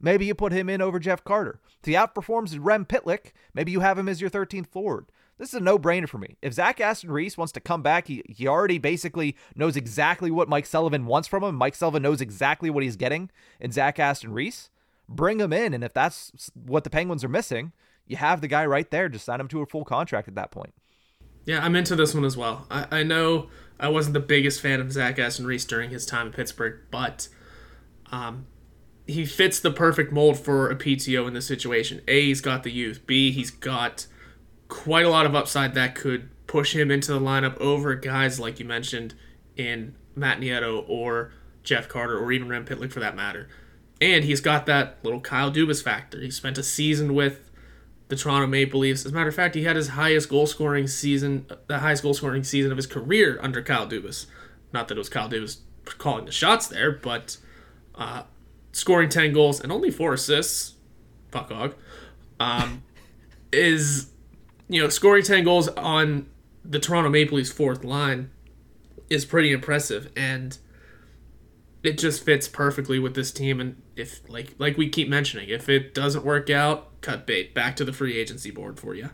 maybe 0.00 0.26
you 0.26 0.34
put 0.34 0.52
him 0.52 0.68
in 0.68 0.80
over 0.80 0.98
Jeff 0.98 1.24
Carter. 1.24 1.60
If 1.80 1.86
he 1.86 1.92
outperforms 1.92 2.56
Rem 2.60 2.84
Pitlick, 2.84 3.32
maybe 3.54 3.72
you 3.72 3.80
have 3.80 3.98
him 3.98 4.08
as 4.08 4.20
your 4.20 4.30
13th 4.30 4.66
forward. 4.66 5.06
This 5.38 5.50
is 5.50 5.54
a 5.54 5.60
no-brainer 5.60 6.08
for 6.08 6.18
me. 6.18 6.36
If 6.40 6.54
Zach 6.54 6.80
Aston 6.80 7.10
Reese 7.10 7.36
wants 7.36 7.52
to 7.52 7.60
come 7.60 7.82
back, 7.82 8.08
he, 8.08 8.22
he 8.26 8.48
already 8.48 8.78
basically 8.78 9.36
knows 9.54 9.76
exactly 9.76 10.30
what 10.30 10.48
Mike 10.48 10.64
Sullivan 10.64 11.04
wants 11.04 11.28
from 11.28 11.44
him. 11.44 11.54
Mike 11.54 11.74
Sullivan 11.74 12.02
knows 12.02 12.22
exactly 12.22 12.70
what 12.70 12.82
he's 12.82 12.96
getting 12.96 13.30
in 13.60 13.70
Zach 13.70 13.98
Aston 13.98 14.32
Reese. 14.32 14.70
Bring 15.08 15.38
him 15.38 15.52
in, 15.52 15.74
and 15.74 15.84
if 15.84 15.92
that's 15.92 16.50
what 16.54 16.84
the 16.84 16.90
Penguins 16.90 17.22
are 17.22 17.28
missing, 17.28 17.72
you 18.06 18.16
have 18.16 18.40
the 18.40 18.48
guy 18.48 18.64
right 18.64 18.90
there. 18.90 19.08
Just 19.08 19.26
sign 19.26 19.40
him 19.40 19.48
to 19.48 19.60
a 19.60 19.66
full 19.66 19.84
contract 19.84 20.26
at 20.26 20.34
that 20.36 20.50
point. 20.50 20.72
Yeah, 21.44 21.64
I'm 21.64 21.76
into 21.76 21.94
this 21.94 22.14
one 22.14 22.24
as 22.24 22.36
well. 22.36 22.66
I, 22.70 22.86
I 22.90 23.02
know 23.02 23.48
I 23.78 23.88
wasn't 23.88 24.14
the 24.14 24.20
biggest 24.20 24.60
fan 24.60 24.80
of 24.80 24.90
Zach 24.90 25.18
Aston 25.18 25.46
Reese 25.46 25.64
during 25.64 25.90
his 25.90 26.06
time 26.06 26.28
in 26.28 26.32
Pittsburgh, 26.32 26.80
but 26.90 27.28
um, 28.10 28.46
he 29.06 29.24
fits 29.24 29.60
the 29.60 29.70
perfect 29.70 30.12
mold 30.12 30.38
for 30.38 30.68
a 30.70 30.76
PTO 30.76 31.26
in 31.28 31.34
this 31.34 31.46
situation. 31.46 32.00
A, 32.08 32.26
he's 32.26 32.40
got 32.40 32.62
the 32.62 32.72
youth. 32.72 33.06
B, 33.06 33.30
he's 33.30 33.50
got 33.50 34.06
quite 34.68 35.04
a 35.04 35.10
lot 35.10 35.26
of 35.26 35.34
upside 35.34 35.74
that 35.74 35.94
could 35.94 36.28
push 36.46 36.74
him 36.74 36.90
into 36.90 37.12
the 37.12 37.20
lineup 37.20 37.56
over 37.58 37.94
guys 37.94 38.40
like 38.40 38.58
you 38.58 38.64
mentioned 38.64 39.14
in 39.56 39.94
Matt 40.14 40.40
Nieto 40.40 40.84
or 40.88 41.32
Jeff 41.62 41.88
Carter 41.88 42.18
or 42.18 42.32
even 42.32 42.48
Rem 42.48 42.64
Pitlick 42.64 42.92
for 42.92 43.00
that 43.00 43.16
matter. 43.16 43.48
And 44.00 44.24
he's 44.24 44.40
got 44.40 44.66
that 44.66 44.98
little 45.02 45.20
Kyle 45.20 45.52
Dubas 45.52 45.82
factor. 45.82 46.20
He 46.20 46.30
spent 46.30 46.58
a 46.58 46.62
season 46.62 47.14
with 47.14 47.50
the 48.08 48.16
Toronto 48.16 48.46
Maple 48.46 48.80
Leafs. 48.80 49.06
As 49.06 49.12
a 49.12 49.14
matter 49.14 49.28
of 49.28 49.34
fact, 49.34 49.54
he 49.54 49.64
had 49.64 49.76
his 49.76 49.88
highest 49.88 50.28
goal 50.28 50.46
scoring 50.46 50.86
season, 50.86 51.46
the 51.66 51.78
highest 51.78 52.02
goal 52.02 52.14
scoring 52.14 52.44
season 52.44 52.70
of 52.70 52.76
his 52.76 52.86
career 52.86 53.38
under 53.40 53.62
Kyle 53.62 53.86
Dubas. 53.86 54.26
Not 54.72 54.88
that 54.88 54.96
it 54.96 54.98
was 54.98 55.08
Kyle 55.08 55.28
Dubas 55.28 55.58
calling 55.98 56.26
the 56.26 56.32
shots 56.32 56.66
there, 56.66 56.92
but 56.92 57.38
uh, 57.94 58.24
scoring 58.76 59.08
10 59.08 59.32
goals 59.32 59.58
and 59.58 59.72
only 59.72 59.90
four 59.90 60.12
assists, 60.12 60.74
fuck 61.30 61.50
hog, 61.50 61.74
um, 62.38 62.82
is 63.52 64.10
you 64.68 64.82
know, 64.82 64.90
scoring 64.90 65.22
10 65.22 65.44
goals 65.44 65.68
on 65.68 66.28
the 66.62 66.78
Toronto 66.78 67.08
Maple 67.08 67.38
Leafs 67.38 67.50
fourth 67.50 67.84
line 67.84 68.30
is 69.08 69.24
pretty 69.24 69.52
impressive 69.52 70.10
and 70.16 70.58
it 71.82 71.96
just 71.96 72.24
fits 72.24 72.48
perfectly 72.48 72.98
with 72.98 73.14
this 73.14 73.30
team 73.30 73.60
and 73.60 73.80
if 73.94 74.28
like 74.28 74.54
like 74.58 74.76
we 74.76 74.88
keep 74.88 75.08
mentioning, 75.08 75.48
if 75.48 75.68
it 75.68 75.94
doesn't 75.94 76.24
work 76.24 76.50
out, 76.50 77.00
cut 77.00 77.26
bait 77.26 77.54
back 77.54 77.76
to 77.76 77.84
the 77.84 77.92
free 77.92 78.18
agency 78.18 78.50
board 78.50 78.78
for 78.78 78.94
you. 78.94 79.10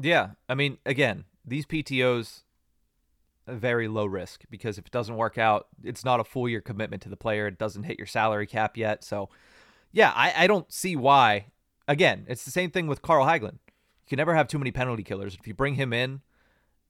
Yeah, 0.00 0.30
I 0.48 0.54
mean, 0.54 0.78
again, 0.86 1.24
these 1.44 1.66
PTOs 1.66 2.42
very 3.54 3.88
low 3.88 4.06
risk 4.06 4.44
because 4.50 4.78
if 4.78 4.86
it 4.86 4.92
doesn't 4.92 5.16
work 5.16 5.38
out, 5.38 5.68
it's 5.84 6.04
not 6.04 6.20
a 6.20 6.24
full 6.24 6.48
year 6.48 6.60
commitment 6.60 7.02
to 7.02 7.08
the 7.08 7.16
player. 7.16 7.46
It 7.46 7.58
doesn't 7.58 7.84
hit 7.84 7.98
your 7.98 8.06
salary 8.06 8.46
cap 8.46 8.76
yet. 8.76 9.04
So, 9.04 9.28
yeah, 9.92 10.12
I, 10.14 10.44
I 10.44 10.46
don't 10.46 10.70
see 10.72 10.96
why. 10.96 11.46
Again, 11.88 12.26
it's 12.28 12.44
the 12.44 12.50
same 12.50 12.70
thing 12.70 12.86
with 12.86 13.02
Carl 13.02 13.26
Hagelin. 13.26 13.52
You 13.52 14.08
can 14.08 14.16
never 14.16 14.34
have 14.34 14.48
too 14.48 14.58
many 14.58 14.72
penalty 14.72 15.02
killers. 15.02 15.36
If 15.38 15.46
you 15.46 15.54
bring 15.54 15.76
him 15.76 15.92
in, 15.92 16.20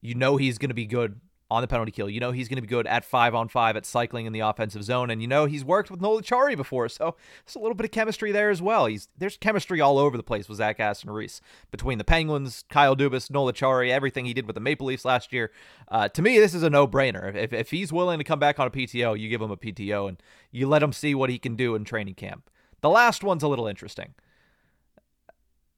you 0.01 0.15
know 0.15 0.37
he's 0.37 0.57
going 0.57 0.69
to 0.69 0.75
be 0.75 0.85
good 0.85 1.19
on 1.49 1.61
the 1.61 1.67
penalty 1.67 1.91
kill. 1.91 2.09
You 2.09 2.19
know 2.19 2.31
he's 2.31 2.47
going 2.47 2.57
to 2.57 2.61
be 2.61 2.67
good 2.67 2.87
at 2.87 3.05
five 3.05 3.33
on 3.33 3.47
five 3.47 3.75
at 3.75 3.85
cycling 3.85 4.25
in 4.25 4.33
the 4.33 4.41
offensive 4.41 4.83
zone, 4.83 5.09
and 5.09 5.21
you 5.21 5.27
know 5.27 5.45
he's 5.45 5.63
worked 5.63 5.89
with 5.89 6.01
Noel 6.01 6.21
Acciari 6.21 6.55
before, 6.55 6.89
so 6.89 7.15
there's 7.45 7.55
a 7.55 7.59
little 7.59 7.75
bit 7.75 7.85
of 7.85 7.91
chemistry 7.91 8.31
there 8.31 8.49
as 8.49 8.61
well. 8.61 8.85
He's 8.85 9.07
there's 9.17 9.37
chemistry 9.37 9.81
all 9.81 9.97
over 9.97 10.17
the 10.17 10.23
place 10.23 10.49
with 10.49 10.57
Zach 10.57 10.79
Aston 10.79 11.09
Reese 11.09 11.41
between 11.71 11.97
the 11.97 12.03
Penguins, 12.03 12.65
Kyle 12.69 12.95
Dubas, 12.95 13.31
Noel 13.31 13.51
Acciari, 13.51 13.89
everything 13.89 14.25
he 14.25 14.33
did 14.33 14.45
with 14.45 14.55
the 14.55 14.59
Maple 14.59 14.87
Leafs 14.87 15.05
last 15.05 15.31
year. 15.31 15.51
Uh, 15.87 16.09
to 16.09 16.21
me, 16.21 16.37
this 16.37 16.53
is 16.53 16.63
a 16.63 16.69
no 16.69 16.87
brainer. 16.87 17.33
If, 17.33 17.53
if 17.53 17.71
he's 17.71 17.93
willing 17.93 18.17
to 18.17 18.23
come 18.23 18.39
back 18.39 18.59
on 18.59 18.67
a 18.67 18.71
PTO, 18.71 19.19
you 19.19 19.29
give 19.29 19.41
him 19.41 19.51
a 19.51 19.57
PTO 19.57 20.09
and 20.09 20.21
you 20.51 20.67
let 20.67 20.83
him 20.83 20.93
see 20.93 21.15
what 21.15 21.29
he 21.29 21.39
can 21.39 21.55
do 21.55 21.75
in 21.75 21.83
training 21.83 22.15
camp. 22.15 22.49
The 22.81 22.89
last 22.89 23.23
one's 23.23 23.43
a 23.43 23.47
little 23.47 23.67
interesting. 23.67 24.13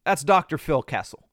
That's 0.03 0.23
Dr. 0.23 0.57
Phil 0.57 0.81
Kessel 0.81 1.28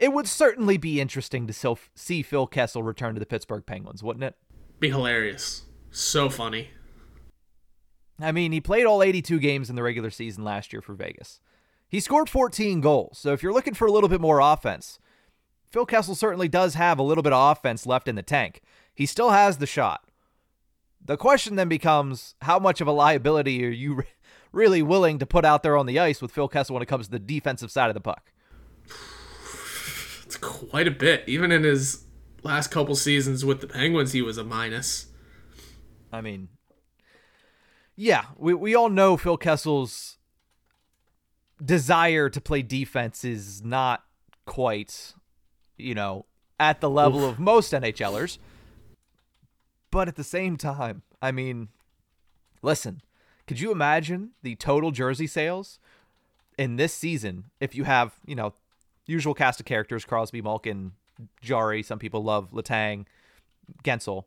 it 0.00 0.14
would 0.14 0.26
certainly 0.26 0.78
be 0.78 0.98
interesting 0.98 1.46
to 1.46 1.76
see 1.94 2.22
Phil 2.22 2.46
Kessel 2.46 2.82
return 2.82 3.14
to 3.14 3.20
the 3.20 3.26
Pittsburgh 3.26 3.64
Penguins, 3.66 4.02
wouldn't 4.02 4.24
it? 4.24 4.34
Be 4.80 4.88
hilarious. 4.88 5.64
So 5.90 6.30
funny. 6.30 6.70
I 8.18 8.32
mean, 8.32 8.52
he 8.52 8.62
played 8.62 8.86
all 8.86 9.02
82 9.02 9.38
games 9.38 9.68
in 9.68 9.76
the 9.76 9.82
regular 9.82 10.08
season 10.08 10.42
last 10.42 10.72
year 10.72 10.80
for 10.80 10.94
Vegas. 10.94 11.40
He 11.86 12.00
scored 12.00 12.30
14 12.30 12.80
goals. 12.80 13.18
So 13.18 13.32
if 13.32 13.42
you're 13.42 13.52
looking 13.52 13.74
for 13.74 13.86
a 13.86 13.92
little 13.92 14.08
bit 14.08 14.20
more 14.22 14.40
offense, 14.40 14.98
Phil 15.68 15.86
Kessel 15.86 16.14
certainly 16.14 16.48
does 16.48 16.74
have 16.74 16.98
a 16.98 17.02
little 17.02 17.22
bit 17.22 17.34
of 17.34 17.52
offense 17.52 17.86
left 17.86 18.08
in 18.08 18.14
the 18.14 18.22
tank. 18.22 18.62
He 18.94 19.04
still 19.04 19.30
has 19.30 19.58
the 19.58 19.66
shot. 19.66 20.10
The 21.04 21.18
question 21.18 21.56
then 21.56 21.68
becomes 21.68 22.34
how 22.42 22.58
much 22.58 22.80
of 22.80 22.86
a 22.86 22.92
liability 22.92 23.64
are 23.66 23.70
you 23.70 24.02
really 24.52 24.80
willing 24.82 25.18
to 25.18 25.26
put 25.26 25.44
out 25.44 25.62
there 25.62 25.76
on 25.76 25.86
the 25.86 25.98
ice 25.98 26.22
with 26.22 26.32
Phil 26.32 26.48
Kessel 26.48 26.74
when 26.74 26.82
it 26.82 26.88
comes 26.88 27.06
to 27.06 27.12
the 27.12 27.18
defensive 27.18 27.70
side 27.70 27.88
of 27.88 27.94
the 27.94 28.00
puck? 28.00 28.32
Quite 30.40 30.86
a 30.86 30.92
bit. 30.92 31.24
Even 31.26 31.52
in 31.52 31.64
his 31.64 32.04
last 32.42 32.68
couple 32.68 32.94
seasons 32.94 33.44
with 33.44 33.60
the 33.60 33.66
Penguins, 33.66 34.12
he 34.12 34.22
was 34.22 34.38
a 34.38 34.44
minus. 34.44 35.06
I 36.12 36.20
mean, 36.20 36.48
yeah, 37.96 38.26
we, 38.36 38.54
we 38.54 38.74
all 38.74 38.88
know 38.88 39.16
Phil 39.16 39.36
Kessel's 39.36 40.18
desire 41.62 42.28
to 42.30 42.40
play 42.40 42.62
defense 42.62 43.24
is 43.24 43.62
not 43.62 44.04
quite, 44.46 45.14
you 45.76 45.94
know, 45.94 46.26
at 46.58 46.80
the 46.80 46.90
level 46.90 47.24
Oof. 47.24 47.32
of 47.32 47.38
most 47.38 47.72
NHLers. 47.72 48.38
But 49.90 50.08
at 50.08 50.16
the 50.16 50.24
same 50.24 50.56
time, 50.56 51.02
I 51.20 51.32
mean, 51.32 51.68
listen, 52.62 53.02
could 53.46 53.60
you 53.60 53.72
imagine 53.72 54.30
the 54.42 54.54
total 54.56 54.92
jersey 54.92 55.26
sales 55.26 55.78
in 56.56 56.76
this 56.76 56.94
season 56.94 57.46
if 57.60 57.74
you 57.74 57.84
have, 57.84 58.14
you 58.24 58.34
know, 58.34 58.54
usual 59.10 59.34
cast 59.34 59.60
of 59.60 59.66
characters 59.66 60.04
Crosby, 60.04 60.40
Malkin, 60.40 60.92
Jarry. 61.40 61.82
Some 61.82 61.98
people 61.98 62.22
love 62.22 62.50
Letang, 62.52 63.06
Guentzel. 63.84 64.24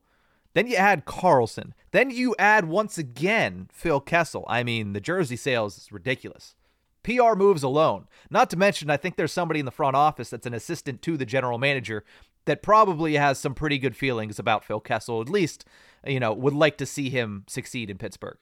Then 0.54 0.68
you 0.68 0.76
add 0.76 1.06
Karlsson. 1.06 1.72
Then 1.92 2.12
you 2.12 2.36
add 2.38 2.66
once 2.66 2.98
again 2.98 3.70
Phil 3.72 4.00
Kessel. 4.00 4.46
I 4.48 4.64
mean, 4.64 4.94
the 4.94 5.02
jersey 5.02 5.36
sales 5.36 5.78
is 5.78 5.92
ridiculous. 5.92 6.56
PR 7.04 7.36
moves 7.36 7.64
alone. 7.64 8.08
Not 8.30 8.50
to 8.52 8.58
mention, 8.58 8.90
I 8.90 8.98
think 8.98 9.16
there's 9.16 9.34
somebody 9.34 9.60
in 9.60 9.66
the 9.66 9.72
front 9.72 9.96
office 9.96 10.30
that's 10.30 10.46
an 10.46 10.54
assistant 10.54 11.02
to 11.02 11.18
the 11.18 11.26
general 11.26 11.58
manager 11.58 12.04
that 12.46 12.62
probably 12.62 13.16
has 13.16 13.40
some 13.40 13.54
pretty 13.54 13.78
good 13.78 13.96
feelings 13.96 14.40
about 14.40 14.64
Phil 14.64 14.80
Kessel. 14.80 15.22
At 15.22 15.30
least, 15.30 15.66
you 16.06 16.20
know, 16.20 16.34
would 16.34 16.54
like 16.54 16.78
to 16.78 16.86
see 16.86 17.10
him 17.10 17.44
succeed 17.48 17.90
in 17.90 17.98
Pittsburgh. 17.98 18.38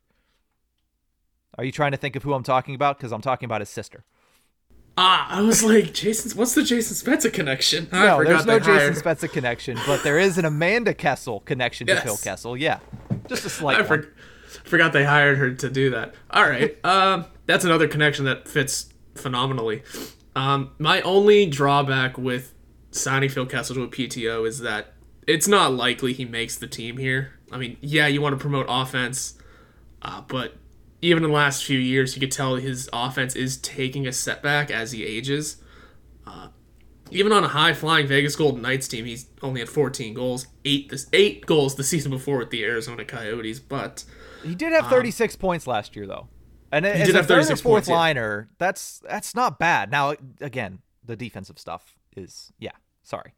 Are 1.57 1.63
you 1.63 1.72
trying 1.72 1.91
to 1.91 1.97
think 1.97 2.16
of 2.16 2.24
who 2.24 2.34
I'm 2.34 2.43
talking 2.43 2.76
about? 2.76 2.97
Because 2.97 3.11
I'm 3.11 3.22
talking 3.22 3.45
about 3.45 3.61
his 3.61 3.70
sister. 3.70 4.03
Ah, 4.98 5.38
I 5.38 5.42
was 5.42 5.64
like, 5.64 5.94
Jason, 5.94 6.38
what's 6.38 6.54
the 6.54 6.64
Jason 6.64 6.96
Spezza 6.96 7.32
connection? 7.32 7.88
No, 7.92 8.24
there's 8.24 8.46
no 8.46 8.60
Jason 8.60 8.94
Spezza 9.02 9.32
connection, 9.32 9.78
but 9.88 10.04
there 10.04 10.20
is 10.20 10.38
an 10.38 10.46
Amanda 10.46 10.94
Kessel 10.94 11.39
connection 11.42 11.88
yes. 11.88 12.02
to 12.02 12.08
Phil 12.08 12.18
Kessel. 12.18 12.58
Yeah, 12.58 12.80
just 13.28 13.46
a 13.46 13.50
slight. 13.50 13.80
I 13.80 13.84
for- 13.84 14.14
forgot 14.66 14.94
they 14.94 15.06
hired 15.06 15.38
her 15.38 15.54
to 15.54 15.70
do 15.70 15.92
that. 15.92 16.14
All 16.30 16.44
right, 16.44 16.78
um, 16.86 17.26
that's 17.46 17.64
another 17.64 17.88
connection 17.88 18.26
that 18.26 18.48
fits 18.48 18.89
phenomenally. 19.16 19.84
Um, 20.36 20.72
my 20.78 21.02
only 21.02 21.46
drawback 21.46 22.18
with 22.18 22.54
signing 22.92 23.30
Phil 23.30 23.46
Kessel 23.46 23.76
to 23.76 23.84
a 23.84 23.88
PTO 23.88 24.48
is 24.48 24.60
that 24.60 24.94
it's 25.28 25.48
not 25.48 25.74
likely 25.74 26.14
he 26.14 26.26
makes 26.26 26.58
the 26.58 26.68
team 26.68 26.98
here. 26.98 27.34
I 27.52 27.58
mean, 27.58 27.78
yeah, 27.82 28.08
you 28.08 28.22
want 28.22 28.34
to 28.34 28.39
promote 28.39 28.66
offense, 28.70 29.38
uh, 30.02 30.22
but 30.28 30.56
even 31.02 31.24
in 31.24 31.32
the 31.32 31.36
last 31.36 31.64
few 31.64 31.80
years, 31.80 32.16
you 32.16 32.20
could 32.20 32.32
tell 32.32 32.56
his 32.56 32.89
offense 32.93 33.36
is 33.36 33.58
taking 33.58 34.08
a 34.08 34.12
setback 34.12 34.70
as 34.70 34.91
he 34.91 35.06
ages. 35.06 35.58
Uh, 36.26 36.49
even 37.10 37.32
on 37.32 37.43
a 37.43 37.49
high 37.49 37.74
flying 37.74 38.08
Vegas 38.08 38.36
Golden 38.36 38.62
Knights 38.62 38.88
team, 38.88 39.06
he's 39.06 39.28
only 39.41 39.60
had 39.60 39.70
14 39.70 40.14
goals, 40.14 40.47
eight 40.64 40.89
this 40.89 41.08
eight 41.12 41.45
goals 41.45 41.76
the 41.76 41.84
season 41.84 42.12
before 42.12 42.38
with 42.38 42.52
the 42.52 42.64
Arizona 42.64 43.04
Coyotes. 43.04 43.60
But 43.60 44.04
he 44.43 44.56
did 44.56 44.72
have 44.74 44.88
36 44.88 45.36
um, 45.36 45.39
points 45.39 45.68
last 45.68 45.95
year, 45.95 46.08
though. 46.08 46.28
And 46.72 46.86
he 46.86 46.91
as 46.91 47.08
did 47.08 47.16
a 47.16 47.20
have 47.20 47.28
third 47.28 47.43
or 47.52 47.58
fourth 47.58 47.64
points, 47.64 47.89
liner, 47.89 48.47
yeah. 48.49 48.56
that's 48.58 48.99
that's 48.99 49.36
not 49.36 49.60
bad. 49.60 49.91
Now, 49.91 50.16
again, 50.39 50.80
the 51.04 51.16
defensive 51.16 51.60
stuff 51.60 51.95
is 52.16 52.54
yeah. 52.60 52.72
Sorry. 53.04 53.34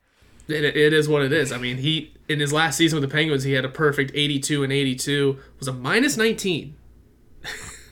It, 0.47 0.65
it 0.65 0.91
is 0.91 1.07
what 1.07 1.21
it 1.21 1.31
is. 1.31 1.53
I 1.53 1.57
mean, 1.57 1.77
he 1.77 2.13
in 2.27 2.39
his 2.39 2.51
last 2.51 2.77
season 2.77 2.99
with 2.99 3.09
the 3.09 3.13
Penguins, 3.13 3.43
he 3.43 3.53
had 3.53 3.65
a 3.65 3.69
perfect 3.69 4.11
82 4.13 4.63
and 4.63 4.73
82. 4.73 5.39
Was 5.57 5.67
a 5.67 5.73
minus 5.73 6.17
19. 6.17 6.75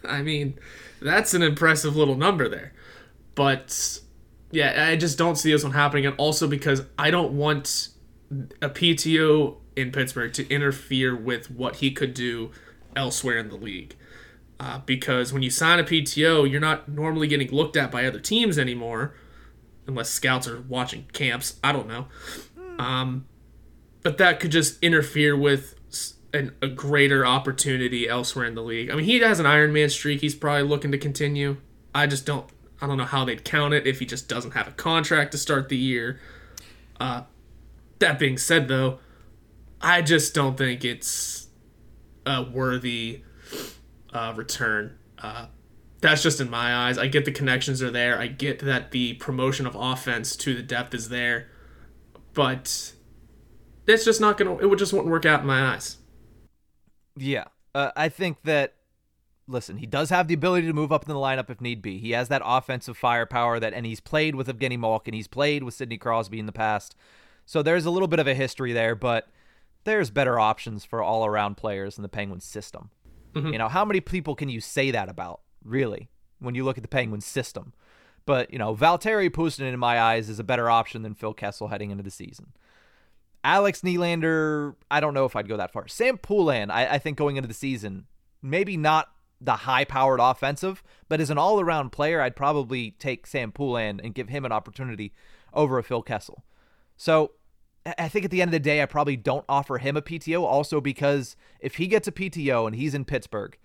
I 0.08 0.22
mean, 0.22 0.58
that's 1.02 1.34
an 1.34 1.42
impressive 1.42 1.96
little 1.96 2.16
number 2.16 2.48
there. 2.48 2.74
But 3.36 4.00
yeah, 4.52 4.88
I 4.90 4.96
just 4.96 5.18
don't 5.18 5.36
see 5.36 5.52
this 5.52 5.64
one 5.64 5.74
happening. 5.74 6.06
And 6.06 6.16
also 6.18 6.48
because 6.48 6.84
I 6.98 7.12
don't 7.12 7.34
want 7.34 7.90
a 8.62 8.70
PTO 8.70 9.58
in 9.76 9.92
Pittsburgh 9.92 10.34
to 10.34 10.48
interfere 10.50 11.16
with 11.16 11.50
what 11.50 11.78
he 11.78 11.92
could 11.92 12.14
do 12.14 12.52
elsewhere 12.96 13.38
in 13.38 13.50
the 13.50 13.56
league. 13.56 13.96
Uh, 14.60 14.80
because 14.86 15.34
when 15.34 15.42
you 15.42 15.50
sign 15.50 15.80
a 15.80 15.84
PTO, 15.84 16.50
you're 16.50 16.62
not 16.62 16.88
normally 16.88 17.28
getting 17.28 17.50
looked 17.50 17.76
at 17.76 17.90
by 17.90 18.06
other 18.06 18.20
teams 18.20 18.60
anymore, 18.60 19.16
unless 19.88 20.10
scouts 20.10 20.48
are 20.48 20.62
watching 20.62 21.08
camps. 21.14 21.60
I 21.64 21.72
don't 21.72 21.88
know. 21.88 22.08
Um, 22.78 23.26
but 24.04 24.18
that 24.20 24.40
could 24.40 24.52
just 24.52 24.82
interfere 24.84 25.36
with 25.36 25.76
an, 26.34 26.56
a 26.62 26.68
greater 26.68 27.26
opportunity 27.26 28.08
elsewhere 28.08 28.46
in 28.46 28.56
the 28.56 28.64
league. 28.64 28.90
I 28.90 28.96
mean, 28.96 29.06
he 29.06 29.20
has 29.20 29.40
an 29.40 29.46
Iron 29.46 29.74
Man 29.74 29.90
streak. 29.90 30.22
He's 30.22 30.36
probably 30.36 30.64
looking 30.64 30.92
to 30.92 30.98
continue. 30.98 31.58
I 31.94 32.08
just 32.08 32.26
don't. 32.26 32.50
I 32.82 32.88
don't 32.88 32.98
know 32.98 33.06
how 33.06 33.26
they'd 33.26 33.44
count 33.44 33.74
it 33.74 33.86
if 33.86 34.00
he 34.00 34.06
just 34.06 34.28
doesn't 34.28 34.52
have 34.52 34.68
a 34.68 34.72
contract 34.72 35.34
to 35.34 35.38
start 35.38 35.70
the 35.70 35.78
year. 35.78 36.20
Uh, 37.00 37.24
that 38.00 38.18
being 38.18 38.38
said, 38.38 38.68
though, 38.68 39.00
I 39.80 40.02
just 40.02 40.34
don't 40.34 40.58
think 40.58 40.84
it's 40.84 41.48
a 42.26 42.42
worthy 42.42 43.22
uh, 44.12 44.34
return. 44.36 44.98
Uh, 45.20 45.48
that's 46.02 46.24
just 46.24 46.42
in 46.42 46.50
my 46.50 46.76
eyes. 46.88 46.98
I 46.98 47.06
get 47.08 47.26
the 47.26 47.32
connections 47.32 47.84
are 47.84 47.92
there. 47.92 48.20
I 48.20 48.28
get 48.28 48.60
that 48.60 48.90
the 48.92 49.14
promotion 49.14 49.68
of 49.68 49.76
offense 49.76 50.36
to 50.38 50.56
the 50.56 50.64
depth 50.64 50.96
is 50.96 51.10
there, 51.10 51.50
but 52.34 52.94
it's 53.86 54.06
just 54.06 54.20
not 54.20 54.38
gonna. 54.38 54.58
It 54.58 54.76
just 54.78 54.94
wouldn't 54.94 55.12
work 55.12 55.26
out 55.26 55.42
in 55.42 55.48
my 55.48 55.74
eyes. 55.76 55.98
Yeah, 57.16 57.46
uh, 57.76 57.92
I 57.96 58.10
think 58.10 58.44
that. 58.44 58.76
Listen, 59.48 59.78
he 59.78 59.88
does 59.88 60.12
have 60.12 60.30
the 60.30 60.34
ability 60.34 60.68
to 60.68 60.72
move 60.72 60.94
up 60.94 61.04
in 61.04 61.10
the 61.10 61.20
lineup 61.20 61.50
if 61.50 61.60
need 61.60 61.82
be. 61.82 61.98
He 61.98 62.12
has 62.12 62.30
that 62.30 62.44
offensive 62.46 62.96
firepower 62.96 63.60
that, 63.60 63.74
and 63.74 63.86
he's 63.86 64.00
played 64.00 64.36
with 64.36 64.48
Evgeny 64.48 64.80
Malkin. 64.80 65.14
He's 65.14 65.28
played 65.28 65.64
with 65.64 65.74
Sidney 65.74 65.98
Crosby 65.98 66.40
in 66.40 66.46
the 66.46 66.54
past, 66.54 66.96
so 67.46 67.62
there's 67.62 67.86
a 67.86 67.90
little 67.90 68.08
bit 68.08 68.20
of 68.20 68.28
a 68.28 68.34
history 68.34 68.72
there. 68.72 68.96
But 68.96 69.28
there's 69.84 70.10
better 70.10 70.40
options 70.40 70.86
for 70.86 71.02
all 71.02 71.26
around 71.26 71.58
players 71.58 71.98
in 71.98 72.04
the 72.04 72.08
Penguins 72.08 72.46
system. 72.46 72.92
Mm-hmm. 73.34 73.52
You 73.52 73.58
know, 73.58 73.68
how 73.68 73.84
many 73.84 74.00
people 74.00 74.36
can 74.36 74.48
you 74.48 74.62
say 74.62 74.92
that 74.92 75.10
about, 75.10 75.42
really, 75.66 76.10
when 76.40 76.56
you 76.56 76.64
look 76.64 76.78
at 76.78 76.84
the 76.84 76.88
Penguins 76.88 77.26
system? 77.26 77.74
But, 78.26 78.54
you 78.54 78.60
know, 78.60 78.74
Valtteri 78.74 79.30
Puustinen, 79.30 79.74
in 79.74 79.80
my 79.80 80.00
eyes, 80.00 80.30
is 80.30 80.40
a 80.40 80.46
better 80.46 80.70
option 80.70 81.02
than 81.02 81.16
Phil 81.16 81.34
Kessel 81.34 81.70
heading 81.70 81.92
into 81.92 82.04
the 82.04 82.12
season. 82.12 82.54
Alex 83.44 83.82
Nylander, 83.82 84.76
I 84.90 85.00
don't 85.00 85.14
know 85.14 85.26
if 85.26 85.36
I'd 85.36 85.50
go 85.50 85.58
that 85.58 85.74
far. 85.74 85.88
Sam 85.88 86.18
Poulin, 86.18 86.70
I, 86.70 86.96
I 86.96 86.98
think 87.00 87.18
going 87.18 87.38
into 87.38 87.48
the 87.48 87.54
season, 87.54 88.06
maybe 88.42 88.78
not 88.78 89.10
the 89.40 89.56
high 89.58 89.86
powered 89.86 90.20
offensive, 90.20 90.84
but 91.10 91.20
as 91.20 91.30
an 91.30 91.38
all 91.38 91.60
around 91.60 91.92
player, 91.92 92.22
I'd 92.22 92.36
probably 92.36 92.92
take 92.92 93.26
Sam 93.26 93.52
Poulin 93.52 94.00
and 94.04 94.14
give 94.14 94.30
him 94.30 94.46
an 94.46 94.52
opportunity 94.52 95.14
over 95.54 95.80
a 95.80 95.84
Phil 95.84 96.04
Kessel. 96.04 96.44
So 96.96 97.32
I 97.98 98.08
think 98.08 98.26
at 98.26 98.32
the 98.32 98.42
end 98.42 98.50
of 98.50 98.54
the 98.54 98.60
day, 98.60 98.82
I 98.82 98.86
probably 98.86 99.18
don't 99.18 99.46
offer 99.50 99.80
him 99.80 99.98
a 99.98 100.02
PTO 100.02 100.44
also 100.44 100.80
because 100.80 101.36
if 101.60 101.76
he 101.76 101.88
gets 101.88 102.08
a 102.08 102.12
PTO 102.12 102.68
and 102.68 102.76
he's 102.76 102.94
in 102.94 103.06
Pittsburgh, 103.06 103.58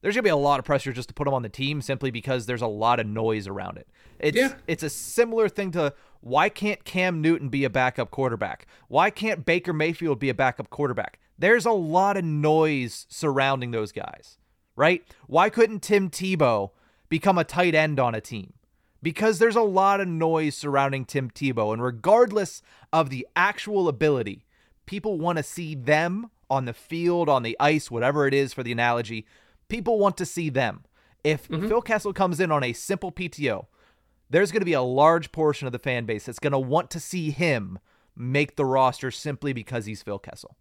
there's 0.00 0.16
going 0.16 0.24
to 0.24 0.26
be 0.26 0.30
a 0.30 0.36
lot 0.36 0.58
of 0.58 0.64
pressure 0.64 0.92
just 0.92 1.08
to 1.08 1.14
put 1.14 1.28
him 1.28 1.34
on 1.34 1.42
the 1.42 1.48
team 1.48 1.80
simply 1.80 2.10
because 2.10 2.46
there's 2.46 2.62
a 2.62 2.66
lot 2.66 2.98
of 2.98 3.06
noise 3.06 3.46
around 3.46 3.78
it. 3.78 3.86
It's 4.18 4.36
yeah. 4.36 4.54
it's 4.66 4.82
a 4.82 4.90
similar 4.90 5.48
thing 5.48 5.70
to 5.72 5.94
why 6.22 6.48
can't 6.48 6.84
Cam 6.84 7.20
Newton 7.20 7.50
be 7.50 7.64
a 7.64 7.70
backup 7.70 8.10
quarterback? 8.10 8.66
Why 8.88 9.10
can't 9.10 9.44
Baker 9.44 9.74
Mayfield 9.74 10.18
be 10.18 10.30
a 10.30 10.34
backup 10.34 10.70
quarterback? 10.70 11.18
There's 11.38 11.66
a 11.66 11.72
lot 11.72 12.16
of 12.16 12.24
noise 12.24 13.06
surrounding 13.10 13.72
those 13.72 13.92
guys, 13.92 14.38
right? 14.76 15.04
Why 15.26 15.50
couldn't 15.50 15.82
Tim 15.82 16.08
Tebow 16.08 16.70
become 17.08 17.36
a 17.36 17.44
tight 17.44 17.74
end 17.74 18.00
on 18.00 18.14
a 18.14 18.20
team? 18.20 18.54
because 19.02 19.38
there's 19.38 19.56
a 19.56 19.62
lot 19.62 20.00
of 20.00 20.08
noise 20.08 20.54
surrounding 20.54 21.04
Tim 21.04 21.30
Tebow. 21.30 21.72
And 21.72 21.82
regardless 21.82 22.62
of 22.92 23.10
the 23.10 23.26
actual 23.34 23.88
ability, 23.88 24.46
people 24.86 25.18
want 25.18 25.38
to 25.38 25.42
see 25.42 25.74
them 25.74 26.30
on 26.48 26.66
the 26.66 26.72
field, 26.72 27.28
on 27.28 27.42
the 27.42 27.56
ice, 27.58 27.90
whatever 27.90 28.26
it 28.26 28.34
is 28.34 28.52
for 28.52 28.62
the 28.62 28.72
analogy. 28.72 29.26
People 29.68 29.98
want 29.98 30.16
to 30.18 30.26
see 30.26 30.48
them. 30.48 30.84
If 31.24 31.48
mm-hmm. 31.48 31.68
Phil 31.68 31.82
Kessel 31.82 32.12
comes 32.12 32.40
in 32.40 32.52
on 32.52 32.62
a 32.62 32.72
simple 32.72 33.10
PTO, 33.10 33.66
there's 34.32 34.50
going 34.50 34.60
to 34.60 34.66
be 34.66 34.72
a 34.72 34.82
large 34.82 35.30
portion 35.30 35.66
of 35.66 35.72
the 35.72 35.78
fan 35.78 36.04
base 36.04 36.24
that's 36.24 36.38
going 36.38 36.52
to 36.52 36.58
want 36.58 36.90
to 36.90 37.00
see 37.00 37.30
him 37.30 37.78
make 38.16 38.56
the 38.56 38.64
roster 38.64 39.10
simply 39.10 39.52
because 39.52 39.86
he's 39.86 40.02
Phil 40.02 40.18
Kessel. 40.18 40.56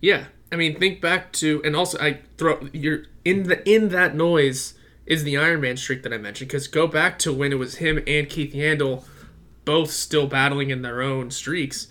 Yeah, 0.00 0.24
I 0.50 0.56
mean, 0.56 0.78
think 0.78 1.00
back 1.00 1.32
to, 1.34 1.62
and 1.64 1.76
also 1.76 1.98
I 1.98 2.20
throw 2.36 2.68
you're 2.72 3.04
in 3.24 3.44
the 3.44 3.68
in 3.68 3.88
that 3.90 4.14
noise 4.14 4.74
is 5.06 5.24
the 5.24 5.36
Iron 5.36 5.60
Man 5.60 5.76
streak 5.76 6.02
that 6.02 6.12
I 6.12 6.18
mentioned. 6.18 6.48
Because 6.48 6.68
go 6.68 6.86
back 6.86 7.18
to 7.20 7.32
when 7.32 7.52
it 7.52 7.56
was 7.58 7.76
him 7.76 8.02
and 8.06 8.28
Keith 8.28 8.52
Yandle 8.52 9.04
both 9.64 9.90
still 9.90 10.26
battling 10.26 10.70
in 10.70 10.82
their 10.82 11.02
own 11.02 11.30
streaks. 11.30 11.88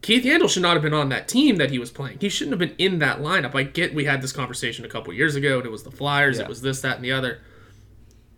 Keith 0.00 0.24
Yandle 0.24 0.48
should 0.48 0.62
not 0.62 0.74
have 0.74 0.82
been 0.82 0.94
on 0.94 1.08
that 1.08 1.26
team 1.26 1.56
that 1.56 1.70
he 1.70 1.78
was 1.78 1.90
playing. 1.90 2.18
He 2.20 2.28
shouldn't 2.28 2.52
have 2.52 2.60
been 2.60 2.76
in 2.78 2.98
that 3.00 3.18
lineup. 3.18 3.54
I 3.54 3.64
get 3.64 3.94
we 3.94 4.04
had 4.04 4.22
this 4.22 4.32
conversation 4.32 4.84
a 4.84 4.88
couple 4.88 5.12
years 5.12 5.34
ago, 5.34 5.58
and 5.58 5.66
it 5.66 5.72
was 5.72 5.82
the 5.82 5.90
Flyers, 5.90 6.38
yeah. 6.38 6.44
it 6.44 6.48
was 6.48 6.62
this, 6.62 6.80
that, 6.82 6.96
and 6.96 7.04
the 7.04 7.12
other. 7.12 7.40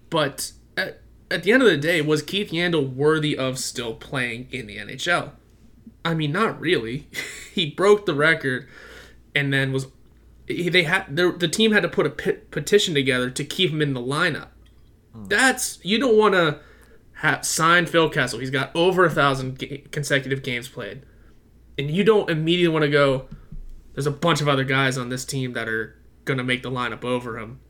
But 0.09 0.53
at, 0.77 1.03
at 1.31 1.43
the 1.43 1.53
end 1.53 1.63
of 1.63 1.69
the 1.69 1.77
day, 1.77 2.01
was 2.01 2.23
Keith 2.23 2.51
Yandle 2.51 2.93
worthy 2.93 3.37
of 3.37 3.59
still 3.59 3.95
playing 3.95 4.49
in 4.51 4.67
the 4.67 4.77
NHL? 4.77 5.31
I 6.05 6.15
mean, 6.15 6.33
not 6.33 6.59
really. 6.61 7.09
he 7.55 7.71
broke 7.71 8.07
the 8.07 8.15
record 8.15 8.69
and 9.35 9.53
then 9.53 9.73
was 9.73 9.87
they 10.47 10.83
had 10.83 11.15
the 11.15 11.49
team 11.49 11.73
had 11.73 11.83
to 11.83 11.89
put 11.89 12.07
a 12.07 12.11
petition 12.11 12.95
together 12.95 13.31
to 13.31 13.45
keep 13.45 13.71
him 13.71 13.81
in 13.81 13.95
the 13.95 14.01
lineup. 14.01 14.49
Hmm. 15.13 15.27
That's 15.27 15.79
you 15.85 15.99
don't 15.99 16.17
want 16.17 16.35
to 16.35 16.59
have 17.15 17.45
sign 17.45 17.87
Phil 17.87 18.11
Kessel. 18.11 18.41
He's 18.41 18.51
got 18.51 18.75
over 18.75 19.05
a 19.05 19.11
thousand 19.11 19.59
ga- 19.59 19.85
consecutive 19.93 20.43
games 20.43 20.69
played, 20.69 21.03
and 21.79 21.91
you 21.91 22.03
don't 22.03 22.29
immediately 22.29 22.73
want 22.73 22.85
to 22.85 22.91
go. 22.91 23.29
There's 23.95 24.07
a 24.07 24.13
bunch 24.13 24.41
of 24.41 24.49
other 24.49 24.65
guys 24.65 24.99
on 24.99 25.09
this 25.09 25.25
team 25.25 25.53
that 25.53 25.69
are 25.69 25.97
gonna 26.25 26.45
make 26.45 26.63
the 26.63 26.71
lineup 26.71 27.05
over 27.05 27.39
him. 27.39 27.61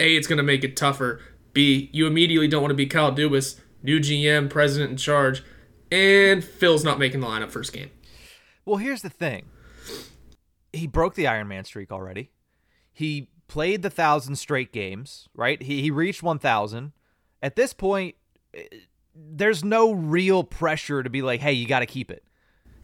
A, 0.00 0.16
it's 0.16 0.26
gonna 0.26 0.42
make 0.42 0.64
it 0.64 0.76
tougher. 0.76 1.20
B, 1.52 1.90
you 1.92 2.06
immediately 2.06 2.48
don't 2.48 2.62
want 2.62 2.70
to 2.70 2.76
be 2.76 2.86
Kyle 2.86 3.12
Dubas, 3.12 3.60
new 3.82 4.00
GM, 4.00 4.48
president 4.48 4.90
in 4.90 4.96
charge, 4.96 5.42
and 5.90 6.42
Phil's 6.42 6.84
not 6.84 6.98
making 6.98 7.20
the 7.20 7.26
lineup 7.26 7.50
first 7.50 7.72
game. 7.72 7.90
Well, 8.64 8.76
here's 8.76 9.02
the 9.02 9.10
thing 9.10 9.46
he 10.72 10.86
broke 10.86 11.14
the 11.14 11.26
Iron 11.26 11.48
Man 11.48 11.64
streak 11.64 11.92
already. 11.92 12.30
He 12.92 13.28
played 13.48 13.82
the 13.82 13.90
thousand 13.90 14.36
straight 14.36 14.72
games, 14.72 15.28
right? 15.34 15.60
He 15.62 15.82
he 15.82 15.90
reached 15.90 16.22
one 16.22 16.38
thousand. 16.38 16.92
At 17.42 17.56
this 17.56 17.72
point, 17.72 18.14
eh, 18.54 18.62
there's 19.14 19.62
no 19.62 19.92
real 19.92 20.44
pressure 20.44 21.02
to 21.02 21.10
be 21.10 21.22
like, 21.22 21.40
hey, 21.40 21.52
you 21.52 21.66
got 21.66 21.80
to 21.80 21.86
keep 21.86 22.10
it. 22.10 22.24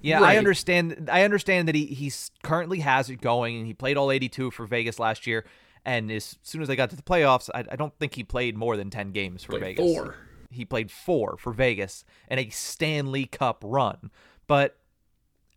Yeah, 0.01 0.21
right. 0.21 0.35
I 0.35 0.39
understand. 0.39 1.09
I 1.11 1.23
understand 1.23 1.69
that 1.69 1.75
he 1.75 1.87
he's 1.87 2.31
currently 2.43 2.81
has 2.81 3.11
it 3.11 3.21
going, 3.21 3.57
and 3.57 3.67
he 3.67 3.75
played 3.75 3.97
all 3.97 4.11
82 4.11 4.51
for 4.51 4.67
Vegas 4.67 4.99
last 4.99 5.27
year. 5.27 5.45
And 5.89 6.13
as 6.13 6.37
soon 6.43 6.61
as 6.61 6.69
they 6.69 6.77
got 6.77 6.91
to 6.91 6.97
the 6.97 7.03
playoffs, 7.03 7.49
I, 7.55 7.65
I 7.73 7.77
don't 7.77 7.95
think 7.99 8.15
he 8.15 8.23
played 8.23 8.59
more 8.59 8.77
than 8.77 8.91
10 8.91 9.11
games 9.13 9.43
for 9.43 9.53
played 9.53 9.63
Vegas. 9.63 9.95
Four. 9.95 10.17
He 10.51 10.67
played 10.67 10.91
four 10.91 11.39
for 11.39 11.51
Vegas 11.51 12.05
in 12.31 12.39
a 12.39 12.51
Stanley 12.51 13.25
Cup 13.25 13.63
run. 13.65 14.11
But 14.47 14.77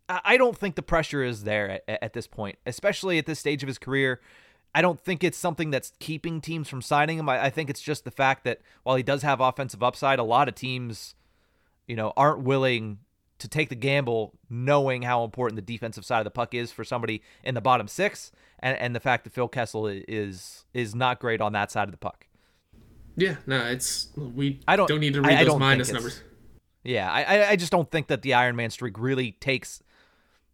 I 0.08 0.38
don't 0.38 0.56
think 0.56 0.74
the 0.74 0.82
pressure 0.82 1.22
is 1.22 1.44
there 1.44 1.82
at, 1.86 2.02
at, 2.02 2.12
this 2.14 2.26
point, 2.26 2.56
especially 2.64 3.18
at 3.18 3.26
this 3.26 3.40
stage 3.40 3.62
of 3.62 3.66
his 3.66 3.76
career. 3.76 4.22
I 4.74 4.80
don't 4.80 4.98
think 4.98 5.22
it's 5.22 5.36
something 5.36 5.70
that's 5.70 5.92
keeping 6.00 6.40
teams 6.40 6.66
from 6.66 6.80
signing 6.80 7.18
him. 7.18 7.28
I, 7.28 7.44
I, 7.44 7.50
think 7.50 7.68
it's 7.68 7.82
just 7.82 8.04
the 8.04 8.10
fact 8.10 8.44
that 8.44 8.62
while 8.84 8.96
he 8.96 9.02
does 9.02 9.20
have 9.20 9.38
offensive 9.38 9.82
upside, 9.82 10.18
a 10.18 10.24
lot 10.24 10.48
of 10.48 10.54
teams, 10.54 11.14
you 11.86 11.94
know, 11.94 12.14
aren't 12.16 12.40
willing 12.40 13.00
to 13.42 13.48
take 13.48 13.68
the 13.68 13.74
gamble 13.74 14.32
knowing 14.48 15.02
how 15.02 15.24
important 15.24 15.56
the 15.56 15.62
defensive 15.62 16.04
side 16.04 16.18
of 16.18 16.24
the 16.24 16.30
puck 16.30 16.54
is 16.54 16.72
for 16.72 16.84
somebody 16.84 17.22
in 17.44 17.54
the 17.54 17.60
bottom 17.60 17.86
six 17.88 18.32
and, 18.60 18.78
and 18.78 18.96
the 18.96 19.00
fact 19.00 19.24
that 19.24 19.32
Phil 19.32 19.48
Kessel 19.48 19.86
is 19.86 20.64
is 20.72 20.94
not 20.94 21.20
great 21.20 21.40
on 21.40 21.52
that 21.52 21.70
side 21.70 21.88
of 21.88 21.92
the 21.92 21.98
puck. 21.98 22.26
Yeah, 23.16 23.36
no, 23.46 23.66
it's 23.66 24.08
we 24.16 24.60
I 24.66 24.76
don't, 24.76 24.88
don't 24.88 25.00
need 25.00 25.14
to 25.14 25.20
read 25.22 25.38
I, 25.38 25.44
those 25.44 25.54
I 25.54 25.58
minus 25.58 25.92
numbers. 25.92 26.22
Yeah, 26.84 27.10
I 27.12 27.50
I 27.50 27.56
just 27.56 27.70
don't 27.70 27.90
think 27.90 28.06
that 28.06 28.22
the 28.22 28.34
Iron 28.34 28.56
Man 28.56 28.70
streak 28.70 28.98
really 28.98 29.32
takes 29.32 29.82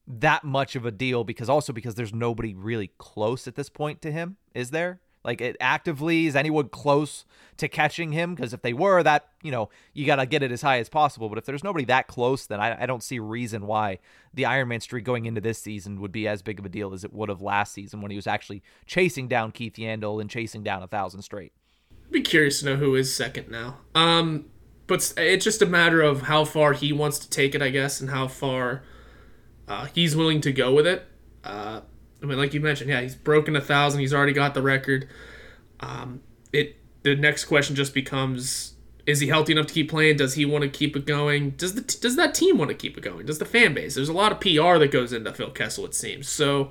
that 0.07 0.43
much 0.43 0.75
of 0.75 0.87
a 0.87 0.91
deal 0.91 1.23
because 1.23 1.49
also 1.49 1.73
because 1.73 1.95
there's 1.95 2.15
nobody 2.15 2.55
really 2.55 2.91
close 2.99 3.47
at 3.47 3.55
this 3.55 3.69
point 3.69 4.01
to 4.03 4.11
him, 4.11 4.39
is 4.55 4.71
there? 4.71 5.01
Like 5.25 5.41
it 5.41 5.57
actively 5.61 6.27
is 6.27 6.37
anyone 6.37 6.69
close 6.69 7.25
to 7.59 7.69
catching 7.69 8.13
him? 8.13 8.35
Because 8.35 8.55
if 8.55 8.63
they 8.63 8.73
were, 8.73 9.03
that 9.03 9.29
you 9.43 9.51
know 9.51 9.69
you 9.93 10.07
got 10.07 10.17
to 10.17 10.27
get 10.27 10.43
it 10.43 10.53
as 10.53 10.63
high 10.63 10.79
as 10.79 10.89
possible. 10.89 11.29
But 11.29 11.39
if 11.39 11.45
there's 11.45 11.65
nobody 11.65 11.85
that 11.87 12.07
close, 12.07 12.47
then 12.47 12.61
I, 12.61 12.83
I 12.83 12.87
don't 12.87 13.03
see 13.03 13.19
reason 13.19 13.67
why 13.67 13.99
the 14.33 14.45
Iron 14.45 14.69
Man 14.69 14.81
streak 14.81 15.05
going 15.05 15.27
into 15.27 15.41
this 15.41 15.59
season 15.59 16.01
would 16.01 16.13
be 16.13 16.29
as 16.29 16.43
big 16.43 16.59
of 16.59 16.67
a 16.67 16.69
deal 16.69 16.93
as 16.93 17.05
it 17.05 17.13
would 17.13 17.29
have 17.29 17.43
last 17.43 17.73
season 17.73 18.01
when 18.01 18.11
he 18.11 18.17
was 18.17 18.27
actually 18.27 18.63
chasing 18.87 19.29
down 19.29 19.53
Keith 19.53 19.75
Yandle 19.75 20.21
and 20.21 20.31
chasing 20.31 20.63
down 20.63 20.83
a 20.83 20.89
thousand 20.89 21.23
straight. 21.23 21.53
Be 22.11 22.21
curious 22.23 22.61
to 22.61 22.67
know 22.67 22.77
who 22.77 22.95
is 22.95 23.15
second 23.15 23.51
now. 23.51 23.79
Um, 23.95 24.47
but 24.87 25.13
it's 25.19 25.45
just 25.45 25.61
a 25.61 25.67
matter 25.67 26.01
of 26.01 26.23
how 26.23 26.45
far 26.45 26.73
he 26.73 26.93
wants 26.93 27.19
to 27.19 27.29
take 27.29 27.55
it, 27.55 27.61
I 27.61 27.69
guess, 27.69 28.01
and 28.01 28.09
how 28.09 28.27
far 28.29 28.83
uh, 29.69 29.85
he's 29.87 30.17
willing 30.17 30.41
to 30.41 30.53
go 30.53 30.73
with 30.73 30.87
it. 30.87 31.07
Uh, 31.45 31.83
I 32.23 32.27
mean, 32.27 32.39
like 32.39 32.55
you 32.55 32.61
mentioned, 32.61 32.91
yeah, 32.91 33.01
he's 33.01 33.15
broken 33.15 33.55
a 33.57 33.61
thousand. 33.61 34.01
He's 34.01 34.15
already 34.15 34.33
got 34.33 34.55
the 34.55 34.63
record. 34.63 35.09
Um, 35.81 36.21
it 36.53 36.77
the 37.03 37.15
next 37.15 37.45
question 37.45 37.77
just 37.77 37.95
becomes: 37.95 38.75
Is 39.07 39.21
he 39.21 39.29
healthy 39.29 39.53
enough 39.53 39.67
to 39.67 39.75
keep 39.75 39.91
playing? 39.91 40.17
Does 40.17 40.35
he 40.35 40.45
want 40.45 40.63
to 40.63 40.71
keep 40.71 40.97
it 40.97 41.07
going? 41.07 41.51
Does 41.51 41.75
the 41.75 41.83
does 41.83 42.17
that 42.17 42.35
team 42.35 42.59
want 42.59 42.71
to 42.71 42.75
keep 42.75 42.99
it 42.99 43.03
going? 43.03 43.27
Does 43.27 43.39
the 43.39 43.45
fan 43.45 43.75
base? 43.75 43.95
There's 43.95 44.09
a 44.09 44.15
lot 44.15 44.33
of 44.33 44.41
PR 44.41 44.79
that 44.79 44.91
goes 44.91 45.13
into 45.13 45.33
Phil 45.33 45.51
Kessel, 45.51 45.85
it 45.85 45.95
seems. 45.95 46.29
So 46.29 46.71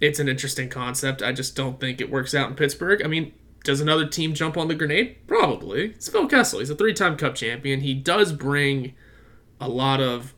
it's 0.00 0.18
an 0.18 0.28
interesting 0.28 0.68
concept. 0.68 1.22
I 1.22 1.32
just 1.32 1.56
don't 1.56 1.80
think 1.80 2.00
it 2.00 2.10
works 2.10 2.34
out 2.34 2.50
in 2.50 2.56
Pittsburgh. 2.56 3.02
I 3.02 3.08
mean, 3.08 3.32
does 3.62 3.80
another 3.80 4.06
team 4.06 4.34
jump 4.34 4.58
on 4.58 4.68
the 4.68 4.74
grenade? 4.74 5.26
Probably. 5.26 5.86
It's 5.86 6.08
Phil 6.08 6.26
Kessel. 6.26 6.58
He's 6.58 6.68
a 6.68 6.74
three-time 6.74 7.16
Cup 7.16 7.34
champion. 7.34 7.80
He 7.80 7.94
does 7.94 8.32
bring 8.32 8.94
a 9.58 9.68
lot 9.68 10.02
of 10.02 10.34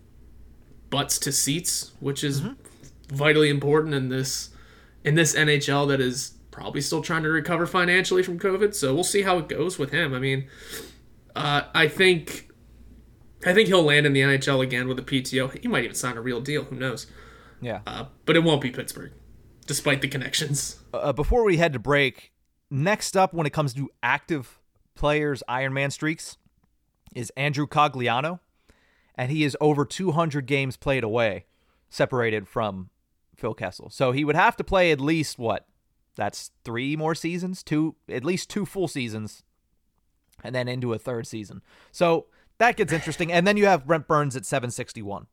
butts 0.91 1.19
to 1.21 1.33
seats, 1.33 1.93
which 1.99 2.23
is 2.23 2.43
mm-hmm 2.43 2.66
vitally 3.09 3.51
important 3.51 3.95
in 3.95 4.09
this 4.09 4.51
in 5.05 5.15
this 5.15 5.35
NHL 5.35 5.89
that 5.89 6.01
is 6.01 6.33
probably 6.51 6.81
still 6.81 7.03
trying 7.03 7.23
to 7.23 7.29
recover 7.29 7.67
financially 7.67 8.23
from 8.23 8.39
COVID. 8.39 8.75
So 8.75 8.95
we'll 8.95 9.05
see 9.05 9.23
how 9.23 9.39
it 9.39 9.49
goes 9.49 9.79
with 9.79 9.93
him. 9.93 10.15
I 10.15 10.19
mean, 10.19 10.49
uh, 11.37 11.63
I 11.75 11.87
think 11.87 12.51
I 13.45 13.53
think 13.55 13.69
he'll 13.69 13.83
land 13.83 14.07
in 14.07 14.13
the 14.13 14.21
NHL 14.21 14.63
again 14.63 14.89
with 14.89 14.99
a 14.99 15.03
PTO. 15.03 15.61
He 15.61 15.69
might 15.69 15.85
even 15.85 15.95
sign 15.95 16.17
a 16.17 16.23
real 16.23 16.41
deal. 16.41 16.65
Who 16.65 16.77
knows? 16.77 17.07
Yeah. 17.61 17.81
Uh, 17.87 18.07
but 18.25 18.37
it 18.37 18.43
won't 18.43 18.61
be 18.61 18.71
Pittsburgh, 18.71 19.13
despite 19.67 20.01
the 20.01 20.09
connections. 20.09 20.81
Uh, 20.93 21.13
before 21.13 21.45
we 21.45 21.59
head 21.59 21.73
to 21.75 21.79
break, 21.79 22.33
next 22.71 23.17
up 23.17 23.33
when 23.35 23.47
it 23.47 23.53
comes 23.53 23.75
to 23.75 23.91
active 24.03 24.59
players 24.95 25.43
Ironman 25.49 25.93
streaks 25.93 26.39
is 27.15 27.31
Andrew 27.37 27.67
Cogliano, 27.67 28.41
and 29.15 29.31
he 29.31 29.45
is 29.45 29.57
over 29.61 29.85
200 29.85 30.47
games 30.47 30.77
played 30.77 31.05
away, 31.05 31.45
separated 31.89 32.49
from 32.49 32.91
Phil 33.37 33.55
Kessel. 33.55 33.91
So 33.91 34.13
he 34.13 34.25
would 34.25 34.37
have 34.37 34.57
to 34.57 34.65
play 34.65 34.91
at 34.91 35.01
least 35.01 35.39
what? 35.39 35.67
That's 36.17 36.51
three 36.65 36.97
more 36.97 37.15
seasons, 37.15 37.63
two 37.63 37.95
at 38.09 38.25
least 38.25 38.49
two 38.49 38.65
full 38.65 38.89
seasons, 38.89 39.43
and 40.43 40.55
then 40.55 40.67
into 40.67 40.93
a 40.95 40.99
third 40.99 41.27
season. 41.27 41.63
So 41.93 42.27
that 42.59 42.77
gets 42.77 42.93
interesting. 42.93 43.31
And 43.31 43.47
then 43.47 43.57
you 43.57 43.67
have 43.67 43.87
Brent 43.87 44.09
Burns 44.09 44.35
at 44.35 44.47
761. 44.47 45.27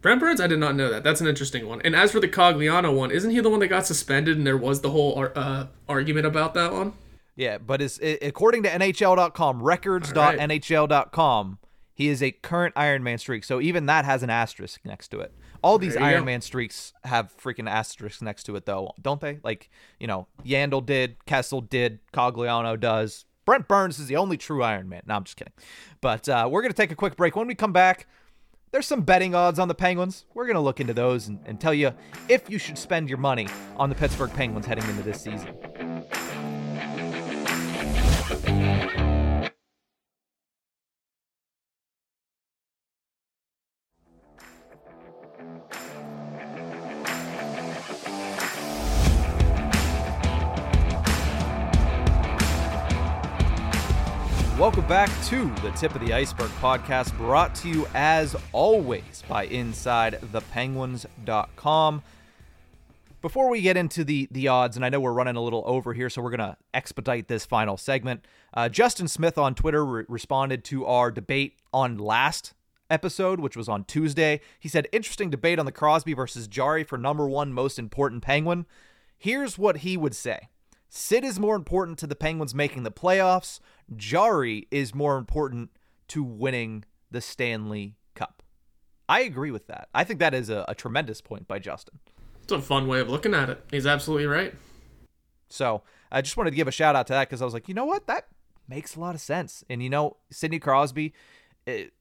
Brent 0.00 0.20
Burns, 0.20 0.40
I 0.40 0.46
did 0.48 0.58
not 0.58 0.74
know 0.74 0.90
that. 0.90 1.04
That's 1.04 1.20
an 1.20 1.28
interesting 1.28 1.68
one. 1.68 1.80
And 1.82 1.94
as 1.94 2.10
for 2.10 2.18
the 2.18 2.26
Cogliano 2.28 2.96
one, 2.96 3.12
isn't 3.12 3.30
he 3.30 3.40
the 3.40 3.50
one 3.50 3.60
that 3.60 3.68
got 3.68 3.86
suspended 3.86 4.36
and 4.36 4.44
there 4.46 4.56
was 4.56 4.80
the 4.80 4.90
whole 4.90 5.28
uh, 5.36 5.66
argument 5.88 6.26
about 6.26 6.54
that 6.54 6.72
one? 6.72 6.94
Yeah, 7.36 7.58
but 7.58 7.80
is 7.80 8.00
according 8.02 8.64
to 8.64 8.68
NHL.com, 8.68 9.62
records.nhl.com, 9.62 11.58
he 11.94 12.08
is 12.08 12.22
a 12.22 12.30
current 12.32 12.74
Ironman 12.74 13.20
streak. 13.20 13.44
So 13.44 13.60
even 13.60 13.86
that 13.86 14.04
has 14.04 14.22
an 14.22 14.30
asterisk 14.30 14.80
next 14.84 15.08
to 15.08 15.20
it. 15.20 15.32
All 15.62 15.78
these 15.78 15.96
Iron 15.96 16.22
go. 16.22 16.24
Man 16.26 16.40
streaks 16.40 16.92
have 17.04 17.34
freaking 17.36 17.70
asterisks 17.70 18.20
next 18.20 18.44
to 18.44 18.56
it, 18.56 18.66
though, 18.66 18.92
don't 19.00 19.20
they? 19.20 19.38
Like, 19.42 19.70
you 20.00 20.06
know, 20.06 20.26
Yandle 20.44 20.84
did, 20.84 21.24
Kessel 21.26 21.60
did, 21.60 22.00
Cogliano 22.12 22.78
does. 22.78 23.24
Brent 23.44 23.68
Burns 23.68 23.98
is 23.98 24.06
the 24.06 24.16
only 24.16 24.36
true 24.36 24.62
Iron 24.62 24.88
Man. 24.88 25.02
No, 25.06 25.14
I'm 25.14 25.24
just 25.24 25.36
kidding. 25.36 25.52
But 26.00 26.28
uh, 26.28 26.48
we're 26.50 26.62
going 26.62 26.72
to 26.72 26.76
take 26.76 26.92
a 26.92 26.96
quick 26.96 27.16
break. 27.16 27.36
When 27.36 27.46
we 27.46 27.54
come 27.54 27.72
back, 27.72 28.06
there's 28.70 28.86
some 28.86 29.02
betting 29.02 29.34
odds 29.34 29.58
on 29.58 29.68
the 29.68 29.74
Penguins. 29.74 30.24
We're 30.34 30.46
going 30.46 30.54
to 30.54 30.60
look 30.60 30.80
into 30.80 30.94
those 30.94 31.28
and, 31.28 31.40
and 31.44 31.60
tell 31.60 31.74
you 31.74 31.92
if 32.28 32.48
you 32.48 32.58
should 32.58 32.78
spend 32.78 33.08
your 33.08 33.18
money 33.18 33.48
on 33.76 33.88
the 33.88 33.94
Pittsburgh 33.94 34.32
Penguins 34.32 34.66
heading 34.66 34.88
into 34.88 35.02
this 35.02 35.20
season. 35.20 35.54
Welcome 54.62 54.86
back 54.86 55.10
to 55.24 55.52
the 55.62 55.72
Tip 55.72 55.92
of 55.96 56.06
the 56.06 56.14
Iceberg 56.14 56.48
podcast, 56.60 57.16
brought 57.16 57.52
to 57.56 57.68
you 57.68 57.88
as 57.94 58.36
always 58.52 59.24
by 59.28 59.48
InsideThePenguins.com. 59.48 62.02
Before 63.20 63.50
we 63.50 63.60
get 63.60 63.76
into 63.76 64.04
the 64.04 64.28
the 64.30 64.46
odds, 64.46 64.76
and 64.76 64.84
I 64.84 64.88
know 64.88 65.00
we're 65.00 65.12
running 65.12 65.34
a 65.34 65.40
little 65.40 65.64
over 65.66 65.94
here, 65.94 66.08
so 66.08 66.22
we're 66.22 66.30
gonna 66.30 66.56
expedite 66.72 67.26
this 67.26 67.44
final 67.44 67.76
segment. 67.76 68.24
Uh, 68.54 68.68
Justin 68.68 69.08
Smith 69.08 69.36
on 69.36 69.56
Twitter 69.56 69.84
re- 69.84 70.04
responded 70.06 70.62
to 70.66 70.86
our 70.86 71.10
debate 71.10 71.58
on 71.74 71.98
last 71.98 72.54
episode, 72.88 73.40
which 73.40 73.56
was 73.56 73.68
on 73.68 73.82
Tuesday. 73.82 74.40
He 74.60 74.68
said, 74.68 74.86
"Interesting 74.92 75.28
debate 75.28 75.58
on 75.58 75.66
the 75.66 75.72
Crosby 75.72 76.14
versus 76.14 76.46
Jarry 76.46 76.84
for 76.84 76.96
number 76.96 77.26
one 77.26 77.52
most 77.52 77.80
important 77.80 78.22
Penguin." 78.22 78.66
Here's 79.18 79.58
what 79.58 79.78
he 79.78 79.96
would 79.96 80.14
say. 80.14 80.50
Sid 80.94 81.24
is 81.24 81.40
more 81.40 81.56
important 81.56 81.98
to 82.00 82.06
the 82.06 82.14
Penguins 82.14 82.54
making 82.54 82.82
the 82.82 82.90
playoffs. 82.90 83.60
Jarry 83.96 84.68
is 84.70 84.94
more 84.94 85.16
important 85.16 85.70
to 86.08 86.22
winning 86.22 86.84
the 87.10 87.22
Stanley 87.22 87.96
Cup. 88.14 88.42
I 89.08 89.20
agree 89.20 89.50
with 89.50 89.68
that. 89.68 89.88
I 89.94 90.04
think 90.04 90.20
that 90.20 90.34
is 90.34 90.50
a, 90.50 90.66
a 90.68 90.74
tremendous 90.74 91.22
point 91.22 91.48
by 91.48 91.58
Justin. 91.60 91.98
It's 92.42 92.52
a 92.52 92.60
fun 92.60 92.88
way 92.88 93.00
of 93.00 93.08
looking 93.08 93.32
at 93.32 93.48
it. 93.48 93.64
He's 93.70 93.86
absolutely 93.86 94.26
right. 94.26 94.54
So 95.48 95.80
I 96.10 96.20
just 96.20 96.36
wanted 96.36 96.50
to 96.50 96.56
give 96.56 96.68
a 96.68 96.72
shout 96.72 96.94
out 96.94 97.06
to 97.06 97.14
that 97.14 97.26
because 97.26 97.40
I 97.40 97.46
was 97.46 97.54
like, 97.54 97.68
you 97.68 97.74
know 97.74 97.86
what? 97.86 98.06
That 98.06 98.26
makes 98.68 98.94
a 98.94 99.00
lot 99.00 99.14
of 99.14 99.22
sense. 99.22 99.64
And 99.70 99.82
you 99.82 99.88
know, 99.88 100.18
Sidney 100.30 100.58
Crosby, 100.58 101.14
it, 101.64 101.94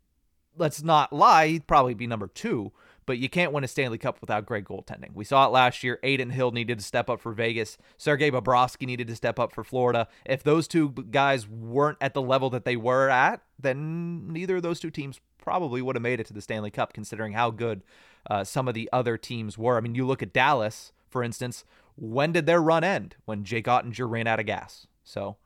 let's 0.57 0.83
not 0.83 1.13
lie, 1.13 1.47
he'd 1.47 1.65
probably 1.65 1.93
be 1.93 2.07
number 2.07 2.27
two 2.27 2.73
but 3.05 3.17
you 3.17 3.29
can't 3.29 3.51
win 3.51 3.63
a 3.63 3.67
Stanley 3.67 3.97
Cup 3.97 4.21
without 4.21 4.45
great 4.45 4.65
goaltending. 4.65 5.13
We 5.13 5.25
saw 5.25 5.45
it 5.45 5.51
last 5.51 5.83
year. 5.83 5.99
Adin 6.03 6.29
Hill 6.29 6.51
needed 6.51 6.77
to 6.77 6.83
step 6.83 7.09
up 7.09 7.19
for 7.19 7.33
Vegas. 7.33 7.77
Sergei 7.97 8.31
Bobrovsky 8.31 8.85
needed 8.85 9.07
to 9.07 9.15
step 9.15 9.39
up 9.39 9.53
for 9.53 9.63
Florida. 9.63 10.07
If 10.25 10.43
those 10.43 10.67
two 10.67 10.89
guys 10.89 11.47
weren't 11.47 11.97
at 12.01 12.13
the 12.13 12.21
level 12.21 12.49
that 12.51 12.65
they 12.65 12.75
were 12.75 13.09
at, 13.09 13.41
then 13.59 14.31
neither 14.31 14.57
of 14.57 14.63
those 14.63 14.79
two 14.79 14.91
teams 14.91 15.19
probably 15.37 15.81
would 15.81 15.95
have 15.95 16.03
made 16.03 16.19
it 16.19 16.27
to 16.27 16.33
the 16.33 16.41
Stanley 16.41 16.71
Cup, 16.71 16.93
considering 16.93 17.33
how 17.33 17.49
good 17.49 17.81
uh, 18.29 18.43
some 18.43 18.67
of 18.67 18.73
the 18.73 18.89
other 18.93 19.17
teams 19.17 19.57
were. 19.57 19.77
I 19.77 19.81
mean, 19.81 19.95
you 19.95 20.05
look 20.05 20.21
at 20.21 20.33
Dallas, 20.33 20.93
for 21.09 21.23
instance. 21.23 21.65
When 21.95 22.31
did 22.31 22.45
their 22.45 22.61
run 22.61 22.83
end? 22.83 23.15
When 23.25 23.43
Jake 23.43 23.65
Oettinger 23.65 24.09
ran 24.09 24.27
out 24.27 24.39
of 24.39 24.45
gas. 24.45 24.87
So, 25.03 25.37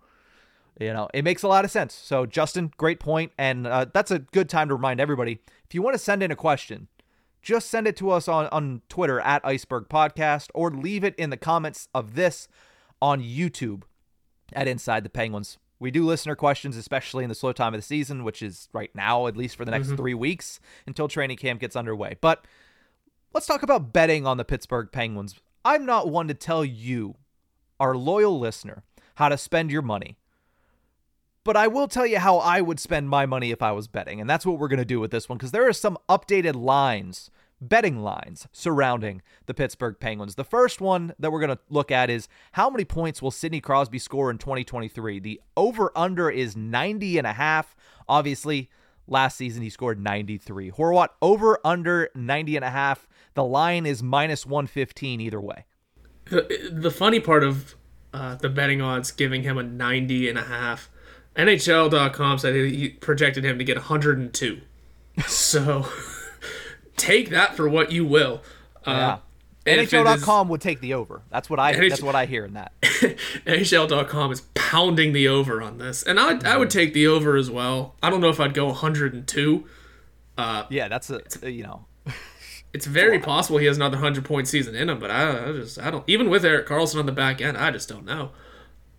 you 0.79 0.93
know, 0.93 1.09
it 1.13 1.23
makes 1.23 1.43
a 1.43 1.47
lot 1.47 1.65
of 1.65 1.71
sense. 1.71 1.93
So, 1.93 2.25
Justin, 2.25 2.71
great 2.77 2.99
point, 2.99 3.31
and 3.37 3.65
uh, 3.65 3.85
that's 3.93 4.11
a 4.11 4.19
good 4.19 4.49
time 4.49 4.67
to 4.67 4.75
remind 4.75 4.99
everybody 4.99 5.39
if 5.65 5.73
you 5.73 5.81
want 5.81 5.95
to 5.95 5.99
send 5.99 6.21
in 6.21 6.31
a 6.31 6.35
question, 6.35 6.87
just 7.45 7.69
send 7.69 7.87
it 7.87 7.95
to 7.97 8.09
us 8.09 8.27
on, 8.27 8.47
on 8.47 8.81
Twitter 8.89 9.19
at 9.19 9.45
Iceberg 9.45 9.87
Podcast 9.87 10.49
or 10.55 10.71
leave 10.71 11.03
it 11.03 11.13
in 11.15 11.29
the 11.29 11.37
comments 11.37 11.87
of 11.93 12.15
this 12.15 12.47
on 12.99 13.21
YouTube 13.21 13.83
at 14.51 14.67
Inside 14.67 15.03
the 15.03 15.11
Penguins. 15.11 15.59
We 15.79 15.91
do 15.91 16.03
listener 16.03 16.35
questions, 16.35 16.75
especially 16.75 17.23
in 17.23 17.29
the 17.29 17.35
slow 17.35 17.53
time 17.53 17.75
of 17.75 17.77
the 17.77 17.85
season, 17.85 18.23
which 18.23 18.41
is 18.41 18.67
right 18.73 18.89
now, 18.95 19.27
at 19.27 19.37
least 19.37 19.57
for 19.57 19.63
the 19.63 19.69
next 19.69 19.87
mm-hmm. 19.87 19.97
three 19.97 20.13
weeks 20.15 20.59
until 20.87 21.07
training 21.07 21.37
camp 21.37 21.61
gets 21.61 21.75
underway. 21.75 22.17
But 22.19 22.45
let's 23.31 23.45
talk 23.45 23.61
about 23.61 23.93
betting 23.93 24.25
on 24.25 24.37
the 24.37 24.45
Pittsburgh 24.45 24.89
Penguins. 24.91 25.35
I'm 25.63 25.85
not 25.85 26.09
one 26.09 26.27
to 26.29 26.33
tell 26.33 26.65
you, 26.65 27.15
our 27.79 27.95
loyal 27.95 28.39
listener, 28.39 28.83
how 29.15 29.29
to 29.29 29.37
spend 29.37 29.69
your 29.69 29.83
money. 29.83 30.17
But 31.45 31.55
I 31.55 31.67
will 31.67 31.87
tell 31.87 32.05
you 32.05 32.19
how 32.19 32.39
I 32.39 32.59
would 32.59 32.79
spend 32.79 33.07
my 33.07 33.25
money 33.25 33.51
if 33.51 33.61
I 33.61 33.71
was 33.71 33.87
betting. 33.87 34.19
And 34.19 34.29
that's 34.29 34.45
what 34.45 34.59
we're 34.59 34.67
going 34.67 34.79
to 34.79 34.85
do 34.85 34.99
with 34.99 35.11
this 35.11 35.29
one 35.29 35.37
because 35.37 35.51
there 35.51 35.69
are 35.69 35.73
some 35.73 35.97
updated 36.09 36.55
lines 36.55 37.31
betting 37.61 37.99
lines 37.99 38.47
surrounding 38.51 39.21
the 39.45 39.53
Pittsburgh 39.53 39.95
Penguins. 39.99 40.35
The 40.35 40.43
first 40.43 40.81
one 40.81 41.13
that 41.19 41.31
we're 41.31 41.39
going 41.39 41.55
to 41.55 41.59
look 41.69 41.91
at 41.91 42.09
is 42.09 42.27
how 42.53 42.69
many 42.69 42.83
points 42.83 43.21
will 43.21 43.31
Sidney 43.31 43.61
Crosby 43.61 43.99
score 43.99 44.29
in 44.29 44.37
2023? 44.37 45.19
The 45.19 45.41
over 45.55 45.91
under 45.95 46.29
is 46.29 46.57
90 46.57 47.17
and 47.17 47.27
a 47.27 47.33
half. 47.33 47.75
Obviously, 48.09 48.69
last 49.07 49.37
season 49.37 49.61
he 49.61 49.69
scored 49.69 49.99
93. 49.99 50.71
Horwat 50.71 51.09
over 51.21 51.59
under 51.63 52.09
90 52.15 52.55
and 52.57 52.65
a 52.65 52.71
half. 52.71 53.07
The 53.35 53.43
line 53.43 53.85
is 53.85 54.01
minus 54.01 54.45
115 54.45 55.21
either 55.21 55.41
way. 55.41 55.65
The, 56.25 56.71
the 56.71 56.91
funny 56.91 57.19
part 57.19 57.43
of 57.43 57.75
uh, 58.13 58.35
the 58.35 58.49
betting 58.49 58.81
odds 58.81 59.11
giving 59.11 59.43
him 59.43 59.57
a 59.57 59.63
90 59.63 60.29
and 60.29 60.37
a 60.37 60.43
half, 60.43 60.89
NHL.com 61.35 62.37
said 62.39 62.55
he 62.55 62.89
projected 62.89 63.43
him 63.43 63.57
to 63.57 63.63
get 63.63 63.77
102 63.77 64.61
So 65.27 65.87
take 66.97 67.29
that 67.29 67.55
for 67.55 67.67
what 67.69 67.91
you 67.91 68.05
will. 68.05 68.41
Uh, 68.85 68.91
Yeah. 68.91 69.17
and 69.73 69.81
if 69.81 69.93
it 69.93 69.97
is- 69.97 70.03
NHL.com 70.21 70.49
would 70.49 70.61
take 70.61 70.79
the 70.81 70.93
over. 70.93 71.21
That's 71.29 71.49
what 71.49 71.59
I. 71.59 71.73
NH 71.73 71.89
that's 71.89 72.01
what 72.03 72.15
I 72.15 72.25
hear 72.25 72.45
in 72.45 72.53
that. 72.53 72.71
NHL.com 72.81 74.31
is 74.31 74.41
pounding 74.53 75.13
the 75.13 75.27
over 75.27 75.61
on 75.61 75.77
this, 75.77 76.03
and 76.03 76.19
I 76.19 76.39
I 76.53 76.57
would 76.57 76.69
take 76.69 76.93
the 76.93 77.07
over 77.07 77.35
as 77.35 77.49
well. 77.51 77.95
I 78.01 78.09
don't 78.09 78.21
know 78.21 78.29
if 78.29 78.39
I'd 78.39 78.53
go 78.53 78.67
102. 78.67 79.65
Uh, 80.37 80.63
Yeah, 80.69 80.87
that's 80.87 81.09
a 81.09 81.51
you 81.51 81.63
know. 81.63 81.85
It's 82.73 82.85
very 82.85 83.19
possible 83.19 83.57
he 83.59 83.67
has 83.67 83.77
another 83.77 83.95
100 83.95 84.25
point 84.25 84.49
season 84.49 84.75
in 84.75 84.89
him, 84.89 84.99
but 84.99 85.09
I, 85.09 85.47
I 85.47 85.51
just 85.53 85.79
I 85.79 85.89
don't 85.89 86.03
even 86.07 86.29
with 86.29 86.43
Erik 86.43 86.67
Karlsson 86.67 86.99
on 86.99 87.05
the 87.05 87.13
back 87.13 87.39
end, 87.39 87.57
I 87.57 87.71
just 87.71 87.87
don't 87.87 88.03
know. 88.03 88.31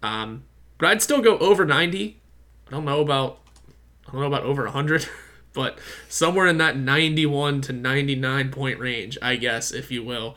Um, 0.03 0.45
but 0.79 0.89
I'd 0.89 1.03
still 1.03 1.21
go 1.21 1.37
over 1.39 1.67
90. 1.67 2.19
I 2.67 2.71
don't 2.71 2.85
know 2.85 3.01
about 3.01 3.41
I 4.09 4.13
don't 4.13 4.21
know 4.21 4.27
about 4.27 4.43
over 4.45 4.65
100, 4.65 5.09
but 5.53 5.79
somewhere 6.09 6.47
in 6.47 6.59
that 6.59 6.77
91 6.77 7.61
to 7.63 7.73
99 7.73 8.51
point 8.51 8.79
range, 8.79 9.19
I 9.23 9.37
guess, 9.37 9.73
if 9.73 9.91
you 9.91 10.05
will. 10.05 10.37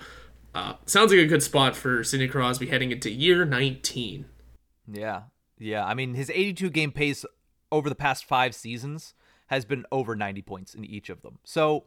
Uh, 0.55 0.73
sounds 0.85 1.11
like 1.11 1.21
a 1.21 1.27
good 1.27 1.43
spot 1.43 1.75
for 1.75 2.03
Sidney 2.03 2.27
Crosby 2.27 2.67
heading 2.67 2.91
into 2.91 3.09
year 3.11 3.45
19. 3.45 4.25
Yeah, 4.91 5.23
yeah. 5.59 5.85
I 5.85 5.93
mean, 5.93 6.15
his 6.15 6.31
82 6.31 6.71
game 6.71 6.91
pace 6.91 7.23
over 7.71 7.87
the 7.87 7.95
past 7.95 8.25
five 8.25 8.55
seasons 8.55 9.13
has 9.47 9.63
been 9.65 9.85
over 9.91 10.15
90 10.15 10.41
points 10.41 10.73
in 10.73 10.83
each 10.83 11.09
of 11.09 11.21
them. 11.21 11.37
So 11.43 11.85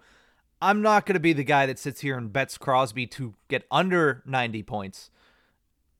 I'm 0.60 0.80
not 0.80 1.06
going 1.06 1.14
to 1.14 1.20
be 1.20 1.32
the 1.32 1.42
guy 1.42 1.66
that 1.66 1.78
sits 1.80 2.00
here 2.00 2.16
and 2.16 2.32
bets 2.32 2.56
Crosby 2.56 3.06
to 3.08 3.34
get 3.48 3.66
under 3.70 4.22
90 4.26 4.62
points. 4.62 5.10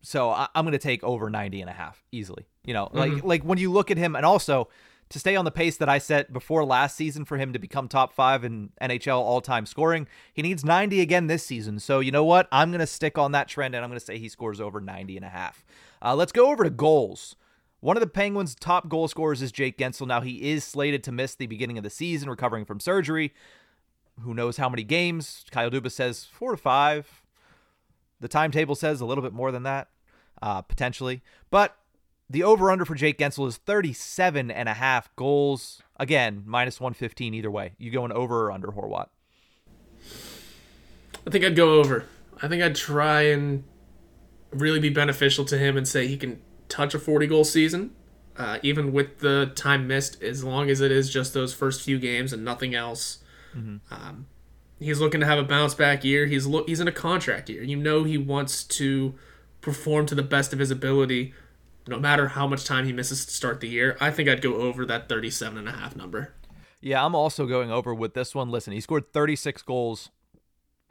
So 0.03 0.31
I- 0.31 0.49
I'm 0.55 0.65
going 0.65 0.73
to 0.73 0.79
take 0.79 1.03
over 1.03 1.29
90 1.31 1.61
and 1.61 1.71
a 1.71 1.73
half 1.73 2.05
easily. 2.13 2.47
You 2.65 2.75
know, 2.75 2.91
like 2.93 3.25
like 3.25 3.43
when 3.43 3.59
you 3.59 3.73
look 3.73 3.91
at 3.91 3.97
him, 3.97 4.15
and 4.15 4.25
also 4.25 4.69
to 5.13 5.19
stay 5.19 5.37
on 5.37 5.45
the 5.45 5.51
pace 5.51 5.77
that 5.77 5.91
I 5.91 5.99
set 5.99 6.33
before 6.33 6.65
last 6.65 6.97
season 6.97 7.27
for 7.27 7.37
him 7.37 7.53
to 7.53 7.59
become 7.59 7.87
top 7.87 8.15
five 8.15 8.45
in 8.45 8.71
NHL 8.81 9.19
all 9.19 9.43
time 9.43 9.67
scoring, 9.67 10.09
he 10.33 10.41
needs 10.41 10.65
90 10.65 11.01
again 11.01 11.27
this 11.27 11.45
season. 11.45 11.79
So 11.81 12.01
you 12.01 12.11
know 12.11 12.25
what? 12.25 12.49
I'm 12.51 12.71
going 12.71 12.81
to 12.81 12.87
stick 12.87 13.19
on 13.19 13.33
that 13.33 13.47
trend, 13.47 13.75
and 13.75 13.85
I'm 13.85 13.91
going 13.91 14.01
to 14.01 14.05
say 14.05 14.19
he 14.19 14.31
scores 14.31 14.61
over 14.61 14.81
90 14.81 15.17
and 15.17 15.25
a 15.25 15.29
half. 15.29 15.65
Uh, 16.01 16.15
let's 16.15 16.33
go 16.33 16.51
over 16.51 16.65
to 16.65 16.71
goals. 16.71 17.37
One 17.81 17.97
of 17.97 18.01
the 18.01 18.07
Penguins' 18.07 18.55
top 18.55 18.89
goal 18.89 19.07
scorers 19.07 19.43
is 19.43 19.53
Jake 19.53 19.77
Guentzel. 19.77 20.07
Now, 20.07 20.23
he 20.23 20.51
is 20.51 20.65
slated 20.65 21.05
to 21.05 21.13
miss 21.13 21.35
the 21.35 21.47
beginning 21.47 21.77
of 21.77 21.85
the 21.85 21.91
season, 21.91 22.31
recovering 22.31 22.65
from 22.65 22.81
surgery. 22.81 23.35
Who 24.21 24.33
knows 24.33 24.57
how 24.57 24.69
many 24.69 24.85
games? 24.85 25.45
Kyle 25.51 25.71
Dubas 25.71 25.93
says 25.93 26.25
four 26.25 26.53
to 26.53 26.57
five. 26.57 27.23
The 28.21 28.29
timetable 28.29 28.77
says 28.77 29.01
a 29.01 29.05
little 29.05 29.23
bit 29.23 29.33
more 29.33 29.51
than 29.51 29.65
that, 29.65 29.89
uh, 30.41 30.63
potentially. 30.63 31.23
But 31.51 31.77
the 32.33 32.43
over 32.43 32.71
under 32.71 32.85
for 32.85 32.95
Jake 32.95 33.19
Guentzel 33.19 33.47
is 33.47 33.57
37 33.59 34.51
and 34.51 34.69
a 34.69 34.75
half 34.75 35.15
goals. 35.17 35.83
Again, 35.99 36.43
minus 36.47 36.81
115 36.81 37.35
either 37.35 37.51
way. 37.51 37.75
You 37.79 37.91
going 37.91 38.11
over 38.13 38.47
or 38.47 38.53
under 38.53 38.69
Horwat? 38.69 39.07
I 41.27 41.31
think 41.31 41.45
I'd 41.45 41.55
go 41.55 41.79
over. 41.79 42.07
I 42.43 42.49
think 42.49 42.63
I'd 42.63 42.75
try 42.75 43.23
and 43.23 43.65
really 44.51 44.81
be 44.81 44.89
beneficial 44.91 45.45
to 45.47 45.59
him 45.59 45.77
and 45.77 45.87
say 45.87 46.07
he 46.07 46.17
can 46.17 46.41
touch 46.69 46.95
a 46.95 46.99
40 46.99 47.27
goal 47.27 47.45
season, 47.45 47.93
uh, 48.37 48.59
even 48.63 48.93
with 48.93 49.21
the 49.21 49.53
time 49.55 49.87
missed, 49.87 50.21
as 50.23 50.43
long 50.43 50.69
as 50.71 50.81
it 50.81 50.91
is 50.91 51.11
just 51.11 51.35
those 51.35 51.55
first 51.55 51.83
few 51.83 51.99
games 51.99 52.33
and 52.33 52.45
nothing 52.45 52.75
else. 52.75 53.19
Um, 53.91 54.27
he's 54.81 54.99
looking 55.01 55.21
to 55.21 55.27
have 55.27 55.39
a 55.39 55.45
bounce 55.45 55.75
back 55.75 56.03
year. 56.05 56.27
He's 56.27 56.47
lo- 56.47 56.65
he's 56.67 56.81
in 56.81 56.89
a 56.89 56.93
contract 56.93 57.51
year. 57.51 57.63
You 57.63 57.77
know 57.77 58.05
he 58.05 58.17
wants 58.19 58.65
to 58.65 59.15
perform 59.61 60.07
to 60.07 60.15
the 60.15 60.23
best 60.23 60.53
of 60.55 60.59
his 60.59 60.71
ability, 60.71 61.35
no 61.87 61.99
matter 61.99 62.29
how 62.29 62.47
much 62.47 62.65
time 62.65 62.85
he 62.85 62.93
misses 62.93 63.25
to 63.27 63.33
start 63.33 63.61
the 63.61 63.69
year. 63.69 63.97
I 64.01 64.11
think 64.11 64.29
I'd 64.29 64.43
go 64.43 64.55
over 64.55 64.87
that 64.87 65.09
37 65.09 65.59
and 65.59 65.69
a 65.69 65.73
half 65.73 65.97
number. 65.97 66.35
Yeah, 66.81 67.05
I'm 67.05 67.15
also 67.15 67.47
going 67.47 67.71
over 67.71 67.95
with 67.95 68.15
this 68.15 68.35
one. 68.35 68.51
Listen, 68.51 68.73
he 68.73 68.81
scored 68.81 69.13
36 69.13 69.63
goals 69.63 70.11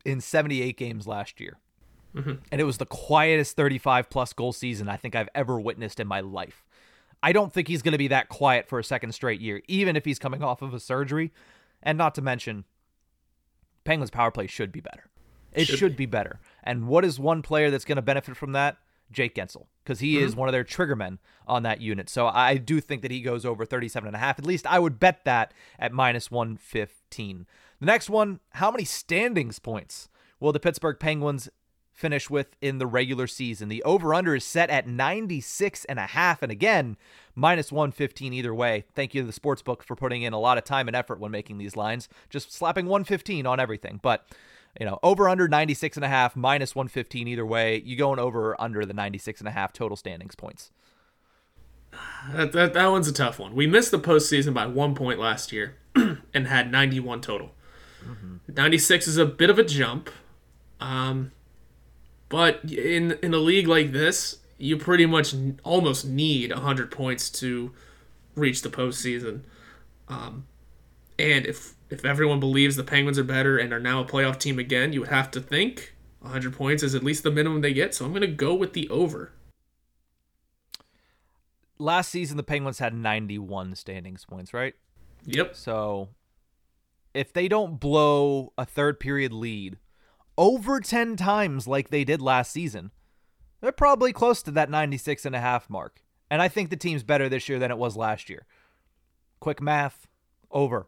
in 0.05 0.21
78 0.21 0.77
games 0.77 1.07
last 1.07 1.39
year. 1.39 1.57
Mm-hmm. 2.15 2.35
And 2.51 2.61
it 2.61 2.65
was 2.65 2.77
the 2.77 2.85
quietest 2.85 3.55
35 3.55 4.09
plus 4.09 4.33
goal 4.33 4.53
season 4.53 4.89
I 4.89 4.97
think 4.97 5.15
I've 5.15 5.29
ever 5.33 5.59
witnessed 5.59 5.99
in 5.99 6.07
my 6.07 6.19
life. 6.21 6.63
I 7.23 7.33
don't 7.33 7.53
think 7.53 7.67
he's 7.67 7.81
going 7.81 7.91
to 7.93 7.97
be 7.97 8.07
that 8.07 8.29
quiet 8.29 8.67
for 8.67 8.79
a 8.79 8.83
second 8.83 9.13
straight 9.13 9.41
year, 9.41 9.61
even 9.67 9.95
if 9.95 10.05
he's 10.05 10.19
coming 10.19 10.43
off 10.43 10.61
of 10.61 10.73
a 10.73 10.79
surgery. 10.79 11.31
And 11.83 11.97
not 11.97 12.15
to 12.15 12.21
mention, 12.21 12.65
Penguins 13.83 14.11
power 14.11 14.31
play 14.31 14.47
should 14.47 14.71
be 14.71 14.81
better. 14.81 15.09
It 15.53 15.65
Should 15.65 15.79
should, 15.79 15.95
be. 15.97 16.05
better. 16.05 16.39
And 16.63 16.87
what 16.87 17.03
is 17.03 17.19
one 17.19 17.41
player 17.41 17.69
that's 17.69 17.83
going 17.83 17.97
to 17.97 18.01
benefit 18.01 18.37
from 18.37 18.53
that? 18.53 18.77
Jake 19.12 19.36
Guentzel, 19.36 19.66
because 19.84 19.99
he 19.99 20.16
mm-hmm. 20.16 20.26
is 20.26 20.36
one 20.36 20.47
of 20.47 20.53
their 20.53 20.64
triggermen 20.64 21.18
on 21.47 21.64
that 21.64 21.82
unit. 21.82 22.09
So 22.09 22.28
I 22.28 22.57
do 22.57 22.80
think 22.80 23.01
that 23.01 23.12
he 23.12 23.22
goes 23.22 23.45
over 23.45 23.66
37 23.66 24.07
and 24.07 24.16
a 24.16 24.20
half. 24.20 24.39
At 24.39 24.45
least 24.45 24.66
I 24.68 24.80
would 24.80 24.99
bet 24.99 25.26
that 25.26 25.53
at 25.78 25.91
minus 25.91 26.32
115. 26.32 27.45
The 27.80 27.86
next 27.86 28.09
one, 28.09 28.39
how 28.51 28.72
many 28.72 28.86
standings 28.86 29.59
points 29.59 30.09
will 30.39 30.51
the 30.51 30.59
Pittsburgh 30.59 30.99
Penguins 30.99 31.49
finish 31.91 32.30
with 32.30 32.55
in 32.62 32.78
the 32.78 32.88
regular 32.88 33.28
season? 33.28 33.70
The 33.70 33.84
over 33.84 34.14
under 34.14 34.36
is 34.36 34.45
set 34.45 34.70
at 34.70 34.88
96 34.88 35.86
and 35.86 35.99
a 35.99 36.07
half 36.07 36.41
and 36.41 36.51
again, 36.51 36.97
minus 37.36 37.72
115 37.72 38.34
either 38.34 38.53
way. 38.53 38.86
Thank 38.95 39.14
you 39.14 39.22
to 39.22 39.28
the 39.28 39.39
sportsbook 39.39 39.84
for 39.84 39.95
putting 39.95 40.22
in 40.22 40.34
a 40.34 40.39
lot 40.39 40.57
of 40.57 40.64
time 40.64 40.88
and 40.88 40.95
effort 40.95 41.20
when 41.20 41.32
making 41.32 41.57
these 41.57 41.76
lines, 41.76 42.07
just 42.30 42.53
slapping 42.53 42.86
115 42.86 43.45
on 43.45 43.59
everything. 43.59 43.99
But 44.01 44.26
you 44.80 44.86
know, 44.86 44.99
over 45.03 45.28
under 45.28 45.47
96 45.47 45.97
and 45.97 46.05
a 46.05 46.09
half, 46.09 46.36
minus 46.36 46.76
115 46.76 47.28
either 47.28 47.45
way. 47.45 47.82
You 47.86 47.95
going 47.95 48.19
over 48.19 48.59
under 48.59 48.86
the 48.86 48.93
96 48.93 49.41
and 49.41 49.47
a 49.47 49.51
half 49.51 49.74
total 49.74 49.97
standings 49.97 50.36
points. 50.36 50.72
That, 52.34 52.51
that, 52.53 52.74
that 52.74 52.88
one's 52.88 53.07
a 53.07 53.13
tough 53.13 53.39
one. 53.39 53.53
We 53.53 53.67
missed 53.67 53.91
the 53.91 53.99
postseason 53.99 54.53
by 54.53 54.65
one 54.65 54.95
point 54.95 55.19
last 55.19 55.51
year 55.51 55.76
and 55.95 56.47
had 56.47 56.72
91 56.72 57.22
total. 57.22 57.51
96 58.47 59.07
is 59.07 59.17
a 59.17 59.26
bit 59.26 59.49
of 59.49 59.59
a 59.59 59.63
jump. 59.63 60.09
Um, 60.80 61.32
but 62.30 62.63
in 62.63 63.17
in 63.22 63.34
a 63.34 63.38
league 63.38 63.67
like 63.67 63.91
this, 63.91 64.38
you 64.57 64.78
pretty 64.78 65.05
much 65.05 65.36
almost 65.63 66.05
need 66.05 66.51
100 66.51 66.89
points 66.89 67.30
to 67.30 67.72
reach 68.36 68.61
the 68.61 68.69
postseason. 68.69 69.41
Um, 70.07 70.45
and 71.19 71.45
if 71.45 71.74
if 71.91 72.05
everyone 72.05 72.39
believes 72.39 72.77
the 72.77 72.83
Penguins 72.83 73.19
are 73.19 73.23
better 73.23 73.57
and 73.57 73.73
are 73.73 73.79
now 73.79 74.01
a 74.01 74.05
playoff 74.05 74.39
team 74.39 74.57
again, 74.57 74.93
you 74.93 75.01
would 75.01 75.09
have 75.09 75.29
to 75.31 75.41
think 75.41 75.93
100 76.19 76.53
points 76.53 76.83
is 76.83 76.95
at 76.95 77.03
least 77.03 77.23
the 77.23 77.31
minimum 77.31 77.61
they 77.61 77.73
get. 77.73 77.93
So 77.93 78.05
I'm 78.05 78.11
going 78.11 78.21
to 78.21 78.27
go 78.27 78.55
with 78.55 78.73
the 78.73 78.89
over. 78.89 79.33
Last 81.77 82.09
season, 82.09 82.37
the 82.37 82.43
Penguins 82.43 82.79
had 82.79 82.93
91 82.93 83.75
standings 83.75 84.23
points, 84.23 84.53
right? 84.53 84.73
Yep. 85.25 85.55
So 85.55 86.09
if 87.13 87.33
they 87.33 87.47
don't 87.47 87.79
blow 87.79 88.53
a 88.57 88.65
third 88.65 88.99
period 88.99 89.33
lead 89.33 89.77
over 90.37 90.79
10 90.79 91.17
times 91.17 91.67
like 91.67 91.89
they 91.89 92.05
did 92.05 92.21
last 92.21 92.51
season, 92.51 92.91
they're 93.59 93.71
probably 93.71 94.13
close 94.13 94.41
to 94.43 94.51
that 94.51 94.69
96 94.69 95.25
and 95.25 95.35
a 95.35 95.41
half 95.41 95.69
mark. 95.69 96.03
And 96.29 96.41
I 96.41 96.47
think 96.47 96.69
the 96.69 96.77
team's 96.77 97.03
better 97.03 97.27
this 97.27 97.49
year 97.49 97.59
than 97.59 97.71
it 97.71 97.77
was 97.77 97.97
last 97.97 98.29
year. 98.29 98.45
Quick 99.41 99.61
math, 99.61 100.07
over 100.51 100.87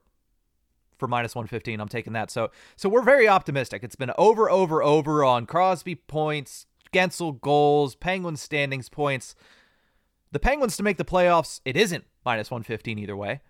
for 1.03 1.09
minus 1.09 1.35
115. 1.35 1.81
I'm 1.81 1.89
taking 1.89 2.13
that. 2.13 2.31
So 2.31 2.49
so 2.77 2.87
we're 2.87 3.03
very 3.03 3.27
optimistic. 3.27 3.83
It's 3.83 3.97
been 3.97 4.13
over 4.17 4.49
over 4.49 4.81
over 4.81 5.25
on 5.25 5.45
Crosby 5.45 5.95
points, 5.95 6.65
Guentzel 6.93 7.41
goals, 7.41 7.93
Penguins 7.93 8.41
standings 8.41 8.87
points. 8.87 9.35
The 10.31 10.39
Penguins 10.39 10.77
to 10.77 10.83
make 10.83 10.95
the 10.95 11.03
playoffs, 11.03 11.59
it 11.65 11.75
isn't 11.75 12.05
minus 12.23 12.49
115 12.49 12.97
either 12.99 13.17
way. 13.17 13.41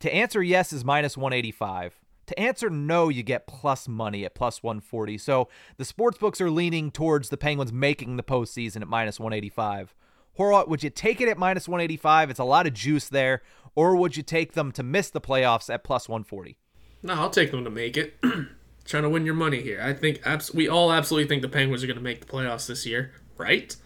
To 0.00 0.12
answer 0.12 0.42
yes 0.42 0.72
is 0.72 0.84
minus 0.84 1.16
185. 1.16 2.00
To 2.26 2.40
answer 2.40 2.68
no, 2.68 3.08
you 3.08 3.22
get 3.22 3.46
plus 3.46 3.86
money 3.86 4.24
at 4.24 4.34
plus 4.34 4.60
140. 4.60 5.16
So 5.18 5.48
the 5.76 5.84
sports 5.84 6.18
books 6.18 6.40
are 6.40 6.50
leaning 6.50 6.90
towards 6.90 7.28
the 7.28 7.36
Penguins 7.36 7.72
making 7.72 8.16
the 8.16 8.24
postseason 8.24 8.80
at 8.80 8.88
minus 8.88 9.20
185. 9.20 9.94
Horwat, 10.38 10.66
would 10.66 10.82
you 10.82 10.90
take 10.90 11.20
it 11.20 11.28
at 11.28 11.38
minus 11.38 11.68
185? 11.68 12.30
It's 12.30 12.40
a 12.40 12.44
lot 12.44 12.66
of 12.66 12.74
juice 12.74 13.08
there. 13.08 13.42
Or 13.76 13.96
would 13.96 14.16
you 14.16 14.22
take 14.22 14.52
them 14.52 14.72
to 14.72 14.82
miss 14.82 15.10
the 15.10 15.20
playoffs 15.20 15.72
at 15.72 15.84
plus 15.84 16.08
140? 16.08 16.58
No, 17.04 17.12
I'll 17.12 17.30
take 17.30 17.50
them 17.50 17.64
to 17.64 17.70
make 17.70 17.98
it. 17.98 18.16
Trying 18.86 19.02
to 19.02 19.10
win 19.10 19.26
your 19.26 19.34
money 19.34 19.60
here. 19.60 19.80
I 19.80 19.92
think 19.92 20.20
abs- 20.24 20.54
we 20.54 20.68
all 20.68 20.90
absolutely 20.90 21.28
think 21.28 21.42
the 21.42 21.48
Penguins 21.48 21.84
are 21.84 21.86
going 21.86 21.98
to 21.98 22.02
make 22.02 22.20
the 22.20 22.26
playoffs 22.26 22.66
this 22.66 22.86
year, 22.86 23.12
right? 23.36 23.76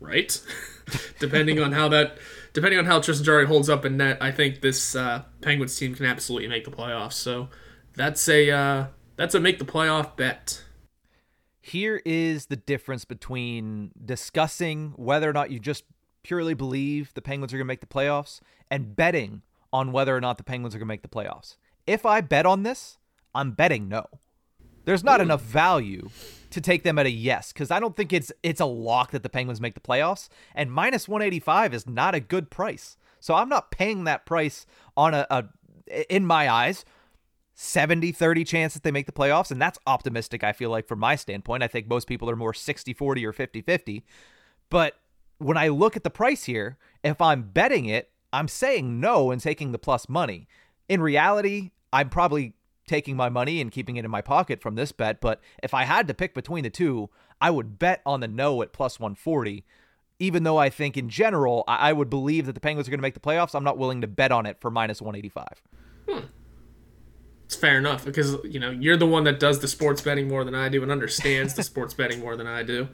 Right. 0.00 0.38
depending 1.20 1.60
on 1.60 1.70
how 1.70 1.88
that, 1.90 2.18
depending 2.52 2.80
on 2.80 2.84
how 2.84 3.00
Tristan 3.00 3.24
Jarry 3.24 3.46
holds 3.46 3.68
up 3.68 3.84
in 3.84 3.96
net, 3.96 4.18
I 4.20 4.32
think 4.32 4.62
this 4.62 4.96
uh, 4.96 5.22
Penguins 5.42 5.78
team 5.78 5.94
can 5.94 6.06
absolutely 6.06 6.48
make 6.48 6.64
the 6.64 6.72
playoffs. 6.72 7.14
So 7.14 7.48
that's 7.94 8.28
a 8.28 8.50
uh, 8.50 8.86
that's 9.14 9.36
a 9.36 9.40
make 9.40 9.60
the 9.60 9.64
playoff 9.64 10.16
bet. 10.16 10.64
Here 11.60 12.02
is 12.04 12.46
the 12.46 12.56
difference 12.56 13.04
between 13.04 13.92
discussing 14.04 14.92
whether 14.96 15.30
or 15.30 15.32
not 15.32 15.50
you 15.52 15.60
just 15.60 15.84
purely 16.24 16.54
believe 16.54 17.14
the 17.14 17.22
Penguins 17.22 17.52
are 17.52 17.56
going 17.56 17.66
to 17.66 17.68
make 17.68 17.80
the 17.80 17.86
playoffs 17.86 18.40
and 18.70 18.96
betting 18.96 19.42
on 19.72 19.92
whether 19.92 20.16
or 20.16 20.20
not 20.20 20.36
the 20.36 20.44
Penguins 20.44 20.74
are 20.74 20.78
going 20.78 20.86
to 20.86 20.92
make 20.92 21.02
the 21.02 21.08
playoffs. 21.08 21.56
If 21.86 22.04
I 22.04 22.20
bet 22.20 22.46
on 22.46 22.62
this, 22.62 22.98
I'm 23.34 23.52
betting 23.52 23.88
no. 23.88 24.06
There's 24.84 25.04
not 25.04 25.20
enough 25.20 25.42
value 25.42 26.08
to 26.50 26.60
take 26.60 26.84
them 26.84 26.98
at 26.98 27.06
a 27.06 27.10
yes 27.10 27.52
because 27.52 27.70
I 27.70 27.80
don't 27.80 27.96
think 27.96 28.12
it's 28.12 28.32
it's 28.42 28.60
a 28.60 28.66
lock 28.66 29.10
that 29.10 29.22
the 29.22 29.28
Penguins 29.28 29.60
make 29.60 29.74
the 29.74 29.80
playoffs. 29.80 30.28
And 30.54 30.70
minus 30.70 31.08
185 31.08 31.74
is 31.74 31.86
not 31.86 32.14
a 32.14 32.20
good 32.20 32.50
price, 32.50 32.96
so 33.18 33.34
I'm 33.34 33.48
not 33.48 33.70
paying 33.70 34.04
that 34.04 34.24
price 34.26 34.64
on 34.96 35.12
a, 35.12 35.26
a 35.28 35.44
in 36.08 36.24
my 36.24 36.48
eyes. 36.48 36.84
70 37.58 38.12
30 38.12 38.44
chance 38.44 38.74
that 38.74 38.82
they 38.82 38.90
make 38.90 39.06
the 39.06 39.12
playoffs. 39.12 39.50
And 39.50 39.60
that's 39.60 39.78
optimistic, 39.86 40.44
I 40.44 40.52
feel 40.52 40.68
like, 40.68 40.86
from 40.86 40.98
my 40.98 41.16
standpoint. 41.16 41.62
I 41.62 41.68
think 41.68 41.88
most 41.88 42.06
people 42.06 42.28
are 42.28 42.36
more 42.36 42.52
60 42.52 42.92
40 42.92 43.26
or 43.26 43.32
50 43.32 43.62
50. 43.62 44.04
But 44.68 44.94
when 45.38 45.56
I 45.56 45.68
look 45.68 45.96
at 45.96 46.04
the 46.04 46.10
price 46.10 46.44
here, 46.44 46.76
if 47.02 47.20
I'm 47.20 47.42
betting 47.44 47.86
it, 47.86 48.10
I'm 48.32 48.48
saying 48.48 49.00
no 49.00 49.30
and 49.30 49.40
taking 49.40 49.72
the 49.72 49.78
plus 49.78 50.08
money. 50.08 50.48
In 50.88 51.00
reality, 51.00 51.70
I'm 51.96 52.10
probably 52.10 52.52
taking 52.86 53.16
my 53.16 53.30
money 53.30 53.58
and 53.58 53.72
keeping 53.72 53.96
it 53.96 54.04
in 54.04 54.10
my 54.10 54.20
pocket 54.20 54.60
from 54.60 54.74
this 54.74 54.92
bet. 54.92 55.18
But 55.18 55.40
if 55.62 55.72
I 55.72 55.84
had 55.84 56.06
to 56.08 56.14
pick 56.14 56.34
between 56.34 56.62
the 56.62 56.68
two, 56.68 57.08
I 57.40 57.50
would 57.50 57.78
bet 57.78 58.02
on 58.04 58.20
the 58.20 58.28
no 58.28 58.60
at 58.60 58.74
plus 58.74 59.00
140. 59.00 59.64
Even 60.18 60.42
though 60.44 60.58
I 60.58 60.68
think 60.68 60.98
in 60.98 61.08
general, 61.08 61.64
I 61.66 61.94
would 61.94 62.10
believe 62.10 62.44
that 62.46 62.52
the 62.52 62.60
Penguins 62.60 62.86
are 62.86 62.90
going 62.90 62.98
to 62.98 63.02
make 63.02 63.14
the 63.14 63.20
playoffs, 63.20 63.54
I'm 63.54 63.64
not 63.64 63.78
willing 63.78 64.02
to 64.02 64.06
bet 64.06 64.30
on 64.30 64.44
it 64.44 64.60
for 64.60 64.70
minus 64.70 65.00
185. 65.00 65.46
Hmm. 66.08 66.26
It's 67.46 67.56
fair 67.56 67.78
enough 67.78 68.04
because 68.04 68.36
you 68.44 68.58
know 68.58 68.70
you're 68.70 68.96
the 68.96 69.06
one 69.06 69.24
that 69.24 69.38
does 69.38 69.60
the 69.60 69.68
sports 69.68 70.02
betting 70.02 70.28
more 70.28 70.44
than 70.44 70.54
I 70.54 70.68
do 70.68 70.82
and 70.82 70.90
understands 70.90 71.54
the 71.54 71.62
sports 71.70 71.94
betting 71.94 72.20
more 72.20 72.36
than 72.36 72.46
I 72.46 72.62
do. 72.62 72.88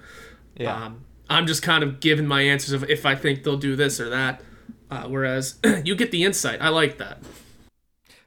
Yeah. 0.57 0.85
Um, 0.85 1.05
I'm 1.29 1.47
just 1.47 1.63
kind 1.63 1.83
of 1.83 1.99
giving 2.01 2.27
my 2.27 2.43
answers 2.43 2.73
of 2.73 2.89
if 2.89 3.07
I 3.07 3.15
think 3.17 3.43
they'll 3.43 3.57
do 3.57 3.75
this 3.75 3.99
or 3.99 4.11
that. 4.11 4.43
Uh, 4.91 5.05
whereas 5.09 5.59
you 5.85 5.97
get 5.97 6.11
the 6.13 6.23
insight. 6.23 6.61
I 6.61 6.69
like 6.69 6.99
that. 6.99 7.23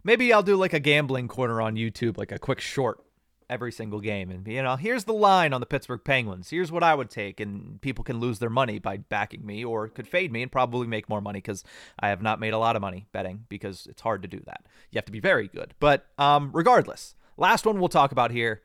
Maybe 0.06 0.32
I'll 0.32 0.44
do 0.44 0.56
like 0.56 0.74
a 0.74 0.80
gambling 0.80 1.28
corner 1.28 1.60
on 1.60 1.76
YouTube, 1.76 2.18
like 2.18 2.32
a 2.32 2.38
quick 2.38 2.62
short 2.62 3.04
every 3.50 3.72
single 3.72 4.00
game. 4.00 4.30
And, 4.30 4.48
you 4.48 4.62
know, 4.62 4.76
here's 4.76 5.06
the 5.06 5.14
line 5.14 5.52
on 5.52 5.62
the 5.62 5.66
Pittsburgh 5.66 6.02
Penguins. 6.04 6.52
Here's 6.52 6.72
what 6.72 6.84
I 6.84 6.94
would 6.94 7.10
take. 7.10 7.40
And 7.40 7.82
people 7.82 8.04
can 8.04 8.20
lose 8.20 8.38
their 8.38 8.50
money 8.52 8.78
by 8.78 8.98
backing 8.98 9.44
me 9.44 9.66
or 9.66 9.88
could 9.88 10.08
fade 10.08 10.32
me 10.32 10.44
and 10.44 10.52
probably 10.52 10.86
make 10.86 11.10
more 11.10 11.22
money 11.22 11.40
because 11.40 11.64
I 12.00 12.10
have 12.10 12.22
not 12.22 12.40
made 12.40 12.54
a 12.54 12.60
lot 12.60 12.76
of 12.76 12.84
money 12.84 13.08
betting 13.14 13.46
because 13.50 13.88
it's 13.88 14.02
hard 14.02 14.22
to 14.22 14.28
do 14.28 14.42
that. 14.46 14.68
You 14.92 15.00
have 15.00 15.06
to 15.06 15.12
be 15.12 15.20
very 15.20 15.48
good. 15.48 15.74
But 15.80 16.06
um, 16.20 16.52
regardless, 16.54 17.16
last 17.36 17.66
one 17.66 17.80
we'll 17.80 17.90
talk 17.90 18.12
about 18.12 18.30
here. 18.30 18.62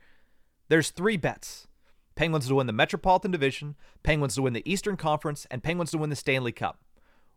There's 0.69 0.91
three 0.91 1.17
bets 1.17 1.67
Penguins 2.17 2.49
to 2.49 2.55
win 2.55 2.67
the 2.67 2.75
Metropolitan 2.75 3.31
Division, 3.31 3.77
Penguins 4.03 4.35
to 4.35 4.43
win 4.43 4.53
the 4.53 4.71
Eastern 4.71 4.99
Conference, 4.99 5.47
and 5.51 5.63
Penguins 5.63 5.91
to 5.93 5.99
win 5.99 6.11
the 6.11 6.17
Stanley 6.17 6.53
Cup. 6.53 6.79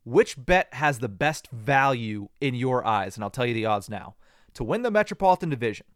Which 0.03 0.35
bet 0.37 0.73
has 0.73 0.99
the 0.99 1.09
best 1.09 1.49
value 1.51 2.27
in 2.41 2.55
your 2.55 2.85
eyes? 2.85 3.15
And 3.15 3.23
I'll 3.23 3.29
tell 3.29 3.45
you 3.45 3.53
the 3.53 3.65
odds 3.65 3.89
now. 3.89 4.15
To 4.55 4.63
win 4.63 4.81
the 4.81 4.91
Metropolitan 4.91 5.49
Division, 5.49 5.87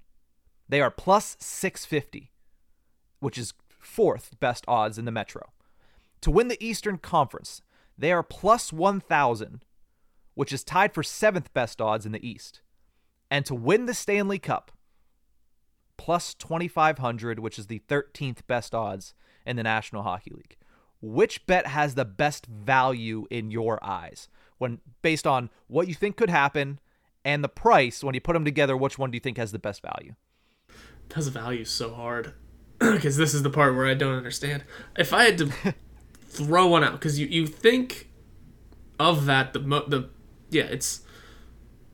they 0.69 0.81
are 0.81 0.89
plus 0.89 1.35
650, 1.39 2.31
which 3.19 3.37
is 3.37 3.53
fourth 3.79 4.39
best 4.39 4.63
odds 4.67 4.97
in 4.97 5.05
the 5.05 5.11
Metro. 5.11 5.51
To 6.21 6.31
win 6.31 6.47
the 6.47 6.63
Eastern 6.65 6.97
Conference, 6.97 7.61
they 7.97 8.11
are 8.11 8.23
plus 8.23 8.73
1,000, 8.73 9.63
which 10.33 10.53
is 10.53 10.63
tied 10.63 10.93
for 10.93 11.03
seventh 11.03 11.53
best 11.53 11.81
odds 11.81 12.05
in 12.05 12.11
the 12.11 12.27
East. 12.27 12.61
And 13.29 13.45
to 13.45 13.55
win 13.55 13.85
the 13.85 13.93
Stanley 13.93 14.39
Cup, 14.39 14.71
plus 15.97 16.33
2,500, 16.33 17.39
which 17.39 17.59
is 17.59 17.67
the 17.67 17.81
13th 17.87 18.47
best 18.47 18.73
odds 18.73 19.13
in 19.45 19.57
the 19.57 19.63
National 19.63 20.03
Hockey 20.03 20.31
League 20.31 20.57
which 21.01 21.45
bet 21.45 21.67
has 21.67 21.95
the 21.95 22.05
best 22.05 22.45
value 22.45 23.25
in 23.29 23.51
your 23.51 23.83
eyes? 23.83 24.29
When 24.57 24.79
based 25.01 25.27
on 25.27 25.49
what 25.67 25.87
you 25.87 25.93
think 25.93 26.17
could 26.17 26.29
happen 26.29 26.79
and 27.23 27.43
the 27.43 27.49
price 27.49 28.03
when 28.03 28.15
you 28.15 28.21
put 28.21 28.33
them 28.33 28.45
together 28.45 28.75
which 28.75 28.97
one 28.97 29.11
do 29.11 29.15
you 29.15 29.19
think 29.19 29.37
has 29.37 29.51
the 29.51 29.59
best 29.59 29.81
value? 29.81 30.15
Because 31.07 31.27
value 31.27 31.65
so 31.65 31.93
hard. 31.93 32.33
Because 32.79 33.17
this 33.17 33.33
is 33.33 33.41
the 33.41 33.49
part 33.49 33.75
where 33.75 33.87
i 33.87 33.95
don't 33.95 34.15
understand. 34.15 34.63
If 34.97 35.11
i 35.13 35.23
had 35.23 35.37
to 35.39 35.51
throw 36.27 36.67
one 36.67 36.83
out 36.83 36.93
because 36.93 37.19
you, 37.19 37.25
you 37.27 37.47
think 37.47 38.09
of 38.99 39.25
that 39.25 39.53
the 39.53 39.59
mo- 39.59 39.87
the 39.87 40.09
yeah 40.49 40.63
it's 40.63 41.01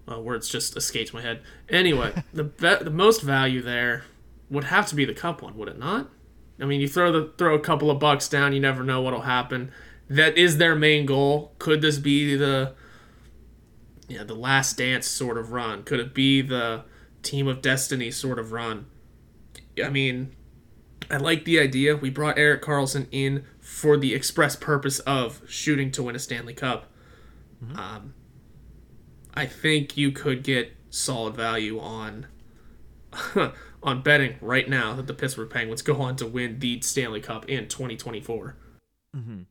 well, 0.06 0.22
words 0.22 0.50
just 0.50 0.76
escaped 0.76 1.14
my 1.14 1.22
head. 1.22 1.42
Anyway 1.70 2.14
the 2.34 2.44
be- 2.44 2.84
the 2.84 2.92
most 2.92 3.22
value 3.22 3.62
there 3.62 4.04
would 4.50 4.66
have 4.66 4.88
to 4.88 4.96
be 4.96 5.06
the 5.06 5.14
cup 5.14 5.42
one 5.42 5.58
would 5.58 5.70
it 5.70 5.80
not 5.80 6.10
I 6.64 6.66
mean, 6.66 6.80
you 6.80 6.88
throw 6.88 7.12
the 7.12 7.34
throw 7.38 7.56
a 7.56 7.60
couple 7.60 7.92
of 7.92 8.00
bucks 8.00 8.30
down, 8.30 8.54
you 8.54 8.60
never 8.62 8.84
know 8.84 9.02
what'll 9.02 9.22
happen. 9.22 9.70
That 10.10 10.38
is 10.38 10.58
their 10.58 10.76
main 10.76 11.06
goal. 11.06 11.54
Could 11.60 11.82
this 11.82 12.00
be 12.00 12.38
the 12.38 12.74
yeah, 14.08 14.24
the 14.24 14.34
last 14.34 14.78
dance 14.78 15.06
sort 15.06 15.38
of 15.38 15.52
run? 15.52 15.84
Could 15.84 16.00
it 16.00 16.14
be 16.14 16.42
the 16.42 16.86
team 17.22 17.48
of 17.50 17.62
destiny 17.62 18.12
sort 18.12 18.40
of 18.40 18.54
run? 18.54 18.86
I 19.84 19.90
mean, 19.90 20.36
I 21.12 21.18
like 21.18 21.44
the 21.44 21.60
idea. 21.60 21.98
We 21.98 22.10
brought 22.10 22.38
Erik 22.38 22.62
Karlsson 22.62 23.08
in 23.12 23.44
for 23.60 23.98
the 23.98 24.14
express 24.14 24.56
purpose 24.56 25.00
of 25.00 25.42
shooting 25.48 25.92
to 25.92 26.04
win 26.04 26.16
a 26.16 26.20
Stanley 26.20 26.54
Cup. 26.54 26.90
Mm-hmm. 27.62 27.78
Um, 27.78 28.14
I 29.34 29.48
think 29.48 29.98
you 29.98 30.12
could 30.12 30.44
get 30.44 30.72
solid 30.90 31.36
value 31.36 31.78
on 31.80 32.28
on 33.84 34.02
betting 34.02 34.36
right 34.42 34.68
now 34.70 34.94
that 34.94 35.08
the 35.08 35.14
Pittsburgh 35.14 35.50
Penguins 35.50 35.82
go 35.82 36.02
on 36.02 36.16
to 36.18 36.28
win 36.28 36.60
the 36.60 36.82
Stanley 36.82 37.22
Cup 37.22 37.48
in 37.50 37.68
2024. 37.68 38.56
Mm-hmm. 39.16 39.42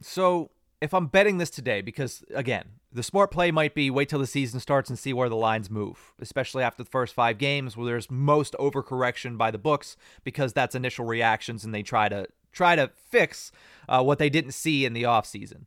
So 0.00 0.50
if 0.80 0.94
I'm 0.94 1.06
betting 1.06 1.38
this 1.38 1.50
today, 1.50 1.80
because 1.80 2.24
again, 2.34 2.64
the 2.92 3.02
smart 3.02 3.30
play 3.30 3.50
might 3.50 3.74
be 3.74 3.90
wait 3.90 4.08
till 4.08 4.18
the 4.18 4.26
season 4.26 4.60
starts 4.60 4.90
and 4.90 4.98
see 4.98 5.12
where 5.12 5.28
the 5.28 5.36
lines 5.36 5.70
move, 5.70 6.12
especially 6.20 6.62
after 6.62 6.82
the 6.82 6.90
first 6.90 7.14
five 7.14 7.38
games 7.38 7.76
where 7.76 7.86
there's 7.86 8.10
most 8.10 8.54
overcorrection 8.58 9.38
by 9.38 9.50
the 9.50 9.58
books 9.58 9.96
because 10.24 10.52
that's 10.52 10.74
initial 10.74 11.04
reactions 11.04 11.64
and 11.64 11.74
they 11.74 11.82
try 11.82 12.08
to 12.08 12.26
try 12.52 12.74
to 12.74 12.90
fix 13.10 13.52
uh, 13.88 14.02
what 14.02 14.18
they 14.18 14.30
didn't 14.30 14.52
see 14.52 14.84
in 14.84 14.92
the 14.92 15.04
offseason. 15.04 15.66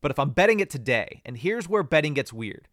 But 0.00 0.10
if 0.10 0.18
I'm 0.18 0.30
betting 0.30 0.60
it 0.60 0.70
today, 0.70 1.22
and 1.24 1.36
here's 1.36 1.68
where 1.68 1.82
betting 1.82 2.14
gets 2.14 2.32
weird. 2.32 2.68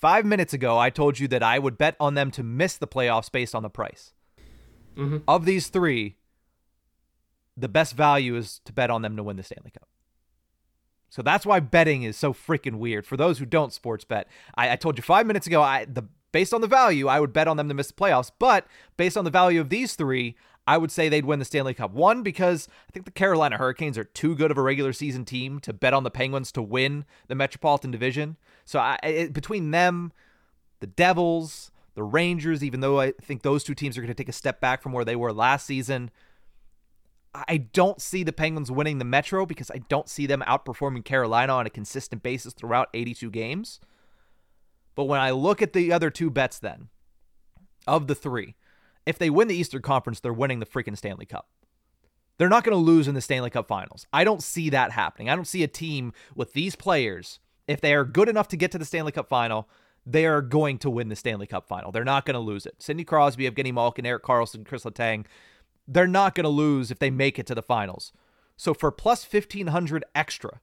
Five 0.00 0.26
minutes 0.26 0.52
ago, 0.52 0.78
I 0.78 0.90
told 0.90 1.18
you 1.18 1.26
that 1.28 1.42
I 1.42 1.58
would 1.58 1.78
bet 1.78 1.96
on 1.98 2.14
them 2.14 2.30
to 2.32 2.42
miss 2.42 2.76
the 2.76 2.86
playoffs 2.86 3.32
based 3.32 3.54
on 3.54 3.62
the 3.62 3.70
price. 3.70 4.12
Mm-hmm. 4.96 5.18
Of 5.26 5.46
these 5.46 5.68
three, 5.68 6.16
the 7.56 7.68
best 7.68 7.94
value 7.94 8.36
is 8.36 8.60
to 8.66 8.72
bet 8.72 8.90
on 8.90 9.00
them 9.00 9.16
to 9.16 9.22
win 9.22 9.36
the 9.36 9.42
Stanley 9.42 9.70
Cup. 9.70 9.88
So 11.08 11.22
that's 11.22 11.46
why 11.46 11.60
betting 11.60 12.02
is 12.02 12.16
so 12.16 12.34
freaking 12.34 12.76
weird. 12.76 13.06
For 13.06 13.16
those 13.16 13.38
who 13.38 13.46
don't 13.46 13.72
sports 13.72 14.04
bet, 14.04 14.28
I, 14.54 14.72
I 14.72 14.76
told 14.76 14.98
you 14.98 15.02
five 15.02 15.26
minutes 15.26 15.46
ago, 15.46 15.62
I 15.62 15.86
the 15.86 16.02
based 16.30 16.52
on 16.52 16.60
the 16.60 16.66
value, 16.66 17.08
I 17.08 17.18
would 17.18 17.32
bet 17.32 17.48
on 17.48 17.56
them 17.56 17.68
to 17.68 17.74
miss 17.74 17.88
the 17.88 17.94
playoffs. 17.94 18.30
But 18.38 18.66
based 18.98 19.16
on 19.16 19.24
the 19.24 19.30
value 19.30 19.60
of 19.60 19.70
these 19.70 19.94
three, 19.94 20.36
I 20.66 20.78
would 20.78 20.90
say 20.90 21.08
they'd 21.08 21.24
win 21.24 21.38
the 21.38 21.44
Stanley 21.44 21.74
Cup. 21.74 21.92
One, 21.92 22.22
because 22.22 22.68
I 22.88 22.92
think 22.92 23.04
the 23.04 23.12
Carolina 23.12 23.56
Hurricanes 23.56 23.96
are 23.96 24.04
too 24.04 24.34
good 24.34 24.50
of 24.50 24.58
a 24.58 24.62
regular 24.62 24.92
season 24.92 25.24
team 25.24 25.60
to 25.60 25.72
bet 25.72 25.94
on 25.94 26.02
the 26.02 26.10
Penguins 26.10 26.50
to 26.52 26.62
win 26.62 27.04
the 27.28 27.36
Metropolitan 27.36 27.92
Division. 27.92 28.36
So 28.64 28.80
I, 28.80 28.98
it, 29.04 29.32
between 29.32 29.70
them, 29.70 30.12
the 30.80 30.88
Devils, 30.88 31.70
the 31.94 32.02
Rangers, 32.02 32.64
even 32.64 32.80
though 32.80 33.00
I 33.00 33.12
think 33.22 33.42
those 33.42 33.62
two 33.62 33.74
teams 33.74 33.96
are 33.96 34.00
going 34.00 34.08
to 34.08 34.14
take 34.14 34.28
a 34.28 34.32
step 34.32 34.60
back 34.60 34.82
from 34.82 34.92
where 34.92 35.04
they 35.04 35.16
were 35.16 35.32
last 35.32 35.66
season, 35.66 36.10
I 37.48 37.58
don't 37.58 38.00
see 38.00 38.22
the 38.22 38.32
Penguins 38.32 38.70
winning 38.70 38.98
the 38.98 39.04
Metro 39.04 39.46
because 39.46 39.70
I 39.70 39.78
don't 39.88 40.08
see 40.08 40.26
them 40.26 40.42
outperforming 40.46 41.04
Carolina 41.04 41.52
on 41.52 41.66
a 41.66 41.70
consistent 41.70 42.22
basis 42.22 42.54
throughout 42.54 42.88
82 42.94 43.30
games. 43.30 43.80
But 44.94 45.04
when 45.04 45.20
I 45.20 45.30
look 45.30 45.60
at 45.60 45.74
the 45.74 45.92
other 45.92 46.10
two 46.10 46.30
bets, 46.30 46.58
then, 46.58 46.88
of 47.86 48.06
the 48.06 48.14
three, 48.14 48.56
if 49.06 49.18
they 49.18 49.30
win 49.30 49.48
the 49.48 49.56
Eastern 49.56 49.82
Conference, 49.82 50.20
they're 50.20 50.32
winning 50.32 50.58
the 50.58 50.66
freaking 50.66 50.96
Stanley 50.96 51.26
Cup. 51.26 51.48
They're 52.38 52.48
not 52.48 52.64
going 52.64 52.76
to 52.76 52.84
lose 52.84 53.08
in 53.08 53.14
the 53.14 53.20
Stanley 53.20 53.50
Cup 53.50 53.68
finals. 53.68 54.06
I 54.12 54.24
don't 54.24 54.42
see 54.42 54.68
that 54.70 54.92
happening. 54.92 55.30
I 55.30 55.36
don't 55.36 55.46
see 55.46 55.62
a 55.62 55.68
team 55.68 56.12
with 56.34 56.52
these 56.52 56.76
players, 56.76 57.38
if 57.66 57.80
they 57.80 57.94
are 57.94 58.04
good 58.04 58.28
enough 58.28 58.48
to 58.48 58.56
get 58.56 58.72
to 58.72 58.78
the 58.78 58.84
Stanley 58.84 59.12
Cup 59.12 59.28
final, 59.28 59.68
they 60.04 60.26
are 60.26 60.42
going 60.42 60.78
to 60.78 60.90
win 60.90 61.08
the 61.08 61.16
Stanley 61.16 61.46
Cup 61.46 61.66
final. 61.66 61.90
They're 61.90 62.04
not 62.04 62.26
going 62.26 62.34
to 62.34 62.40
lose 62.40 62.66
it. 62.66 62.74
Sidney 62.78 63.04
Crosby, 63.04 63.50
Evgeny 63.50 63.72
Malkin, 63.72 64.06
Erik 64.06 64.22
Karlsson, 64.22 64.66
Chris 64.66 64.84
Letang, 64.84 65.24
they're 65.88 66.06
not 66.06 66.34
going 66.34 66.44
to 66.44 66.50
lose 66.50 66.90
if 66.90 66.98
they 66.98 67.10
make 67.10 67.38
it 67.38 67.46
to 67.46 67.54
the 67.54 67.62
finals. 67.62 68.12
So 68.56 68.74
for 68.74 68.90
plus 68.90 69.26
1500 69.30 70.04
extra, 70.14 70.60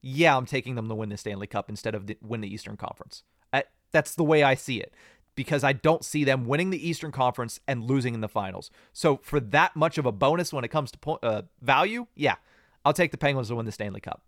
yeah, 0.00 0.36
I'm 0.36 0.46
taking 0.46 0.74
them 0.74 0.88
to 0.88 0.94
win 0.94 1.08
the 1.08 1.16
Stanley 1.16 1.46
Cup 1.46 1.68
instead 1.70 1.94
of 1.94 2.06
the, 2.06 2.18
win 2.20 2.40
the 2.40 2.52
Eastern 2.52 2.76
Conference. 2.76 3.22
I, 3.52 3.64
that's 3.92 4.14
the 4.14 4.24
way 4.24 4.42
I 4.42 4.54
see 4.54 4.80
it 4.80 4.92
because 5.34 5.64
I 5.64 5.72
don't 5.72 6.04
see 6.04 6.24
them 6.24 6.44
winning 6.46 6.70
the 6.70 6.88
Eastern 6.88 7.12
Conference 7.12 7.60
and 7.66 7.84
losing 7.84 8.14
in 8.14 8.20
the 8.20 8.28
finals. 8.28 8.70
So 8.92 9.20
for 9.22 9.40
that 9.40 9.74
much 9.76 9.98
of 9.98 10.06
a 10.06 10.12
bonus 10.12 10.52
when 10.52 10.64
it 10.64 10.68
comes 10.68 10.92
to 10.92 11.10
uh, 11.22 11.42
value, 11.60 12.06
yeah, 12.14 12.36
I'll 12.84 12.92
take 12.92 13.10
the 13.10 13.18
Penguins 13.18 13.48
to 13.48 13.56
win 13.56 13.66
the 13.66 13.72
Stanley 13.72 14.00
Cup. 14.00 14.22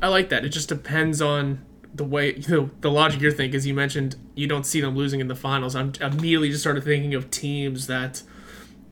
I 0.00 0.08
like 0.08 0.30
that. 0.30 0.44
It 0.44 0.48
just 0.48 0.68
depends 0.68 1.22
on 1.22 1.64
the 1.94 2.04
way 2.04 2.34
you 2.34 2.48
know, 2.48 2.70
the 2.80 2.90
logic 2.90 3.20
you're 3.20 3.32
thinking. 3.32 3.56
As 3.56 3.66
you 3.66 3.74
mentioned, 3.74 4.16
you 4.34 4.46
don't 4.46 4.64
see 4.64 4.80
them 4.80 4.96
losing 4.96 5.20
in 5.20 5.28
the 5.28 5.36
finals. 5.36 5.76
I'm 5.76 5.92
immediately 6.00 6.50
just 6.50 6.62
started 6.62 6.84
thinking 6.84 7.14
of 7.14 7.30
teams 7.30 7.86
that 7.86 8.22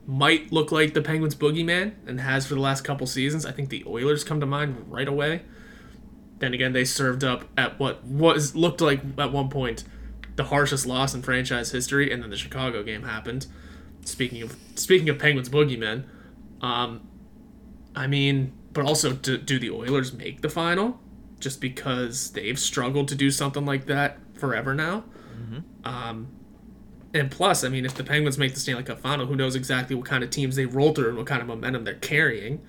might 0.05 0.51
look 0.51 0.71
like 0.71 0.93
the 0.93 1.01
Penguins 1.01 1.35
boogeyman 1.35 1.93
and 2.05 2.21
has 2.21 2.45
for 2.45 2.55
the 2.55 2.61
last 2.61 2.83
couple 2.83 3.07
seasons. 3.07 3.45
I 3.45 3.51
think 3.51 3.69
the 3.69 3.83
Oilers 3.87 4.23
come 4.23 4.39
to 4.39 4.45
mind 4.45 4.85
right 4.87 5.07
away. 5.07 5.41
Then 6.41 6.53
again, 6.53 6.73
they 6.73 6.85
served 6.85 7.23
up 7.23 7.45
at 7.55 7.79
what 7.79 8.03
was 8.03 8.55
looked 8.55 8.81
like 8.81 9.01
at 9.17 9.31
one 9.31 9.49
point 9.49 9.83
the 10.35 10.45
harshest 10.45 10.87
loss 10.87 11.13
in 11.13 11.21
franchise 11.21 11.71
history, 11.71 12.11
and 12.11 12.23
then 12.23 12.31
the 12.31 12.37
Chicago 12.37 12.83
game 12.83 13.03
happened. 13.03 13.45
Speaking 14.05 14.41
of 14.41 14.55
speaking 14.75 15.07
of 15.07 15.19
Penguins 15.19 15.49
boogeymen, 15.49 16.05
um, 16.61 17.07
I 17.95 18.07
mean, 18.07 18.53
but 18.73 18.85
also 18.85 19.13
do, 19.13 19.37
do 19.37 19.59
the 19.59 19.69
Oilers 19.69 20.13
make 20.13 20.41
the 20.41 20.49
final? 20.49 20.99
Just 21.39 21.61
because 21.61 22.31
they've 22.31 22.57
struggled 22.57 23.07
to 23.09 23.15
do 23.15 23.29
something 23.29 23.65
like 23.65 23.85
that 23.85 24.17
forever 24.33 24.73
now. 24.73 25.03
Um, 25.83 26.27
and 27.13 27.29
plus, 27.29 27.63
I 27.63 27.69
mean, 27.69 27.85
if 27.85 27.93
the 27.93 28.03
Penguins 28.03 28.37
make 28.37 28.53
the 28.53 28.59
Stanley 28.59 28.83
Cup 28.83 28.99
final, 28.99 29.27
who 29.27 29.35
knows 29.35 29.55
exactly 29.55 29.95
what 29.95 30.05
kind 30.05 30.23
of 30.23 30.31
teams 30.31 30.55
they 30.55 30.65
roll 30.65 30.93
through 30.93 31.09
and 31.09 31.17
what 31.17 31.27
kind 31.27 31.41
of 31.41 31.47
momentum 31.47 31.83
they're 31.83 31.95
carrying. 31.95 32.61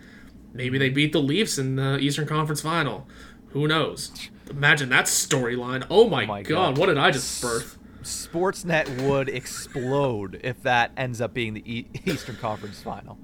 Maybe 0.53 0.77
they 0.77 0.91
beat 0.91 1.13
the 1.13 1.21
Leafs 1.21 1.59
in 1.59 1.77
the 1.77 1.99
Eastern 1.99 2.27
Conference 2.27 2.61
final. 2.61 3.07
Who 3.53 3.69
knows? 3.69 4.11
Imagine 4.51 4.89
that 4.91 5.07
storyline. 5.07 5.87
Oh 5.91 6.09
my, 6.09 6.27
my 6.27 6.43
god, 6.43 6.75
God. 6.75 6.79
what 6.79 6.87
did 6.87 6.99
I 6.99 7.11
just 7.11 7.41
birth? 7.41 7.79
Sportsnet 8.03 9.09
would 9.09 9.29
explode 9.29 10.41
if 10.43 10.63
that 10.63 10.91
ends 10.97 11.21
up 11.21 11.33
being 11.33 11.55
the 11.55 11.63
e- 11.73 11.87
Eastern 12.05 12.37
Conference 12.37 12.83
final. 12.83 13.17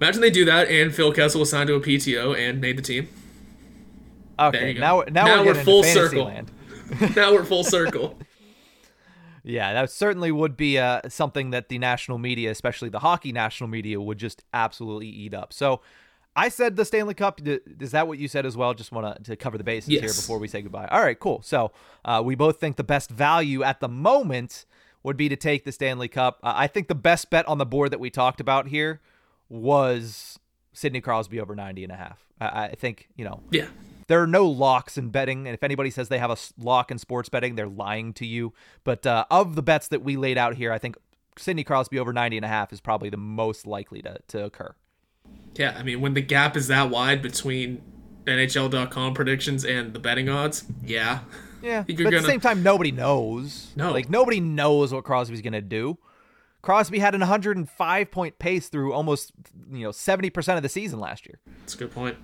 Imagine 0.00 0.20
they 0.20 0.30
do 0.30 0.44
that 0.46 0.68
and 0.68 0.94
Phil 0.94 1.12
Kessel 1.12 1.40
was 1.40 1.50
signed 1.50 1.68
to 1.68 1.74
a 1.74 1.80
PTO 1.80 2.36
and 2.36 2.60
made 2.60 2.78
the 2.78 2.82
team. 2.82 3.08
Okay, 4.38 4.72
now 4.74 5.02
now, 5.10 5.26
Now 5.26 5.44
we're, 5.44 5.54
we're 5.54 5.64
full 5.64 5.82
circle. 5.84 6.24
land. 6.24 6.50
now 7.16 7.32
we're 7.32 7.44
full 7.44 7.62
circle. 7.78 8.18
Yeah, 9.44 9.72
that 9.74 9.90
certainly 9.90 10.30
would 10.30 10.56
be 10.56 10.78
uh, 10.78 11.00
something 11.08 11.50
that 11.50 11.68
the 11.68 11.78
national 11.78 12.18
media, 12.18 12.50
especially 12.50 12.88
the 12.88 13.00
hockey 13.00 13.32
national 13.32 13.68
media, 13.68 14.00
would 14.00 14.18
just 14.18 14.42
absolutely 14.54 15.08
eat 15.08 15.34
up. 15.34 15.52
So, 15.52 15.80
I 16.34 16.48
said 16.48 16.76
the 16.76 16.84
Stanley 16.84 17.14
Cup. 17.14 17.40
Is 17.44 17.90
that 17.90 18.08
what 18.08 18.18
you 18.18 18.26
said 18.28 18.46
as 18.46 18.56
well? 18.56 18.72
Just 18.74 18.90
want 18.92 19.24
to 19.24 19.36
cover 19.36 19.58
the 19.58 19.64
bases 19.64 19.88
here 19.88 20.00
before 20.02 20.38
we 20.38 20.48
say 20.48 20.62
goodbye. 20.62 20.88
All 20.90 21.02
right, 21.02 21.18
cool. 21.18 21.42
So, 21.42 21.72
uh, 22.04 22.22
we 22.24 22.34
both 22.34 22.58
think 22.58 22.76
the 22.76 22.84
best 22.84 23.10
value 23.10 23.62
at 23.62 23.80
the 23.80 23.88
moment 23.88 24.64
would 25.02 25.16
be 25.16 25.28
to 25.28 25.36
take 25.36 25.64
the 25.64 25.72
Stanley 25.72 26.08
Cup. 26.08 26.38
Uh, 26.42 26.52
I 26.56 26.66
think 26.68 26.88
the 26.88 26.94
best 26.94 27.28
bet 27.28 27.46
on 27.48 27.58
the 27.58 27.66
board 27.66 27.90
that 27.90 28.00
we 28.00 28.08
talked 28.08 28.40
about 28.40 28.68
here 28.68 29.00
was 29.48 30.38
Sidney 30.72 31.00
Crosby 31.00 31.38
over 31.38 31.54
90 31.54 31.84
and 31.84 31.92
a 31.92 31.96
half. 31.96 32.24
I, 32.40 32.46
I 32.64 32.74
think, 32.74 33.08
you 33.16 33.24
know, 33.24 33.40
Yeah. 33.50 33.66
there 34.08 34.22
are 34.22 34.26
no 34.26 34.46
locks 34.46 34.96
in 34.96 35.10
betting 35.10 35.46
and 35.46 35.54
if 35.54 35.62
anybody 35.62 35.90
says 35.90 36.08
they 36.08 36.18
have 36.18 36.30
a 36.30 36.36
lock 36.58 36.90
in 36.90 36.98
sports 36.98 37.28
betting 37.28 37.54
they're 37.54 37.66
lying 37.68 38.12
to 38.14 38.26
you 38.26 38.52
but 38.84 39.06
uh, 39.06 39.24
of 39.30 39.54
the 39.54 39.62
bets 39.62 39.88
that 39.88 40.02
we 40.02 40.16
laid 40.16 40.36
out 40.36 40.54
here 40.56 40.70
i 40.72 40.76
think 40.78 40.96
sidney 41.38 41.64
crosby 41.64 41.98
over 41.98 42.12
90 42.12 42.36
and 42.38 42.44
a 42.44 42.48
half 42.48 42.72
is 42.72 42.80
probably 42.80 43.08
the 43.08 43.16
most 43.16 43.66
likely 43.66 44.02
to, 44.02 44.18
to 44.28 44.44
occur 44.44 44.74
Yeah, 45.56 45.76
I 45.78 45.82
mean, 45.82 46.00
when 46.00 46.14
the 46.14 46.22
gap 46.22 46.56
is 46.56 46.68
that 46.68 46.90
wide 46.90 47.20
between 47.22 47.82
NHL.com 48.26 49.14
predictions 49.14 49.64
and 49.64 49.92
the 49.92 49.98
betting 49.98 50.28
odds, 50.28 50.64
yeah. 50.84 51.20
yeah 51.62 51.82
but 51.86 51.90
at 51.90 51.96
gonna- 51.98 52.20
the 52.20 52.26
same 52.26 52.40
time 52.40 52.62
nobody 52.62 52.92
knows 52.92 53.72
No. 53.76 53.92
like 53.92 54.08
nobody 54.08 54.40
knows 54.40 54.92
what 54.92 55.04
crosby's 55.04 55.42
gonna 55.42 55.60
do 55.60 55.98
crosby 56.62 57.00
had 57.00 57.14
an 57.14 57.20
105 57.20 58.10
point 58.10 58.38
pace 58.38 58.68
through 58.68 58.92
almost 58.92 59.32
you 59.70 59.82
know 59.82 59.90
70% 59.90 60.56
of 60.56 60.62
the 60.62 60.68
season 60.68 61.00
last 61.00 61.26
year 61.26 61.40
That's 61.60 61.74
a 61.74 61.78
good 61.78 61.92
point. 61.92 62.16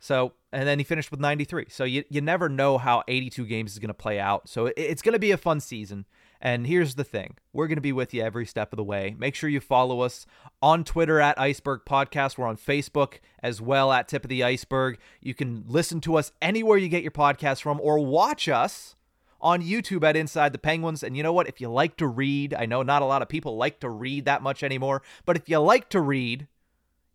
So, 0.00 0.32
and 0.50 0.66
then 0.66 0.80
he 0.80 0.84
finished 0.84 1.12
with 1.12 1.20
93. 1.20 1.66
So 1.68 1.84
you, 1.84 2.02
you 2.10 2.20
never 2.20 2.48
know 2.48 2.76
how 2.76 3.04
82 3.06 3.46
games 3.46 3.70
is 3.70 3.78
going 3.78 3.86
to 3.86 3.94
play 3.94 4.18
out. 4.18 4.48
So 4.48 4.66
it, 4.66 4.74
it's 4.76 5.00
going 5.00 5.12
to 5.12 5.20
be 5.20 5.30
a 5.30 5.36
fun 5.36 5.60
season. 5.60 6.06
And 6.44 6.66
here's 6.66 6.96
the 6.96 7.04
thing 7.04 7.36
we're 7.52 7.68
going 7.68 7.76
to 7.76 7.80
be 7.80 7.92
with 7.92 8.12
you 8.12 8.20
every 8.20 8.46
step 8.46 8.72
of 8.72 8.76
the 8.76 8.82
way. 8.82 9.14
Make 9.16 9.36
sure 9.36 9.48
you 9.48 9.60
follow 9.60 10.00
us 10.00 10.26
on 10.60 10.82
Twitter 10.82 11.20
at 11.20 11.38
Iceberg 11.38 11.82
Podcast. 11.86 12.36
We're 12.36 12.48
on 12.48 12.56
Facebook 12.56 13.20
as 13.40 13.60
well 13.60 13.92
at 13.92 14.08
Tip 14.08 14.24
of 14.24 14.28
the 14.28 14.42
Iceberg. 14.42 14.98
You 15.20 15.34
can 15.34 15.62
listen 15.68 16.00
to 16.00 16.16
us 16.16 16.32
anywhere 16.42 16.78
you 16.78 16.88
get 16.88 17.02
your 17.02 17.12
podcast 17.12 17.62
from 17.62 17.80
or 17.80 18.00
watch 18.00 18.48
us 18.48 18.96
on 19.40 19.62
YouTube 19.62 20.02
at 20.02 20.16
Inside 20.16 20.52
the 20.52 20.58
Penguins. 20.58 21.04
And 21.04 21.16
you 21.16 21.22
know 21.22 21.32
what? 21.32 21.46
If 21.46 21.60
you 21.60 21.70
like 21.70 21.96
to 21.98 22.08
read, 22.08 22.54
I 22.54 22.66
know 22.66 22.82
not 22.82 23.02
a 23.02 23.06
lot 23.06 23.22
of 23.22 23.28
people 23.28 23.56
like 23.56 23.78
to 23.78 23.88
read 23.88 24.24
that 24.24 24.42
much 24.42 24.64
anymore, 24.64 25.02
but 25.24 25.36
if 25.36 25.48
you 25.48 25.60
like 25.60 25.90
to 25.90 26.00
read, 26.00 26.48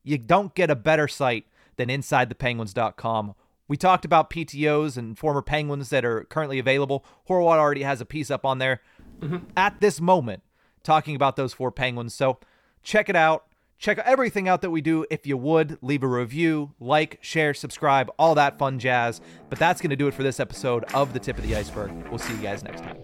you 0.06 0.18
don't 0.18 0.56
get 0.56 0.72
a 0.72 0.76
better 0.76 1.10
site 1.10 1.48
than 1.76 1.90
InsideThePenguins.com. 1.90 3.36
We 3.68 3.76
talked 3.76 4.06
about 4.06 4.30
PTOs 4.30 4.96
and 4.96 5.20
former 5.20 5.42
Penguins 5.42 5.90
that 5.90 6.06
are 6.06 6.24
currently 6.24 6.60
available. 6.60 7.04
Horwat 7.28 7.58
already 7.58 7.84
has 7.84 8.00
a 8.00 8.06
piece 8.06 8.32
up 8.32 8.46
on 8.46 8.60
there 8.60 8.82
mm-hmm. 9.20 9.38
at 9.56 9.80
this 9.82 10.02
moment 10.02 10.44
talking 10.84 11.16
about 11.16 11.36
those 11.36 11.54
four 11.54 11.72
Penguins. 11.72 12.14
So 12.14 12.40
check 12.84 13.10
it 13.10 13.16
out. 13.16 13.46
Check 13.80 14.00
everything 14.00 14.50
out 14.50 14.62
that 14.62 14.72
we 14.72 14.82
do 14.82 15.06
if 15.12 15.28
you 15.28 15.38
would. 15.38 15.78
Leave 15.84 16.02
a 16.02 16.08
review, 16.08 16.74
like, 16.80 17.20
share, 17.22 17.54
subscribe, 17.54 18.10
all 18.18 18.34
that 18.34 18.58
fun 18.58 18.80
jazz. 18.80 19.22
But 19.50 19.60
that's 19.60 19.82
going 19.82 19.92
to 19.92 19.96
do 19.96 20.08
it 20.08 20.16
for 20.16 20.24
this 20.24 20.40
episode 20.40 20.84
of 20.96 21.14
The 21.14 21.20
Tip 21.20 21.38
of 21.38 21.48
the 21.48 21.56
Iceberg. 21.56 21.92
We'll 22.10 22.18
see 22.18 22.34
you 22.34 22.42
guys 22.42 22.64
next 22.64 22.82
time. 22.82 22.98